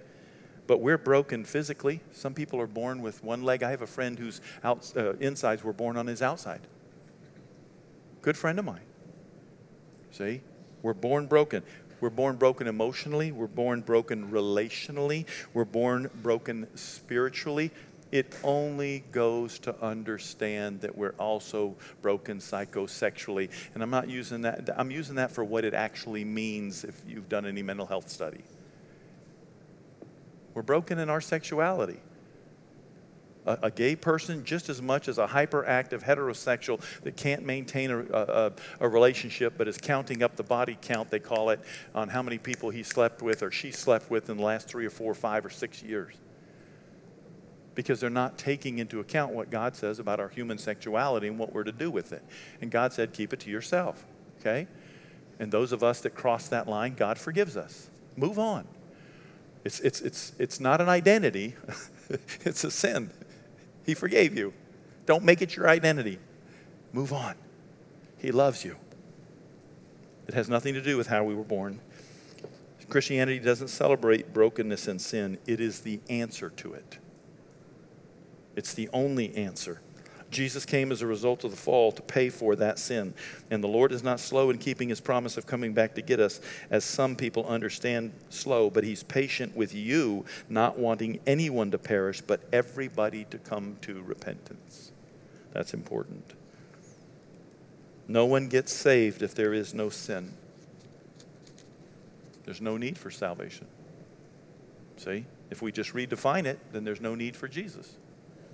But 0.68 0.80
we're 0.80 0.98
broken 0.98 1.44
physically. 1.44 2.02
Some 2.12 2.34
people 2.34 2.62
are 2.62 2.68
born 2.68 3.02
with 3.02 3.24
one 3.24 3.44
leg. 3.44 3.64
I 3.64 3.72
have 3.72 3.82
a 3.82 3.88
friend 3.88 4.18
whose 4.18 4.42
uh, 4.64 4.76
insides 5.20 5.64
were 5.64 5.74
born 5.74 5.98
on 5.98 6.08
his 6.08 6.22
outside. 6.22 6.62
Good 8.22 8.38
friend 8.38 8.60
of 8.60 8.66
mine. 8.66 8.82
See? 10.12 10.42
We're 10.82 10.94
born 10.94 11.28
broken. 11.28 11.64
We're 12.00 12.10
born 12.10 12.38
broken 12.38 12.68
emotionally. 12.68 13.32
We're 13.32 13.48
born 13.48 13.82
broken 13.82 14.32
relationally. 14.32 15.26
We're 15.54 15.66
born 15.66 16.10
broken 16.24 16.68
spiritually. 16.76 17.72
It 18.12 18.36
only 18.44 19.04
goes 19.12 19.58
to 19.60 19.76
understand 19.82 20.82
that 20.82 20.98
we're 20.98 21.16
also 21.18 21.76
broken 22.02 22.40
psychosexually. 22.40 23.50
And 23.74 23.82
I'm 23.82 23.90
not 23.90 24.10
using 24.10 24.42
that, 24.42 24.70
I'm 24.76 24.92
using 24.92 25.16
that 25.16 25.32
for 25.32 25.44
what 25.44 25.64
it 25.64 25.74
actually 25.74 26.26
means 26.26 26.84
if 26.84 27.02
you've 27.08 27.30
done 27.30 27.46
any 27.46 27.64
mental 27.64 27.86
health 27.86 28.10
study. 28.10 28.44
We're 30.54 30.62
broken 30.62 31.00
in 31.00 31.10
our 31.10 31.22
sexuality 31.22 32.00
a, 33.46 33.58
a, 33.64 33.72
gay 33.72 33.96
person 33.96 34.44
just 34.44 34.70
as 34.70 34.82
much 34.82 35.08
as 35.08 35.18
a 35.18 35.28
hyperactive 35.28 36.04
heterosexual 36.04 36.82
that 37.04 37.18
can't 37.18 37.44
maintain 37.46 37.92
a, 37.92 38.00
a, 38.14 38.52
a, 38.80 38.90
relationship 38.90 39.54
but 39.58 39.68
is 39.68 39.78
counting 39.78 40.24
up 40.24 40.36
the 40.36 40.44
body 40.44 40.78
count, 40.82 41.10
they 41.10 41.20
call 41.20 41.50
it, 41.50 41.60
on 41.96 42.08
how 42.08 42.22
many 42.22 42.38
people 42.38 42.70
he 42.70 42.84
slept 42.84 43.22
with 43.22 43.44
or 43.44 43.52
she 43.52 43.72
slept 43.72 44.10
with 44.10 44.30
in 44.30 44.38
the 44.38 44.44
last 44.44 44.68
three 44.68 44.86
or 44.86 44.90
four, 44.90 45.14
five 45.14 45.46
or 45.46 45.50
six 45.50 45.82
years. 45.82 46.16
Because 47.74 48.00
they're 48.00 48.10
not 48.10 48.38
taking 48.38 48.80
into 48.80 49.00
account 49.00 49.34
what 49.34 49.50
God 49.50 49.76
says 49.76 50.00
about 50.00 50.20
our 50.20 50.28
human 50.28 50.58
sexuality 50.58 51.28
and 51.28 51.40
what 51.40 51.54
we're 51.54 51.64
to 51.64 51.72
do 51.72 51.90
with 51.90 52.12
it. 52.12 52.24
And 52.62 52.70
God 52.70 52.92
said, 52.92 53.14
keep 53.14 53.32
it 53.34 53.40
to 53.42 53.50
yourself, 53.50 54.06
okay? 54.40 54.68
And 55.40 55.52
those 55.52 55.72
of 55.72 55.84
us 55.84 56.02
that 56.02 56.14
cross 56.14 56.50
that 56.50 56.68
line, 56.68 56.96
God 56.96 57.18
forgives 57.18 57.56
us. 57.56 57.90
Move 58.18 58.38
on. 58.38 58.68
It's, 59.64 59.80
it's, 59.80 60.02
it's, 60.02 60.34
it's 60.38 60.60
not 60.60 60.82
an 60.82 60.90
identity, 60.90 61.56
it's 62.42 62.64
a 62.64 62.72
sin. 62.72 63.12
He 63.86 63.94
forgave 63.94 64.38
you. 64.38 64.54
Don't 65.06 65.24
make 65.24 65.42
it 65.42 65.56
your 65.56 65.70
identity. 65.70 66.20
Move 66.94 67.14
on. 67.14 67.36
He 68.18 68.32
loves 68.32 68.64
you. 68.64 68.76
It 70.28 70.34
has 70.34 70.50
nothing 70.50 70.74
to 70.76 70.82
do 70.82 70.98
with 70.98 71.08
how 71.08 71.24
we 71.24 71.34
were 71.34 71.44
born. 71.44 71.80
Christianity 72.90 73.40
doesn't 73.40 73.70
celebrate 73.70 74.34
brokenness 74.34 74.88
and 74.88 75.02
sin, 75.02 75.38
it 75.48 75.60
is 75.60 75.80
the 75.80 76.00
answer 76.10 76.50
to 76.58 76.74
it. 76.74 76.98
It's 78.56 78.74
the 78.74 78.90
only 78.94 79.36
answer. 79.36 79.82
Jesus 80.32 80.66
came 80.66 80.92
as 80.92 81.02
a 81.02 81.08
result 81.08 81.44
of 81.44 81.52
the 81.52 81.58
fall 81.58 81.92
to 81.92 82.02
pay 82.02 82.30
for 82.30 82.56
that 82.56 82.80
sin. 82.80 83.14
And 83.52 83.62
the 83.62 83.68
Lord 83.68 83.92
is 83.92 84.02
not 84.02 84.20
slow 84.20 84.50
in 84.50 84.58
keeping 84.58 84.88
his 84.90 85.02
promise 85.02 85.38
of 85.38 85.46
coming 85.46 85.74
back 85.74 85.94
to 85.96 86.02
get 86.02 86.20
us, 86.20 86.40
as 86.70 86.86
some 86.86 87.16
people 87.16 87.46
understand 87.46 88.14
slow, 88.30 88.70
but 88.70 88.86
he's 88.86 89.04
patient 89.04 89.56
with 89.56 89.76
you, 89.76 90.26
not 90.50 90.80
wanting 90.80 91.20
anyone 91.28 91.70
to 91.72 91.78
perish, 91.78 92.22
but 92.22 92.42
everybody 92.54 93.26
to 93.26 93.38
come 93.38 93.78
to 93.82 94.02
repentance. 94.04 94.92
That's 95.52 95.74
important. 95.74 96.34
No 98.08 98.26
one 98.26 98.48
gets 98.48 98.72
saved 98.74 99.22
if 99.22 99.36
there 99.36 99.54
is 99.54 99.74
no 99.74 99.90
sin. 99.90 100.34
There's 102.46 102.62
no 102.62 102.78
need 102.78 102.98
for 102.98 103.12
salvation. 103.12 103.68
See? 104.98 105.26
If 105.50 105.62
we 105.62 105.72
just 105.74 105.94
redefine 105.94 106.46
it, 106.46 106.60
then 106.72 106.86
there's 106.86 107.02
no 107.02 107.16
need 107.16 107.36
for 107.36 107.50
Jesus. 107.50 107.98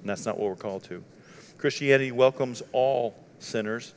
And 0.08 0.16
that's 0.16 0.26
not 0.26 0.40
what 0.40 0.48
we're 0.48 0.56
called 0.56 0.86
to. 0.86 1.04
Christianity 1.58 2.14
welcomes 2.14 2.64
all 2.72 3.14
sinners. 3.40 3.94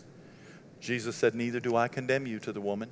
Jesus 0.80 1.14
said, 1.14 1.36
Neither 1.36 1.60
do 1.60 1.76
I 1.76 1.86
condemn 1.86 2.26
you 2.26 2.40
to 2.40 2.52
the 2.52 2.60
woman, 2.60 2.90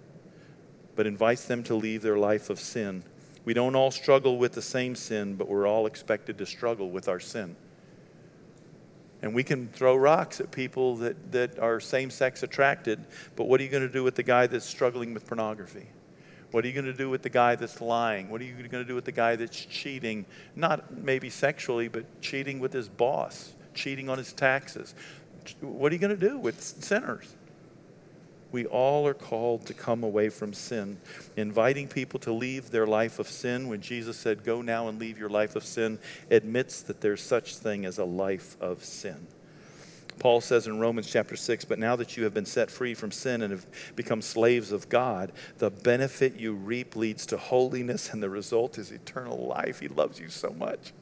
but 0.95 1.05
invites 1.05 1.47
them 1.47 1.65
to 1.65 1.75
leave 1.75 2.01
their 2.01 2.17
life 2.17 2.49
of 2.49 2.61
sin. 2.61 3.03
We 3.45 3.55
don't 3.55 3.75
all 3.75 3.91
struggle 3.91 4.39
with 4.39 4.53
the 4.53 4.63
same 4.63 4.95
sin, 4.95 5.35
but 5.35 5.49
we're 5.49 5.67
all 5.67 5.87
expected 5.87 6.39
to 6.39 6.47
struggle 6.47 6.91
with 6.91 7.09
our 7.09 7.19
sin. 7.19 7.57
And 9.21 9.35
we 9.35 9.43
can 9.43 9.67
throw 9.67 9.97
rocks 9.97 10.39
at 10.41 10.53
people 10.53 10.95
that, 10.99 11.33
that 11.33 11.59
are 11.59 11.81
same 11.81 12.11
sex 12.11 12.45
attracted, 12.45 13.05
but 13.35 13.49
what 13.49 13.59
are 13.61 13.65
you 13.65 13.69
going 13.69 13.83
to 13.83 13.93
do 13.93 14.05
with 14.05 14.15
the 14.15 14.23
guy 14.23 14.47
that's 14.47 14.65
struggling 14.65 15.13
with 15.13 15.27
pornography? 15.27 15.89
What 16.51 16.65
are 16.65 16.69
you 16.69 16.75
going 16.75 16.87
to 16.87 16.93
do 16.93 17.11
with 17.11 17.23
the 17.23 17.29
guy 17.29 17.57
that's 17.57 17.81
lying? 17.81 18.31
What 18.31 18.41
are 18.41 18.45
you 18.45 18.55
going 18.55 18.83
to 18.83 18.85
do 18.85 18.95
with 18.95 19.05
the 19.05 19.13
guy 19.13 19.37
that's 19.37 19.65
cheating? 19.67 20.25
Not 20.57 20.97
maybe 20.97 21.29
sexually, 21.29 21.89
but 21.89 22.05
cheating 22.23 22.59
with 22.59 22.73
his 22.73 22.89
boss 22.89 23.53
cheating 23.79 24.09
on 24.09 24.19
his 24.19 24.33
taxes. 24.33 24.95
What 25.61 25.93
are 25.93 25.95
you 25.95 26.01
going 26.01 26.19
to 26.19 26.29
do 26.29 26.37
with 26.37 26.61
sinners? 26.61 27.35
We 28.51 28.67
all 28.67 29.07
are 29.07 29.15
called 29.15 29.67
to 29.67 29.75
come 29.75 30.03
away 30.03 30.31
from 30.31 30.53
sin. 30.53 30.99
Inviting 31.37 31.87
people 31.87 32.19
to 32.21 32.33
leave 32.33 32.71
their 32.71 32.87
life 32.87 33.19
of 33.19 33.29
sin, 33.29 33.69
when 33.69 33.81
Jesus 33.81 34.17
said, 34.17 34.43
Go 34.43 34.63
now 34.63 34.89
and 34.89 34.99
leave 34.99 35.19
your 35.19 35.29
life 35.29 35.55
of 35.55 35.65
sin, 35.65 35.99
admits 36.31 36.83
that 36.83 37.01
there's 37.01 37.23
such 37.23 37.57
thing 37.57 37.85
as 37.85 37.99
a 37.99 38.05
life 38.05 38.57
of 38.61 38.85
sin. 38.85 39.27
Paul 40.19 40.41
says 40.41 40.67
in 40.67 40.79
Romans 40.79 41.11
chapter 41.11 41.37
6, 41.37 41.65
But 41.65 41.79
now 41.79 41.97
that 41.97 42.17
you 42.17 42.25
have 42.25 42.35
been 42.35 42.47
set 42.47 42.71
free 42.71 42.95
from 42.95 43.11
sin 43.11 43.43
and 43.43 43.53
have 43.53 43.67
become 43.97 44.23
slaves 44.23 44.73
of 44.73 44.89
God, 44.89 45.33
the 45.59 45.71
benefit 45.71 46.37
you 46.37 46.53
reap 46.53 46.97
leads 46.97 47.27
to 47.27 47.37
holiness, 47.37 48.13
and 48.13 48.23
the 48.23 48.31
result 48.31 48.79
is 48.79 48.91
eternal 48.91 49.47
life. 49.47 49.81
He 49.81 49.89
loves 49.89 50.19
you 50.19 50.29
so 50.29 50.51
much. 50.51 50.93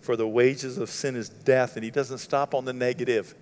For 0.00 0.16
the 0.16 0.28
wages 0.28 0.78
of 0.78 0.88
sin 0.90 1.16
is 1.16 1.28
death. 1.28 1.76
And 1.76 1.84
he 1.84 1.90
doesn't 1.90 2.18
stop 2.18 2.54
on 2.54 2.64
the 2.64 2.72
negative. 2.72 3.34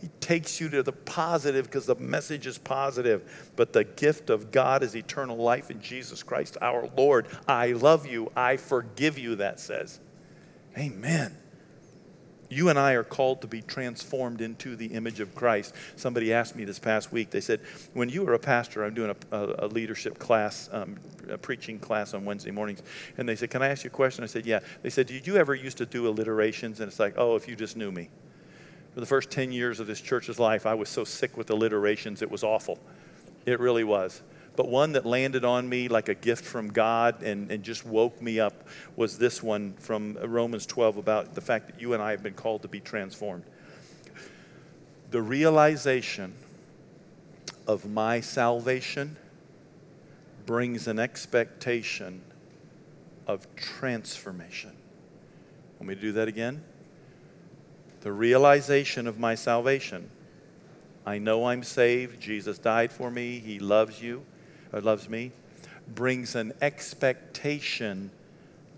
He 0.00 0.08
takes 0.20 0.60
you 0.60 0.70
to 0.70 0.82
the 0.82 0.92
positive 0.92 1.66
because 1.66 1.86
the 1.86 1.96
message 1.96 2.46
is 2.46 2.56
positive. 2.56 3.50
But 3.56 3.72
the 3.72 3.84
gift 3.84 4.30
of 4.30 4.50
God 4.50 4.82
is 4.82 4.96
eternal 4.96 5.36
life 5.36 5.70
in 5.70 5.80
Jesus 5.82 6.22
Christ 6.22 6.56
our 6.62 6.88
Lord. 6.96 7.26
I 7.46 7.72
love 7.72 8.06
you. 8.06 8.32
I 8.34 8.56
forgive 8.56 9.18
you, 9.18 9.36
that 9.36 9.60
says. 9.60 10.00
Amen. 10.78 11.36
You 12.52 12.68
and 12.68 12.76
I 12.76 12.94
are 12.94 13.04
called 13.04 13.42
to 13.42 13.46
be 13.46 13.62
transformed 13.62 14.40
into 14.40 14.74
the 14.74 14.86
image 14.86 15.20
of 15.20 15.36
Christ. 15.36 15.72
Somebody 15.94 16.32
asked 16.32 16.56
me 16.56 16.64
this 16.64 16.80
past 16.80 17.12
week, 17.12 17.30
they 17.30 17.40
said, 17.40 17.60
When 17.94 18.08
you 18.08 18.24
were 18.24 18.34
a 18.34 18.40
pastor, 18.40 18.84
I'm 18.84 18.92
doing 18.92 19.14
a, 19.30 19.36
a, 19.36 19.66
a 19.66 19.68
leadership 19.68 20.18
class, 20.18 20.68
um, 20.72 20.96
a 21.28 21.38
preaching 21.38 21.78
class 21.78 22.12
on 22.12 22.24
Wednesday 22.24 22.50
mornings, 22.50 22.82
and 23.18 23.28
they 23.28 23.36
said, 23.36 23.50
Can 23.50 23.62
I 23.62 23.68
ask 23.68 23.84
you 23.84 23.88
a 23.88 23.92
question? 23.92 24.24
I 24.24 24.26
said, 24.26 24.46
Yeah. 24.46 24.58
They 24.82 24.90
said, 24.90 25.06
Did 25.06 25.28
you 25.28 25.36
ever 25.36 25.54
used 25.54 25.78
to 25.78 25.86
do 25.86 26.08
alliterations? 26.08 26.80
And 26.80 26.88
it's 26.88 26.98
like, 26.98 27.14
Oh, 27.16 27.36
if 27.36 27.46
you 27.46 27.54
just 27.54 27.76
knew 27.76 27.92
me. 27.92 28.10
For 28.94 29.00
the 29.00 29.06
first 29.06 29.30
10 29.30 29.52
years 29.52 29.78
of 29.78 29.86
this 29.86 30.00
church's 30.00 30.40
life, 30.40 30.66
I 30.66 30.74
was 30.74 30.88
so 30.88 31.04
sick 31.04 31.36
with 31.36 31.50
alliterations, 31.50 32.20
it 32.20 32.30
was 32.30 32.42
awful. 32.42 32.80
It 33.46 33.60
really 33.60 33.84
was 33.84 34.22
but 34.56 34.68
one 34.68 34.92
that 34.92 35.06
landed 35.06 35.44
on 35.44 35.68
me 35.68 35.88
like 35.88 36.08
a 36.08 36.14
gift 36.14 36.44
from 36.44 36.72
God 36.72 37.22
and, 37.22 37.50
and 37.50 37.62
just 37.62 37.86
woke 37.86 38.20
me 38.20 38.40
up 38.40 38.66
was 38.96 39.18
this 39.18 39.42
one 39.42 39.74
from 39.78 40.14
Romans 40.22 40.66
12 40.66 40.96
about 40.96 41.34
the 41.34 41.40
fact 41.40 41.66
that 41.68 41.80
you 41.80 41.94
and 41.94 42.02
I 42.02 42.10
have 42.10 42.22
been 42.22 42.34
called 42.34 42.62
to 42.62 42.68
be 42.68 42.80
transformed. 42.80 43.44
The 45.10 45.22
realization 45.22 46.34
of 47.66 47.88
my 47.88 48.20
salvation 48.20 49.16
brings 50.46 50.88
an 50.88 50.98
expectation 50.98 52.20
of 53.26 53.46
transformation. 53.54 54.72
Want 55.78 55.88
me 55.88 55.94
to 55.94 56.00
do 56.00 56.12
that 56.12 56.28
again? 56.28 56.62
The 58.00 58.12
realization 58.12 59.06
of 59.06 59.18
my 59.18 59.34
salvation. 59.34 60.10
I 61.06 61.18
know 61.18 61.46
I'm 61.46 61.62
saved. 61.62 62.20
Jesus 62.20 62.58
died 62.58 62.92
for 62.92 63.10
me. 63.10 63.38
He 63.38 63.58
loves 63.58 64.02
you 64.02 64.24
or 64.72 64.80
loves 64.80 65.08
me, 65.08 65.32
brings 65.94 66.34
an 66.34 66.52
expectation 66.60 68.10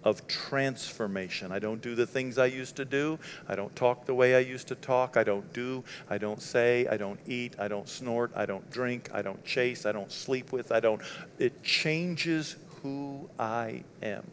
of 0.05 0.27
transformation. 0.27 1.53
I 1.53 1.59
don't 1.59 1.81
do 1.81 1.95
the 1.95 2.07
things 2.07 2.39
I 2.39 2.47
used 2.47 2.77
to 2.77 2.85
do. 2.85 3.19
I 3.49 3.55
don't 3.55 3.75
talk 3.77 4.05
the 4.05 4.15
way 4.15 4.35
I 4.35 4.41
used 4.41 4.69
to 4.69 4.75
talk. 4.75 5.17
I 5.17 5.23
don't 5.23 5.51
do, 5.53 5.85
I 6.11 6.19
don't 6.19 6.43
say, 6.43 6.87
I 6.89 6.97
don't 6.97 7.21
eat, 7.27 7.55
I 7.59 7.69
don't 7.69 7.89
snort, 7.89 8.33
I 8.35 8.47
don't 8.47 8.69
drink, 8.71 9.11
I 9.13 9.23
don't 9.23 9.45
chase, 9.45 9.87
I 9.87 9.93
don't 9.93 10.11
sleep 10.11 10.53
with, 10.53 10.73
I 10.73 10.81
don't. 10.81 11.01
It 11.39 11.63
changes 11.63 12.57
who 12.83 13.29
I 13.39 13.85
am 14.03 14.25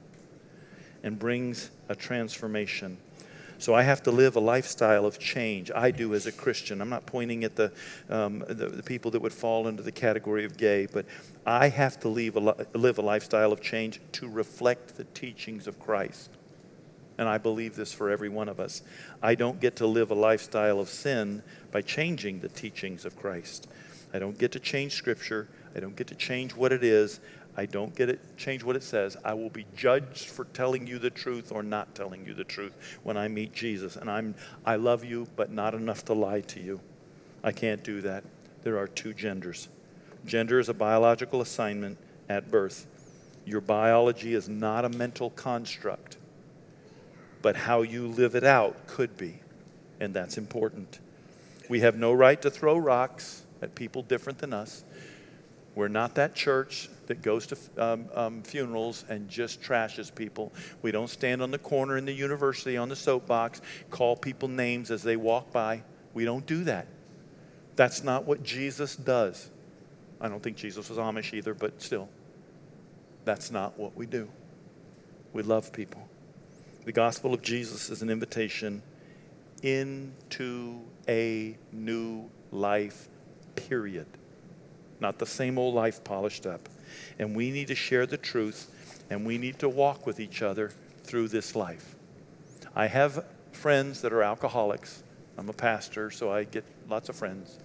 and 1.03 1.19
brings 1.19 1.69
a 1.87 1.95
transformation. 1.95 2.97
So 3.59 3.75
I 3.75 3.83
have 3.83 4.01
to 4.03 4.11
live 4.11 4.37
a 4.37 4.39
lifestyle 4.39 5.05
of 5.05 5.19
change. 5.19 5.69
I 5.75 5.91
do 5.91 6.13
as 6.15 6.25
a 6.25 6.31
Christian. 6.31 6.81
I'm 6.81 6.89
not 6.89 7.05
pointing 7.05 7.43
at 7.43 7.57
the, 7.57 7.73
um, 8.09 8.39
the, 8.47 8.67
the, 8.67 8.83
people 8.83 9.11
that 9.11 9.21
would 9.21 9.33
fall 9.33 9.67
into 9.67 9.83
the 9.83 9.91
category 9.91 10.45
of 10.45 10.55
gay, 10.55 10.87
but 10.91 11.05
I 11.45 11.67
have 11.67 11.99
to 11.99 12.07
live 12.07 12.37
a, 12.37 12.55
live 12.73 12.99
a 12.99 13.01
lifestyle 13.01 13.51
of 13.51 13.59
change 13.59 13.99
to 14.13 14.29
reflect 14.29 14.95
the 14.95 15.03
teachings 15.03 15.67
of 15.67 15.77
Christ. 15.77 16.29
And 17.17 17.27
I 17.27 17.37
believe 17.37 17.75
this 17.75 17.91
for 17.91 18.09
every 18.09 18.29
one 18.29 18.47
of 18.47 18.61
us. 18.61 18.81
I 19.21 19.35
don't 19.35 19.59
get 19.59 19.75
to 19.77 19.87
live 19.87 20.11
a 20.11 20.15
lifestyle 20.15 20.79
of 20.79 20.87
sin 20.87 21.43
by 21.69 21.81
changing 21.81 22.39
the 22.39 22.47
teachings 22.47 23.03
of 23.03 23.17
Christ. 23.17 23.67
I 24.13 24.19
don't 24.19 24.37
get 24.37 24.53
to 24.53 24.59
change 24.61 24.93
Scripture. 24.93 25.49
I 25.75 25.81
don't 25.81 25.97
get 25.97 26.07
to 26.07 26.15
change 26.15 26.55
what 26.55 26.71
it 26.71 26.83
is. 26.83 27.19
I 27.59 27.65
don't 27.65 27.93
get 27.93 28.07
it, 28.07 28.21
change 28.37 28.63
what 28.63 28.77
it 28.77 28.83
says. 28.83 29.17
I 29.25 29.33
will 29.33 29.49
be 29.49 29.65
judged 29.75 30.29
for 30.29 30.45
telling 30.45 30.87
you 30.87 30.97
the 30.97 31.09
truth 31.09 31.51
or 31.51 31.61
not 31.61 31.93
telling 31.93 32.25
you 32.25 32.33
the 32.33 32.45
truth 32.45 32.71
when 33.03 33.17
I 33.17 33.27
meet 33.27 33.51
Jesus. 33.51 33.97
And 33.97 34.09
I'm, 34.09 34.33
I 34.65 34.77
love 34.77 35.03
you, 35.03 35.27
but 35.35 35.51
not 35.51 35.73
enough 35.73 36.05
to 36.05 36.13
lie 36.13 36.39
to 36.39 36.61
you. 36.61 36.79
I 37.43 37.51
can't 37.51 37.83
do 37.83 37.99
that. 37.99 38.23
There 38.63 38.77
are 38.77 38.87
two 38.87 39.13
genders. 39.13 39.67
Gender 40.25 40.59
is 40.59 40.69
a 40.69 40.73
biological 40.73 41.41
assignment 41.41 41.97
at 42.29 42.49
birth. 42.49 42.87
Your 43.43 43.59
biology 43.59 44.35
is 44.35 44.47
not 44.47 44.85
a 44.85 44.89
mental 44.89 45.29
construct, 45.31 46.15
but 47.41 47.57
how 47.57 47.81
you 47.81 48.07
live 48.07 48.35
it 48.35 48.45
out 48.45 48.87
could 48.87 49.17
be, 49.17 49.37
and 49.99 50.13
that's 50.13 50.37
important. 50.37 50.99
We 51.67 51.81
have 51.81 51.97
no 51.97 52.13
right 52.13 52.41
to 52.41 52.49
throw 52.49 52.77
rocks 52.77 53.43
at 53.61 53.75
people 53.75 54.01
different 54.01 54.39
than 54.39 54.53
us. 54.53 54.85
We're 55.75 55.89
not 55.89 56.15
that 56.15 56.35
church 56.35 56.89
that 57.09 57.23
goes 57.23 57.47
to 57.47 57.57
um, 57.77 58.05
um, 58.13 58.43
funerals 58.43 59.03
and 59.09 59.27
just 59.27 59.61
trashes 59.61 60.13
people. 60.13 60.53
We 60.83 60.91
don't 60.91 61.09
stand 61.09 61.41
on 61.41 61.49
the 61.49 61.57
corner 61.57 61.97
in 61.97 62.05
the 62.05 62.13
university 62.13 62.77
on 62.77 62.87
the 62.87 62.95
soapbox, 62.95 63.61
call 63.89 64.15
people 64.15 64.47
names 64.47 64.91
as 64.91 65.01
they 65.01 65.17
walk 65.17 65.51
by. 65.51 65.81
We 66.13 66.23
don't 66.23 66.45
do 66.45 66.63
that. 66.65 66.85
That's 67.75 68.03
not 68.03 68.25
what 68.25 68.43
Jesus 68.43 68.95
does. 68.95 69.49
I 70.21 70.29
don't 70.29 70.43
think 70.43 70.55
Jesus 70.55 70.87
was 70.87 70.99
Amish 70.99 71.33
either, 71.33 71.55
but 71.55 71.81
still, 71.81 72.09
that's 73.25 73.49
not 73.49 73.77
what 73.79 73.97
we 73.97 74.05
do. 74.05 74.29
We 75.33 75.41
love 75.41 75.73
people. 75.73 76.07
The 76.85 76.91
gospel 76.91 77.33
of 77.33 77.41
Jesus 77.41 77.89
is 77.89 78.03
an 78.03 78.11
invitation 78.11 78.83
into 79.63 80.79
a 81.07 81.57
new 81.71 82.29
life, 82.51 83.09
period. 83.55 84.05
Not 84.99 85.17
the 85.17 85.25
same 85.25 85.57
old 85.57 85.73
life 85.73 86.03
polished 86.03 86.45
up. 86.45 86.69
And 87.17 87.35
we 87.35 87.51
need 87.51 87.67
to 87.67 87.75
share 87.75 88.05
the 88.05 88.17
truth 88.17 88.71
and 89.09 89.25
we 89.25 89.37
need 89.37 89.59
to 89.59 89.69
walk 89.69 90.05
with 90.05 90.19
each 90.19 90.41
other 90.41 90.71
through 91.03 91.29
this 91.29 91.55
life. 91.55 91.95
I 92.75 92.87
have 92.87 93.25
friends 93.51 94.01
that 94.01 94.13
are 94.13 94.23
alcoholics. 94.23 95.03
I'm 95.37 95.49
a 95.49 95.53
pastor, 95.53 96.11
so 96.11 96.31
I 96.31 96.43
get 96.43 96.63
lots 96.87 97.09
of 97.09 97.15
friends. 97.15 97.57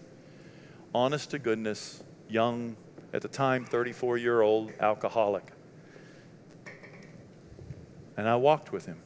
Honest 0.95 1.31
to 1.33 1.39
goodness, 1.39 2.03
young, 2.29 2.77
at 3.13 3.23
the 3.23 3.29
time, 3.29 3.65
34 3.65 4.19
year 4.19 4.43
old 4.43 4.73
alcoholic. 4.81 5.45
And 8.17 8.29
I 8.29 8.37
walked 8.37 8.73
with 8.73 8.87
him. 8.87 9.01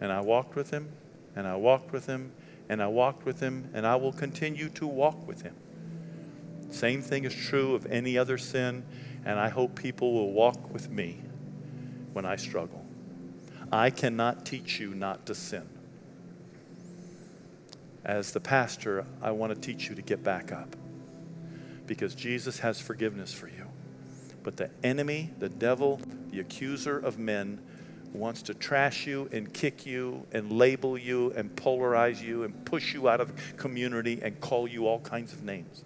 And 0.00 0.12
I 0.12 0.20
walked 0.20 0.56
with 0.56 0.70
him. 0.70 0.90
And 1.36 1.46
I 1.46 1.56
walked 1.56 1.92
with 1.92 2.06
him. 2.06 2.32
And 2.68 2.82
I 2.82 2.86
walked 2.86 3.24
with 3.24 3.40
him. 3.40 3.68
And 3.74 3.86
I 3.86 3.96
will 3.96 4.12
continue 4.12 4.68
to 4.70 4.86
walk 4.86 5.26
with 5.26 5.42
him. 5.42 5.54
Same 6.70 7.02
thing 7.02 7.24
is 7.24 7.34
true 7.34 7.74
of 7.74 7.86
any 7.86 8.16
other 8.16 8.38
sin. 8.38 8.84
And 9.24 9.38
I 9.38 9.48
hope 9.48 9.74
people 9.74 10.12
will 10.12 10.32
walk 10.32 10.72
with 10.72 10.90
me 10.90 11.20
when 12.12 12.24
I 12.24 12.36
struggle. 12.36 12.84
I 13.72 13.90
cannot 13.90 14.44
teach 14.44 14.80
you 14.80 14.94
not 14.94 15.26
to 15.26 15.34
sin. 15.34 15.68
As 18.04 18.32
the 18.32 18.40
pastor, 18.40 19.04
I 19.22 19.30
want 19.30 19.54
to 19.54 19.60
teach 19.60 19.88
you 19.88 19.94
to 19.94 20.02
get 20.02 20.24
back 20.24 20.52
up 20.52 20.74
because 21.86 22.14
Jesus 22.14 22.58
has 22.60 22.80
forgiveness 22.80 23.32
for 23.32 23.46
you. 23.48 23.66
But 24.42 24.56
the 24.56 24.70
enemy, 24.82 25.30
the 25.38 25.48
devil, 25.48 26.00
the 26.30 26.40
accuser 26.40 26.98
of 26.98 27.18
men, 27.18 27.60
wants 28.12 28.42
to 28.42 28.54
trash 28.54 29.06
you 29.06 29.28
and 29.32 29.52
kick 29.52 29.86
you 29.86 30.26
and 30.32 30.50
label 30.50 30.98
you 30.98 31.32
and 31.32 31.54
polarize 31.54 32.20
you 32.20 32.42
and 32.42 32.64
push 32.64 32.94
you 32.94 33.08
out 33.08 33.20
of 33.20 33.32
community 33.56 34.18
and 34.22 34.40
call 34.40 34.66
you 34.66 34.86
all 34.86 35.00
kinds 35.00 35.32
of 35.32 35.42
names. 35.42 35.84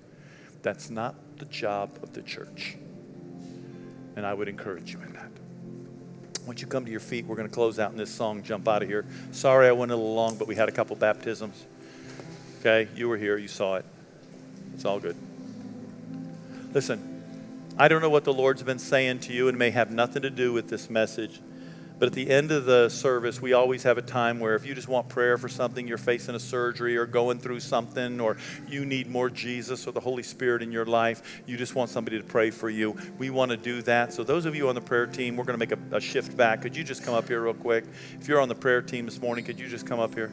That's 0.62 0.88
not 0.88 1.14
the 1.38 1.44
job 1.46 1.98
of 2.02 2.12
the 2.14 2.22
church. 2.22 2.76
And 4.16 4.24
I 4.24 4.32
would 4.34 4.48
encourage 4.48 4.92
you 4.92 5.00
in 5.02 5.12
that. 5.14 5.30
Once 6.46 6.60
you 6.60 6.66
come 6.66 6.84
to 6.84 6.90
your 6.90 7.00
feet, 7.00 7.24
we're 7.24 7.36
going 7.36 7.48
to 7.48 7.54
close 7.54 7.78
out 7.78 7.90
in 7.90 7.96
this 7.96 8.10
song, 8.10 8.42
jump 8.42 8.68
out 8.68 8.82
of 8.82 8.88
here. 8.88 9.06
Sorry 9.32 9.66
I 9.66 9.72
went 9.72 9.92
a 9.92 9.96
little 9.96 10.14
long, 10.14 10.36
but 10.36 10.46
we 10.46 10.54
had 10.54 10.68
a 10.68 10.72
couple 10.72 10.94
baptisms. 10.94 11.64
Okay, 12.60 12.88
you 12.94 13.08
were 13.08 13.16
here, 13.16 13.38
you 13.38 13.48
saw 13.48 13.76
it. 13.76 13.84
It's 14.74 14.84
all 14.84 15.00
good. 15.00 15.16
Listen, 16.72 17.22
I 17.78 17.88
don't 17.88 18.02
know 18.02 18.10
what 18.10 18.24
the 18.24 18.32
Lord's 18.32 18.62
been 18.62 18.78
saying 18.78 19.20
to 19.20 19.32
you, 19.32 19.48
and 19.48 19.56
may 19.56 19.70
have 19.70 19.90
nothing 19.90 20.22
to 20.22 20.30
do 20.30 20.52
with 20.52 20.68
this 20.68 20.90
message. 20.90 21.40
But 21.98 22.08
at 22.08 22.12
the 22.12 22.28
end 22.28 22.50
of 22.50 22.64
the 22.64 22.88
service, 22.88 23.40
we 23.40 23.52
always 23.52 23.84
have 23.84 23.98
a 23.98 24.02
time 24.02 24.40
where 24.40 24.56
if 24.56 24.66
you 24.66 24.74
just 24.74 24.88
want 24.88 25.08
prayer 25.08 25.38
for 25.38 25.48
something, 25.48 25.86
you're 25.86 25.96
facing 25.96 26.34
a 26.34 26.40
surgery 26.40 26.96
or 26.96 27.06
going 27.06 27.38
through 27.38 27.60
something, 27.60 28.20
or 28.20 28.36
you 28.68 28.84
need 28.84 29.08
more 29.08 29.30
Jesus 29.30 29.86
or 29.86 29.92
the 29.92 30.00
Holy 30.00 30.24
Spirit 30.24 30.60
in 30.60 30.72
your 30.72 30.86
life, 30.86 31.42
you 31.46 31.56
just 31.56 31.76
want 31.76 31.90
somebody 31.90 32.18
to 32.18 32.24
pray 32.24 32.50
for 32.50 32.68
you. 32.68 32.96
We 33.16 33.30
want 33.30 33.52
to 33.52 33.56
do 33.56 33.80
that. 33.82 34.12
So, 34.12 34.24
those 34.24 34.44
of 34.44 34.56
you 34.56 34.68
on 34.68 34.74
the 34.74 34.80
prayer 34.80 35.06
team, 35.06 35.36
we're 35.36 35.44
going 35.44 35.58
to 35.58 35.66
make 35.66 35.72
a, 35.72 35.96
a 35.96 36.00
shift 36.00 36.36
back. 36.36 36.62
Could 36.62 36.76
you 36.76 36.82
just 36.82 37.04
come 37.04 37.14
up 37.14 37.28
here 37.28 37.42
real 37.42 37.54
quick? 37.54 37.84
If 38.20 38.26
you're 38.26 38.40
on 38.40 38.48
the 38.48 38.54
prayer 38.56 38.82
team 38.82 39.04
this 39.04 39.20
morning, 39.20 39.44
could 39.44 39.60
you 39.60 39.68
just 39.68 39.86
come 39.86 40.00
up 40.00 40.14
here? 40.14 40.32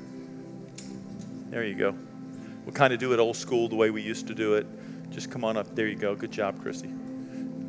There 1.50 1.64
you 1.64 1.76
go. 1.76 1.94
We'll 2.66 2.74
kind 2.74 2.94
of 2.94 3.00
do 3.00 3.14
it 3.14 3.20
old 3.20 3.36
school 3.36 3.68
the 3.68 3.76
way 3.76 3.92
we 3.92 4.02
used 4.02 4.28
to 4.28 4.34
do 4.34 4.56
it. 4.56 4.66
Just 5.12 5.30
come 5.30 5.44
on 5.44 5.58
up. 5.58 5.76
There 5.76 5.88
you 5.88 5.96
go. 5.96 6.16
Good 6.16 6.32
job, 6.32 6.60
Christy. 6.62 6.90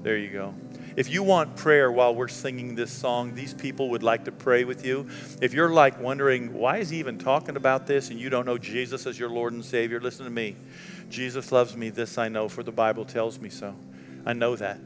There 0.03 0.17
you 0.17 0.31
go. 0.31 0.55
If 0.97 1.09
you 1.09 1.23
want 1.23 1.57
prayer 1.57 1.91
while 1.91 2.15
we're 2.15 2.29
singing 2.29 2.75
this 2.75 2.93
song, 2.93 3.35
these 3.35 3.55
people 3.55 3.91
would 3.91 4.03
like 4.03 4.25
to 4.27 4.33
pray 4.33 4.65
with 4.65 4.85
you. 4.85 5.09
If 5.41 5.55
you're 5.55 5.71
like 5.71 5.99
wondering, 6.01 6.53
why 6.53 6.79
is 6.79 6.91
he 6.91 6.99
even 6.99 7.19
talking 7.19 7.57
about 7.57 7.87
this 7.87 8.11
and 8.11 8.21
you 8.21 8.29
don't 8.29 8.45
know 8.45 8.59
Jesus 8.59 9.07
as 9.07 9.19
your 9.19 9.31
Lord 9.31 9.55
and 9.55 9.65
Savior, 9.65 10.01
listen 10.01 10.25
to 10.25 10.31
me. 10.31 10.57
Jesus 11.09 11.53
loves 11.53 11.77
me, 11.77 11.91
this 11.91 12.19
I 12.19 12.29
know, 12.29 12.49
for 12.49 12.63
the 12.63 12.73
Bible 12.73 13.05
tells 13.05 13.39
me 13.39 13.49
so. 13.49 13.75
I 14.27 14.33
know 14.33 14.57
that. 14.57 14.79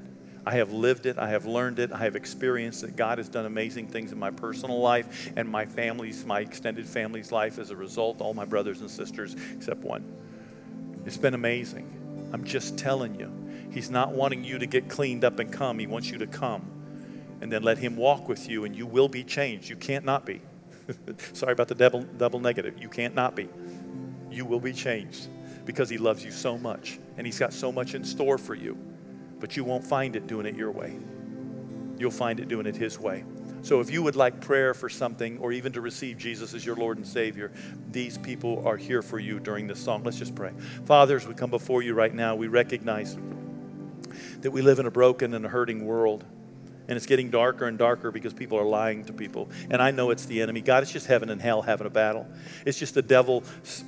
I 0.45 0.53
have 0.55 0.73
lived 0.73 1.07
it. 1.07 1.19
I 1.19 1.31
have 1.31 1.45
learned 1.45 1.81
it. 1.81 1.91
I 1.91 1.99
have 1.99 2.15
experienced 2.15 2.85
it. 2.85 2.95
God 2.95 3.19
has 3.19 3.29
done 3.29 3.47
amazing 3.47 3.89
things 3.89 4.13
in 4.13 4.19
my 4.19 4.31
personal 4.31 4.79
life 4.79 5.33
and 5.37 5.49
my 5.49 5.67
family's, 5.67 6.25
my 6.25 6.41
extended 6.41 6.87
family's 6.87 7.33
life 7.33 7.59
as 7.59 7.71
a 7.71 7.77
result, 7.77 8.21
all 8.21 8.33
my 8.33 8.45
brothers 8.45 8.81
and 8.81 8.89
sisters 8.89 9.35
except 9.57 9.81
one. 9.81 10.05
It's 11.05 11.17
been 11.17 11.35
amazing. 11.35 12.31
I'm 12.33 12.45
just 12.45 12.79
telling 12.79 13.19
you. 13.19 13.33
He's 13.77 13.91
not 13.91 14.13
wanting 14.13 14.43
you 14.43 14.59
to 14.59 14.65
get 14.65 14.89
cleaned 14.89 15.23
up 15.23 15.39
and 15.39 15.53
come. 15.53 15.79
He 15.79 15.87
wants 15.87 16.09
you 16.09 16.17
to 16.17 16.27
come 16.27 16.65
and 17.43 17.53
then 17.53 17.63
let 17.63 17.77
Him 17.77 17.95
walk 17.95 18.27
with 18.27 18.49
you, 18.49 18.65
and 18.65 18.75
you 18.75 18.87
will 18.87 19.07
be 19.07 19.23
changed. 19.23 19.69
You 19.69 19.77
can't 19.77 20.03
not 20.03 20.25
be. 20.25 20.41
Sorry 21.35 21.53
about 21.53 21.69
the 21.69 21.75
double, 21.75 22.03
double 22.17 22.41
negative. 22.41 22.81
You 22.81 22.89
can't 22.89 23.15
not 23.15 23.37
be. 23.37 23.51
You 24.31 24.47
will 24.47 24.61
be 24.61 24.73
changed 24.73 25.29
because 25.67 25.91
He 25.91 25.99
loves 25.99 26.25
you 26.25 26.31
so 26.31 26.57
much, 26.57 26.99
and 27.19 27.27
He's 27.27 27.39
got 27.39 27.53
so 27.53 27.71
much 27.71 27.95
in 27.95 28.03
store 28.03 28.39
for 28.39 28.55
you. 28.55 28.79
But 29.41 29.59
you 29.59 29.63
won't 29.63 29.85
find 29.85 30.17
it 30.17 30.27
doing 30.27 30.47
it 30.47 30.57
your 30.57 30.71
way. 30.71 30.97
You'll 31.99 32.11
find 32.11 32.41
it 32.41 32.49
doing 32.49 32.65
it 32.65 32.77
His 32.77 32.99
way. 32.99 33.27
So 33.61 33.81
if 33.81 33.91
you 33.91 34.03
would 34.03 34.17
like 34.17 34.41
prayer 34.41 34.73
for 34.73 34.89
something 34.89 35.37
or 35.37 35.53
even 35.53 35.71
to 35.75 35.83
receive 35.83 36.17
Jesus 36.17 36.55
as 36.55 36.65
your 36.65 36.77
Lord 36.77 36.97
and 36.97 37.07
Savior, 37.07 37.53
these 37.91 38.17
people 38.17 38.67
are 38.67 38.79
here 38.79 39.03
for 39.03 39.19
you 39.19 39.39
during 39.39 39.67
this 39.67 39.81
song. 39.81 40.03
Let's 40.03 40.19
just 40.19 40.35
pray. 40.35 40.53
Fathers, 40.87 41.27
we 41.27 41.35
come 41.35 41.51
before 41.51 41.83
you 41.83 41.93
right 41.93 42.15
now, 42.15 42.35
we 42.35 42.47
recognize 42.47 43.19
that 44.43 44.51
we 44.51 44.63
live 44.63 44.79
in 44.79 44.87
a 44.87 44.91
broken 44.91 45.35
and 45.35 45.45
a 45.45 45.49
hurting 45.49 45.85
world. 45.85 46.25
And 46.89 46.97
it's 46.97 47.07
getting 47.07 47.31
darker 47.31 47.67
and 47.67 47.77
darker 47.77 48.13
because 48.13 48.33
people 48.33 48.59
are 48.59 48.65
lying 48.65 49.05
to 49.07 49.13
people. 49.13 49.49
And 49.71 49.83
I 49.83 49.91
know 49.91 50.11
it's 50.11 50.25
the 50.27 50.41
enemy. 50.41 50.61
God, 50.61 50.85
it's 50.85 50.93
just 50.93 51.07
heaven 51.07 51.31
and 51.31 51.43
hell 51.43 51.63
having 51.63 51.87
a 51.87 51.91
battle. 51.91 52.29
It's 52.65 52.79
just 52.79 52.95
the 52.95 53.03
devil 53.03 53.43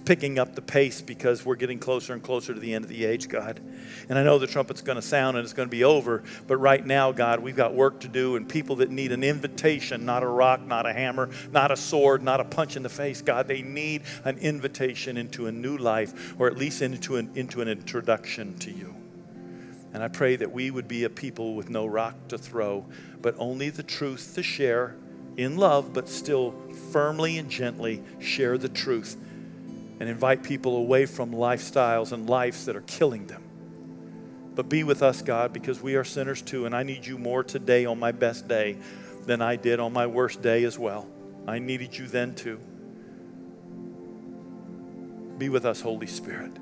picking 0.05 0.39
up 0.39 0.57
the 0.57 0.63
pace 0.63 1.01
because 1.01 1.45
we're 1.45 1.55
getting 1.55 1.79
closer 1.79 2.13
and 2.13 2.23
closer 2.23 2.53
to 2.53 2.59
the 2.59 2.75
end 2.75 2.85
of 2.85 2.89
the 2.89 3.05
age, 3.05 3.29
God. 3.29 3.61
And 4.09 4.19
I 4.19 4.25
know 4.25 4.39
the 4.39 4.49
trumpet's 4.49 4.81
going 4.81 4.97
to 4.97 5.03
sound 5.03 5.37
and 5.37 5.45
it's 5.45 5.53
going 5.53 5.69
to 5.69 5.71
be 5.71 5.85
over. 5.85 6.25
But 6.49 6.57
right 6.57 6.85
now, 6.85 7.13
God, 7.13 7.39
we've 7.39 7.55
got 7.55 7.73
work 7.73 8.01
to 8.01 8.09
do 8.09 8.35
and 8.35 8.49
people 8.49 8.77
that 8.77 8.91
need 8.91 9.13
an 9.13 9.23
invitation, 9.23 10.05
not 10.05 10.25
a 10.25 10.29
rock, 10.29 10.67
not 10.67 10.85
a 10.85 10.93
hammer, 10.93 11.31
not 11.53 11.71
a 11.71 11.77
sword, 11.77 12.23
not 12.23 12.41
a 12.41 12.45
punch 12.45 12.77
in 12.77 12.83
the 12.83 12.89
face. 12.89 13.23
God, 13.23 13.47
they 13.47 13.63
need 13.63 14.03
an 14.25 14.39
invitation 14.39 15.17
into 15.17 15.47
a 15.47 15.53
new 15.53 15.77
life 15.77 16.35
or 16.41 16.49
at 16.49 16.57
least 16.57 16.83
into 16.83 17.15
an, 17.15 17.31
into 17.37 17.61
an 17.61 17.69
introduction 17.69 18.59
to 18.59 18.73
you. 18.73 18.98
And 19.93 20.03
I 20.03 20.09
pray 20.09 20.37
that 20.37 20.53
we 20.53 20.71
would 20.71 20.87
be 20.87 21.05
a 21.05 21.11
people 21.11 21.55
with 21.55 21.71
no 21.71 21.87
rock 21.87 22.15
to 22.29 22.39
throw, 22.39 22.85
but 23.23 23.35
only 23.39 23.71
the 23.71 23.83
truth 23.83 24.33
to 24.35 24.43
share 24.43 24.97
in 25.37 25.57
love, 25.57 25.93
but 25.93 26.09
still 26.09 26.55
firmly 26.93 27.39
and 27.39 27.51
gently 27.51 28.03
share 28.19 28.59
the 28.59 28.69
truth 28.69 29.17
and 30.01 30.09
invite 30.09 30.43
people 30.43 30.77
away 30.77 31.07
from 31.07 31.33
lifestyles 31.33 32.13
and 32.13 32.29
lives 32.29 32.67
that 32.67 32.77
are 32.77 32.83
killing 32.83 33.27
them. 33.27 33.43
But 34.55 34.69
be 34.69 34.83
with 34.83 35.03
us, 35.03 35.23
God, 35.23 35.53
because 35.53 35.81
we 35.81 35.95
are 35.95 36.05
sinners 36.05 36.43
too, 36.43 36.67
and 36.67 36.75
I 36.75 36.83
need 36.83 37.07
you 37.07 37.17
more 37.17 37.45
today 37.45 37.85
on 37.85 37.99
my 37.99 38.13
best 38.13 38.49
day 38.49 38.77
than 39.25 39.41
I 39.41 39.57
did 39.57 39.79
on 39.79 39.93
my 39.93 40.07
worst 40.07 40.43
day 40.43 40.65
as 40.65 40.79
well. 40.79 41.07
I 41.47 41.59
needed 41.59 41.97
you 41.97 42.07
then 42.09 42.35
too. 42.35 42.59
Be 45.39 45.49
with 45.49 45.65
us, 45.65 45.81
Holy 45.81 46.09
Spirit. 46.09 46.53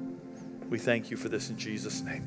We 0.68 0.79
thank 0.79 1.11
you 1.11 1.16
for 1.16 1.29
this 1.29 1.49
in 1.49 1.57
Jesus' 1.57 2.03
name. 2.03 2.27